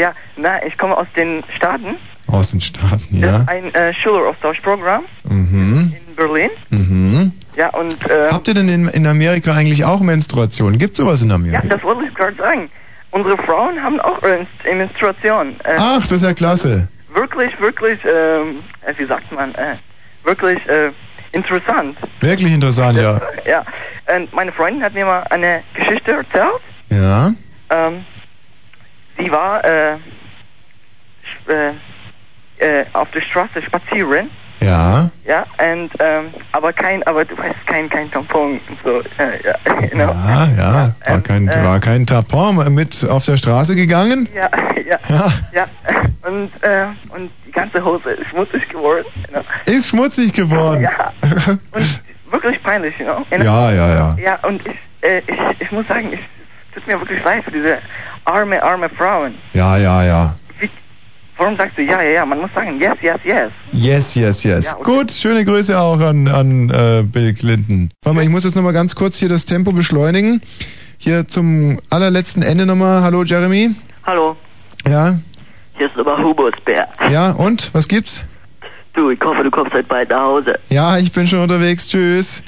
ja, 0.00 0.12
na, 0.36 0.64
ich 0.64 0.76
komme 0.78 0.96
aus 0.96 1.06
den 1.16 1.42
Staaten. 1.56 1.96
Aus 2.28 2.52
den 2.52 2.60
Staaten, 2.60 3.18
ja. 3.18 3.44
Ein 3.46 3.74
äh, 3.74 3.92
Schüleraustauschprogramm 3.92 5.04
Mhm, 5.24 5.92
in 6.08 6.14
Berlin. 6.16 6.50
mhm. 6.70 7.32
Ja, 7.56 7.68
und, 7.70 8.08
äh, 8.10 8.30
Habt 8.30 8.48
ihr 8.48 8.54
denn 8.54 8.68
in, 8.68 8.88
in 8.88 9.06
Amerika 9.06 9.52
eigentlich 9.52 9.84
auch 9.84 10.00
Menstruation? 10.00 10.78
Gibt's 10.78 10.96
sowas 10.96 11.20
in 11.22 11.28
ja, 11.28 11.34
Amerika? 11.34 11.62
das 11.68 11.82
wollte 11.82 12.04
ich 12.08 12.14
gerade 12.14 12.34
sagen. 12.36 12.70
Unsere 13.10 13.36
Frauen 13.38 13.82
haben 13.82 14.00
auch 14.00 14.18
Menstruation. 14.64 15.56
Äh, 15.64 15.74
Ach, 15.76 16.00
das 16.02 16.12
ist 16.12 16.24
ja 16.24 16.32
klasse. 16.32 16.88
Wirklich, 17.12 17.50
wirklich, 17.60 17.98
ähm, 18.06 18.60
äh, 18.86 18.94
wie 18.96 19.04
sagt 19.04 19.30
man, 19.32 19.54
äh, 19.56 19.76
wirklich 20.24 20.56
äh, 20.66 20.90
interessant. 21.32 21.98
Wirklich 22.22 22.50
interessant, 22.52 22.98
ja. 22.98 23.20
Ja, 23.46 23.64
und 24.16 24.32
meine 24.32 24.50
Freundin 24.52 24.82
hat 24.82 24.94
mir 24.94 25.04
mal 25.04 25.24
eine 25.28 25.62
Geschichte 25.74 26.12
erzählt. 26.12 26.60
Ja. 26.92 27.32
Ähm, 27.70 28.04
sie 29.18 29.30
war 29.30 29.64
äh, 29.64 29.94
äh, 31.48 31.70
äh, 32.58 32.84
auf 32.92 33.10
der 33.12 33.20
Straße 33.20 33.62
spazieren. 33.62 34.30
Ja. 34.60 35.08
Ja, 35.24 35.44
und, 35.58 35.90
ähm, 35.98 36.26
aber 36.52 36.72
kein, 36.72 37.02
aber 37.04 37.24
du 37.24 37.36
weißt, 37.36 37.66
kein, 37.66 37.88
kein 37.88 38.08
Tampon 38.12 38.60
und 38.68 38.78
so, 38.84 39.00
äh, 39.18 39.44
ja, 39.44 39.54
genau. 39.90 40.12
Ja, 40.12 40.48
ja. 40.56 40.94
War 41.04 41.20
kein, 41.20 41.48
äh, 41.48 41.64
war 41.64 41.80
kein 41.80 42.06
Tapon 42.06 42.72
mit 42.72 43.04
auf 43.08 43.24
der 43.24 43.36
Straße 43.36 43.74
gegangen? 43.74 44.28
Ja, 44.32 44.48
ja, 44.88 44.98
Ja. 45.08 45.32
ja, 45.52 45.66
und, 46.28 46.50
äh, 46.62 46.86
und 47.08 47.30
die 47.44 47.50
ganze 47.50 47.84
Hose 47.84 48.10
ist 48.10 48.28
schmutzig 48.28 48.68
geworden, 48.68 49.04
know. 49.30 49.40
Ist 49.66 49.88
schmutzig 49.88 50.32
geworden. 50.32 50.82
Ja, 50.82 51.12
wirklich 52.30 52.62
peinlich. 52.62 52.94
Und- 53.00 53.42
Ja, 53.44 53.72
ja, 53.72 53.88
ja. 53.94 54.16
Ja, 54.22 54.38
und 54.46 54.62
ich, 54.64 54.78
äh, 55.08 55.18
ich, 55.26 55.38
ich 55.60 55.72
muss 55.72 55.88
sagen, 55.88 56.12
ich, 56.12 56.20
tut 56.74 56.86
mir 56.86 56.98
wirklich 57.00 57.22
leid 57.24 57.44
für 57.44 57.50
diese 57.52 57.78
arme, 58.24 58.62
arme 58.62 58.88
Frauen. 58.90 59.34
Ja, 59.54 59.76
ja, 59.76 60.04
ja. 60.04 60.34
Warum 61.38 61.56
sagst 61.56 61.76
du 61.78 61.82
ja, 61.82 62.00
ja, 62.02 62.10
ja? 62.10 62.26
Man 62.26 62.40
muss 62.40 62.50
sagen, 62.54 62.78
yes, 62.80 62.96
yes, 63.00 63.18
yes. 63.24 63.50
Yes, 63.72 64.14
yes, 64.14 64.44
yes. 64.44 64.76
Gut, 64.84 65.10
schöne 65.10 65.44
Grüße 65.44 65.76
auch 65.78 65.98
an, 65.98 66.28
an 66.28 66.70
äh, 66.70 67.02
Bill 67.02 67.34
Clinton. 67.34 67.88
Warte 68.04 68.16
mal, 68.16 68.22
ich 68.22 68.28
muss 68.28 68.44
jetzt 68.44 68.54
nochmal 68.54 68.74
ganz 68.74 68.94
kurz 68.94 69.16
hier 69.18 69.28
das 69.28 69.44
Tempo 69.44 69.72
beschleunigen. 69.72 70.40
Hier 70.98 71.26
zum 71.26 71.80
allerletzten 71.90 72.42
Ende 72.44 72.64
nochmal. 72.66 73.02
Hallo, 73.02 73.24
Jeremy. 73.24 73.70
Hallo, 74.04 74.36
Ja? 74.86 75.16
hier 75.76 75.86
ist 75.86 75.98
aber 75.98 76.22
Hubertsberg. 76.22 76.88
Ja, 77.10 77.30
und? 77.32 77.70
Was 77.72 77.88
gibt's? 77.88 78.22
Du, 78.94 79.10
ich 79.10 79.20
hoffe, 79.24 79.42
du 79.42 79.50
kommst 79.50 79.72
heute 79.72 79.88
bald 79.88 80.10
nach 80.10 80.22
Hause. 80.22 80.58
Ja, 80.68 80.98
ich 80.98 81.10
bin 81.12 81.26
schon 81.26 81.40
unterwegs. 81.40 81.88
Tschüss. 81.88 82.42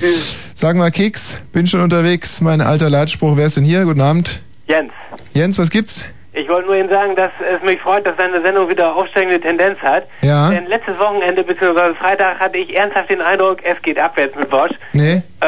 Sag 0.54 0.76
mal, 0.76 0.90
Keks, 0.90 1.40
bin 1.52 1.66
schon 1.66 1.80
unterwegs. 1.80 2.40
Mein 2.40 2.60
alter 2.60 2.90
Leitspruch, 2.90 3.36
wer 3.36 3.46
ist 3.46 3.56
denn 3.56 3.64
hier? 3.64 3.84
Guten 3.84 4.02
Abend. 4.02 4.42
Jens, 4.66 4.92
Jens, 5.32 5.58
was 5.58 5.70
gibt's? 5.70 6.04
ich 6.34 6.48
wollte 6.48 6.66
nur 6.66 6.76
Ihnen 6.76 6.88
sagen, 6.88 7.14
dass 7.14 7.30
es 7.40 7.62
mich 7.64 7.80
freut, 7.80 8.04
dass 8.06 8.16
deine 8.16 8.42
Sendung 8.42 8.68
wieder 8.68 8.94
aufsteigende 8.94 9.40
Tendenz 9.40 9.78
hat. 9.78 10.06
Ja. 10.20 10.50
Denn 10.50 10.66
letztes 10.66 10.98
Wochenende 10.98 11.44
bzw. 11.44 11.94
Freitag 11.94 12.40
hatte 12.40 12.58
ich 12.58 12.74
ernsthaft 12.76 13.08
den 13.08 13.20
Eindruck, 13.20 13.58
es 13.62 13.80
geht 13.82 13.98
abwärts 13.98 14.34
mit 14.36 14.50
Bosch. 14.50 14.72
Nee? 14.92 15.22
Äh, 15.40 15.46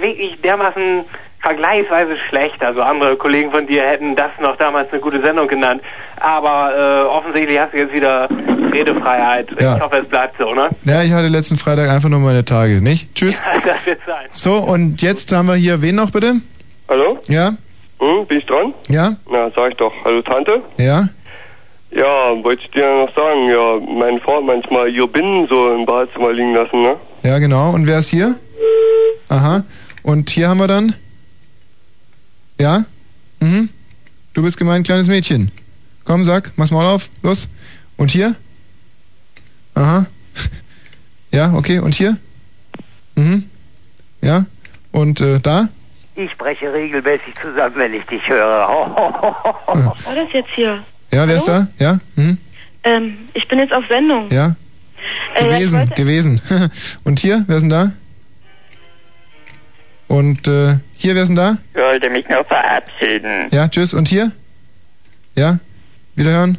wirklich 0.00 0.38
dermaßen 0.42 1.04
vergleichsweise 1.44 2.16
schlecht. 2.28 2.64
Also 2.64 2.82
andere 2.82 3.16
Kollegen 3.16 3.50
von 3.50 3.66
dir 3.66 3.82
hätten 3.82 4.16
das 4.16 4.30
noch 4.40 4.56
damals 4.56 4.90
eine 4.90 5.00
gute 5.00 5.20
Sendung 5.20 5.46
genannt. 5.46 5.82
Aber 6.16 6.72
äh, 6.74 7.06
offensichtlich 7.06 7.58
hast 7.58 7.74
du 7.74 7.78
jetzt 7.78 7.92
wieder 7.92 8.28
Redefreiheit. 8.72 9.48
Ja. 9.60 9.76
Ich 9.76 9.82
hoffe, 9.82 9.98
es 9.98 10.08
bleibt 10.08 10.36
so, 10.38 10.54
ne? 10.54 10.70
Ja, 10.84 11.02
ich 11.02 11.12
hatte 11.12 11.28
letzten 11.28 11.56
Freitag 11.56 11.90
einfach 11.90 12.08
nur 12.08 12.20
meine 12.20 12.44
Tage, 12.44 12.80
nicht? 12.80 13.14
Tschüss. 13.14 13.42
das 13.64 13.84
wird 13.84 14.00
sein. 14.06 14.26
So, 14.32 14.54
und 14.54 15.02
jetzt 15.02 15.30
haben 15.32 15.46
wir 15.46 15.54
hier 15.54 15.82
wen 15.82 15.96
noch 15.96 16.10
bitte? 16.10 16.36
Hallo? 16.88 17.18
Ja? 17.28 17.52
Hm, 18.00 18.26
bin 18.26 18.38
ich 18.38 18.46
dran? 18.46 18.72
Ja? 18.88 19.12
Na, 19.30 19.50
sag 19.54 19.72
ich 19.72 19.76
doch. 19.76 19.92
Hallo 20.04 20.22
Tante? 20.22 20.62
Ja? 20.78 21.04
Ja, 21.90 22.42
wollte 22.42 22.62
ich 22.64 22.70
dir 22.70 23.06
noch 23.06 23.14
sagen, 23.14 23.48
ja, 23.48 23.78
meine 23.86 24.18
Frau 24.20 24.38
hat 24.38 24.44
manchmal 24.44 24.88
ihr 24.88 25.06
Binnen 25.06 25.46
so 25.46 25.74
im 25.74 25.84
Badezimmer 25.84 26.32
liegen 26.32 26.54
lassen, 26.54 26.82
ne? 26.82 26.96
Ja, 27.22 27.38
genau. 27.38 27.70
Und 27.70 27.86
wer 27.86 28.00
ist 28.00 28.08
hier? 28.08 28.34
Aha. 29.28 29.62
Und 30.02 30.30
hier 30.30 30.48
haben 30.48 30.58
wir 30.58 30.66
dann? 30.68 30.94
Ja? 32.60 32.84
Mhm. 33.40 33.68
Du 34.32 34.42
bist 34.42 34.56
gemeint, 34.56 34.86
kleines 34.86 35.08
Mädchen. 35.08 35.50
Komm, 36.04 36.24
sag, 36.24 36.52
mach's 36.56 36.70
mal 36.70 36.86
auf. 36.86 37.08
Los. 37.22 37.48
Und 37.96 38.10
hier? 38.10 38.34
Aha. 39.74 40.06
Ja, 41.32 41.52
okay. 41.54 41.80
Und 41.80 41.96
hier? 41.96 42.16
Mhm. 43.16 43.48
Ja? 44.22 44.46
Und 44.92 45.20
äh, 45.20 45.40
da? 45.40 45.68
Ich 46.14 46.30
spreche 46.30 46.72
regelmäßig 46.72 47.34
zusammen, 47.42 47.74
wenn 47.74 47.92
ich 47.92 48.04
dich 48.04 48.22
höre. 48.28 48.68
Was 49.66 50.06
war 50.06 50.14
das 50.14 50.32
jetzt 50.32 50.50
hier? 50.54 50.84
Ja, 51.12 51.26
wer 51.26 51.36
ist 51.36 51.48
da? 51.48 51.66
Ja? 51.80 51.98
Mhm. 52.14 52.38
Ähm, 52.84 53.16
ich 53.34 53.48
bin 53.48 53.58
jetzt 53.58 53.72
auf 53.72 53.84
Sendung. 53.88 54.30
Ja? 54.30 54.54
Äh, 55.34 55.42
ja, 55.44 55.56
Gewesen, 55.56 55.80
wollte- 55.80 55.94
gewesen. 55.94 56.40
Und 57.04 57.18
hier? 57.18 57.42
Wer 57.48 57.56
ist 57.56 57.62
denn 57.62 57.70
da? 57.70 57.92
Und 60.06 60.46
äh, 60.46 60.78
hier, 61.04 61.14
wer 61.14 61.24
ist 61.24 61.28
denn 61.28 61.36
da? 61.36 61.58
Ich 61.74 61.80
wollte 61.80 62.08
mich 62.08 62.26
nur 62.30 62.42
verabschieden. 62.46 63.48
Ja, 63.52 63.68
tschüss. 63.68 63.92
Und 63.92 64.08
hier? 64.08 64.32
Ja? 65.36 65.58
Wiederhören? 66.16 66.56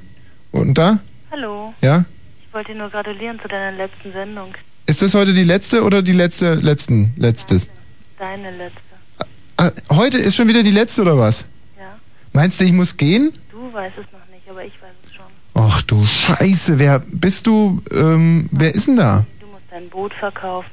Und 0.52 0.78
da? 0.78 1.00
Hallo. 1.32 1.74
Ja? 1.82 2.06
Ich 2.46 2.54
wollte 2.54 2.74
dir 2.74 2.78
nur 2.78 2.92
gratulieren 2.92 3.40
zu 3.42 3.48
deiner 3.48 3.76
letzten 3.76 4.14
Sendung. 4.14 4.54
Ist 4.86 5.02
das 5.02 5.16
heute 5.16 5.34
die 5.34 5.46
letzte 5.46 5.84
oder 5.84 6.04
die 6.04 6.12
letzte, 6.12 6.54
letzten, 6.54 7.12
letztes? 7.18 7.72
Deine 8.20 8.56
letzte. 8.56 8.82
Ah, 9.58 9.72
heute 9.92 10.20
ist 10.20 10.36
schon 10.36 10.48
wieder 10.48 10.62
die 10.62 10.70
letzte 10.70 11.02
oder 11.02 11.18
was? 11.18 11.48
Ja. 11.76 11.98
Meinst 12.32 12.62
du, 12.62 12.66
ich 12.66 12.72
muss 12.72 12.96
gehen? 12.98 13.34
Du 13.50 13.74
weißt 13.74 13.98
es 13.98 14.06
noch 14.14 14.28
nicht, 14.32 14.48
aber 14.48 14.64
ich 14.64 14.80
weiß 14.80 14.92
es 15.06 15.14
schon. 15.16 15.26
Ach 15.56 15.82
du 15.82 16.06
Scheiße, 16.06 16.78
wer 16.78 17.00
bist 17.00 17.48
du? 17.48 17.82
Ähm, 17.92 18.48
wer 18.52 18.76
ist 18.76 18.86
denn 18.86 18.98
da? 18.98 19.26
Du 19.40 19.48
musst 19.48 19.64
dein 19.72 19.90
Boot 19.90 20.14
verkaufen 20.14 20.70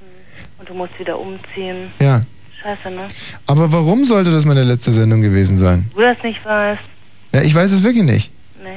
und 0.58 0.68
du 0.68 0.74
musst 0.74 0.98
wieder 0.98 1.18
umziehen. 1.18 1.90
Ja. 2.00 2.20
Scheiße, 2.62 2.90
ne? 2.94 3.08
Aber 3.46 3.72
warum 3.72 4.04
sollte 4.04 4.30
das 4.30 4.44
meine 4.44 4.62
letzte 4.64 4.92
Sendung 4.92 5.20
gewesen 5.22 5.56
sein? 5.58 5.90
Du 5.94 6.00
das 6.00 6.16
nicht 6.22 6.44
weißt. 6.44 6.80
Ja, 7.32 7.42
ich 7.42 7.54
weiß 7.54 7.72
es 7.72 7.82
wirklich 7.82 8.04
nicht. 8.04 8.30
Nee. 8.62 8.70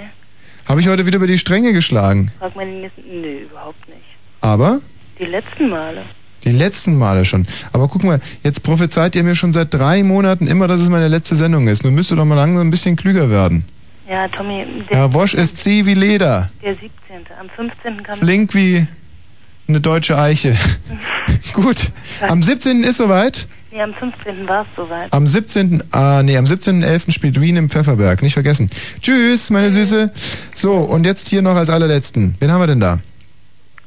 Habe 0.66 0.82
ich 0.82 0.88
heute 0.88 1.06
wieder 1.06 1.18
über 1.18 1.28
die 1.28 1.38
Stränge 1.38 1.74
geschlagen. 1.74 2.32
Frag 2.40 2.56
mal 2.56 2.66
den 2.66 2.82
nächsten. 2.82 3.02
Nö, 3.22 3.40
überhaupt 3.50 3.88
nicht. 3.88 4.02
Aber 4.42 4.80
Die 5.20 5.26
letzten 5.26 5.70
Male. 5.70 6.04
die 6.44 6.52
letzten 6.52 6.98
Male 6.98 7.26
schon. 7.26 7.46
Aber 7.74 7.88
guck 7.88 8.04
mal, 8.04 8.20
jetzt 8.44 8.64
prophezeit 8.64 9.16
ihr 9.16 9.24
mir 9.24 9.36
schon 9.36 9.54
seit 9.54 9.74
drei 9.74 10.04
Monaten 10.04 10.48
immer, 10.48 10.68
dass 10.68 10.82
es 10.82 10.90
meine 10.90 11.08
letzte 11.08 11.36
Sendung 11.36 11.68
ist. 11.68 11.84
Nun 11.84 11.94
müsst 11.96 12.12
ihr 12.12 12.16
doch 12.18 12.26
mal 12.26 12.36
langsam 12.36 12.68
ein 12.68 12.72
bisschen 12.72 12.96
klüger 12.96 13.30
werden. 13.30 13.66
Ja, 14.10 14.28
Tommy, 14.28 14.66
der, 14.90 14.98
Herr 14.98 15.14
Wosch 15.16 15.34
ist 15.34 15.64
sie 15.64 15.86
wie 15.86 15.96
Leder. 15.96 16.48
der 16.64 16.74
17. 16.74 16.90
Am 17.40 17.50
15. 17.56 18.04
kann 18.04 18.18
Flink 18.20 18.54
wie 18.54 18.86
eine 19.68 19.82
deutsche 19.82 20.18
Eiche. 20.18 20.56
Gut. 21.54 21.92
Am 22.22 22.44
17. 22.44 22.84
ist 22.84 22.98
soweit. 22.98 23.48
Nee, 23.76 23.82
am 23.82 23.94
15. 23.94 24.48
war 24.48 24.62
es 24.62 24.68
soweit. 24.78 25.12
Am 25.12 25.28
17. 25.28 25.84
Ah, 25.92 26.24
nee, 26.24 26.38
am 26.38 26.46
17.11. 26.46 27.12
spielt 27.12 27.42
Wien 27.42 27.58
im 27.58 27.70
Pfefferberg. 27.70 28.22
Nicht 28.22 28.34
vergessen. 28.34 28.70
Tschüss, 29.02 29.50
meine 29.50 29.70
Süße. 29.70 30.14
So, 30.54 30.76
und 30.76 31.06
jetzt 31.06 31.28
hier 31.28 31.42
noch 31.42 31.56
als 31.56 31.70
allerletzten. 31.70 32.36
Wen 32.40 32.52
haben 32.54 32.62
wir 32.62 32.68
denn 32.68 32.80
da? 32.80 33.00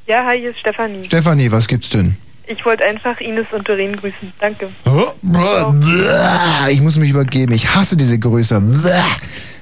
Ja, 0.07 0.27
hi, 0.27 0.41
hier 0.41 0.51
ist 0.51 0.59
Stefanie. 0.59 1.05
Stefanie, 1.05 1.51
was 1.51 1.69
gibt's 1.69 1.89
denn? 1.89 2.19
Ich 2.47 2.67
wollte 2.67 2.85
einfach 2.85 3.19
Ines 3.21 3.47
und 3.51 3.67
Doreen 3.67 3.97
grüßen. 3.97 4.31
Danke. 4.41 4.69
Oh. 4.85 5.73
Ich 6.69 6.83
muss 6.83 6.99
mich 6.99 7.09
übergeben. 7.09 7.55
Ich 7.55 7.75
hasse 7.75 7.97
diese 7.97 8.19
Größe. 8.19 8.61
Brr. 8.61 9.05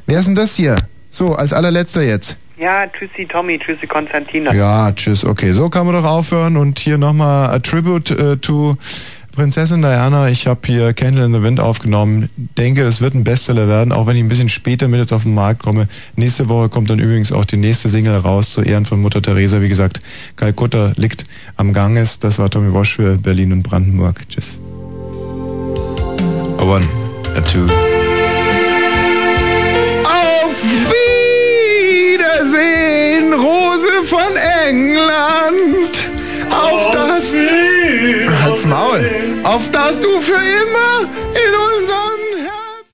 Wer 0.06 0.18
ist 0.18 0.26
denn 0.26 0.34
das 0.34 0.56
hier? 0.56 0.76
So, 1.10 1.36
als 1.36 1.52
allerletzter 1.52 2.02
jetzt. 2.02 2.36
Ja, 2.58 2.86
tschüssi 2.86 3.26
Tommy, 3.26 3.58
tschüssi 3.58 3.86
Konstantina. 3.86 4.52
Ja, 4.54 4.90
tschüss, 4.92 5.24
okay. 5.24 5.52
So 5.52 5.68
kann 5.68 5.86
man 5.86 5.94
doch 5.94 6.08
aufhören 6.08 6.56
und 6.56 6.78
hier 6.78 6.96
nochmal 6.96 7.50
a 7.50 7.58
tribute 7.58 8.10
äh, 8.10 8.38
to 8.38 8.76
Prinzessin 9.36 9.82
Diana. 9.82 10.28
Ich 10.30 10.46
habe 10.46 10.60
hier 10.64 10.94
Candle 10.94 11.26
in 11.26 11.32
the 11.34 11.42
Wind 11.42 11.60
aufgenommen. 11.60 12.30
Denke, 12.56 12.84
es 12.84 13.02
wird 13.02 13.12
ein 13.14 13.22
Bestseller 13.22 13.68
werden, 13.68 13.92
auch 13.92 14.06
wenn 14.06 14.16
ich 14.16 14.22
ein 14.22 14.28
bisschen 14.28 14.48
später 14.48 14.88
mit 14.88 14.98
jetzt 14.98 15.12
auf 15.12 15.24
den 15.24 15.34
Markt 15.34 15.62
komme. 15.62 15.88
Nächste 16.16 16.48
Woche 16.48 16.70
kommt 16.70 16.88
dann 16.88 16.98
übrigens 16.98 17.32
auch 17.32 17.44
die 17.44 17.58
nächste 17.58 17.90
Single 17.90 18.16
raus 18.16 18.54
zu 18.54 18.62
Ehren 18.62 18.86
von 18.86 18.98
Mutter 18.98 19.20
Teresa. 19.20 19.60
Wie 19.60 19.68
gesagt, 19.68 20.00
Kalkutta 20.36 20.92
liegt 20.96 21.24
am 21.56 21.74
Ganges. 21.74 22.18
Das 22.18 22.38
war 22.38 22.48
Tommy 22.48 22.72
Walsh 22.72 22.96
für 22.96 23.18
Berlin 23.18 23.52
und 23.52 23.62
Brandenburg. 23.62 24.26
Tschüss. 24.26 24.62
A 26.56 26.62
one, 26.62 26.86
a 27.36 27.40
two. 27.42 27.66
Auf 30.04 30.56
Wiedersehen, 32.14 33.34
Rose 33.34 34.02
von 34.08 34.34
England. 34.66 36.08
Auf 36.50 36.92
das. 36.94 37.34
Halt's 38.42 38.66
Maul. 38.66 39.04
Auf 39.44 39.70
das 39.70 40.00
du 40.00 40.20
für 40.20 40.34
immer 40.34 41.08
in 41.30 41.54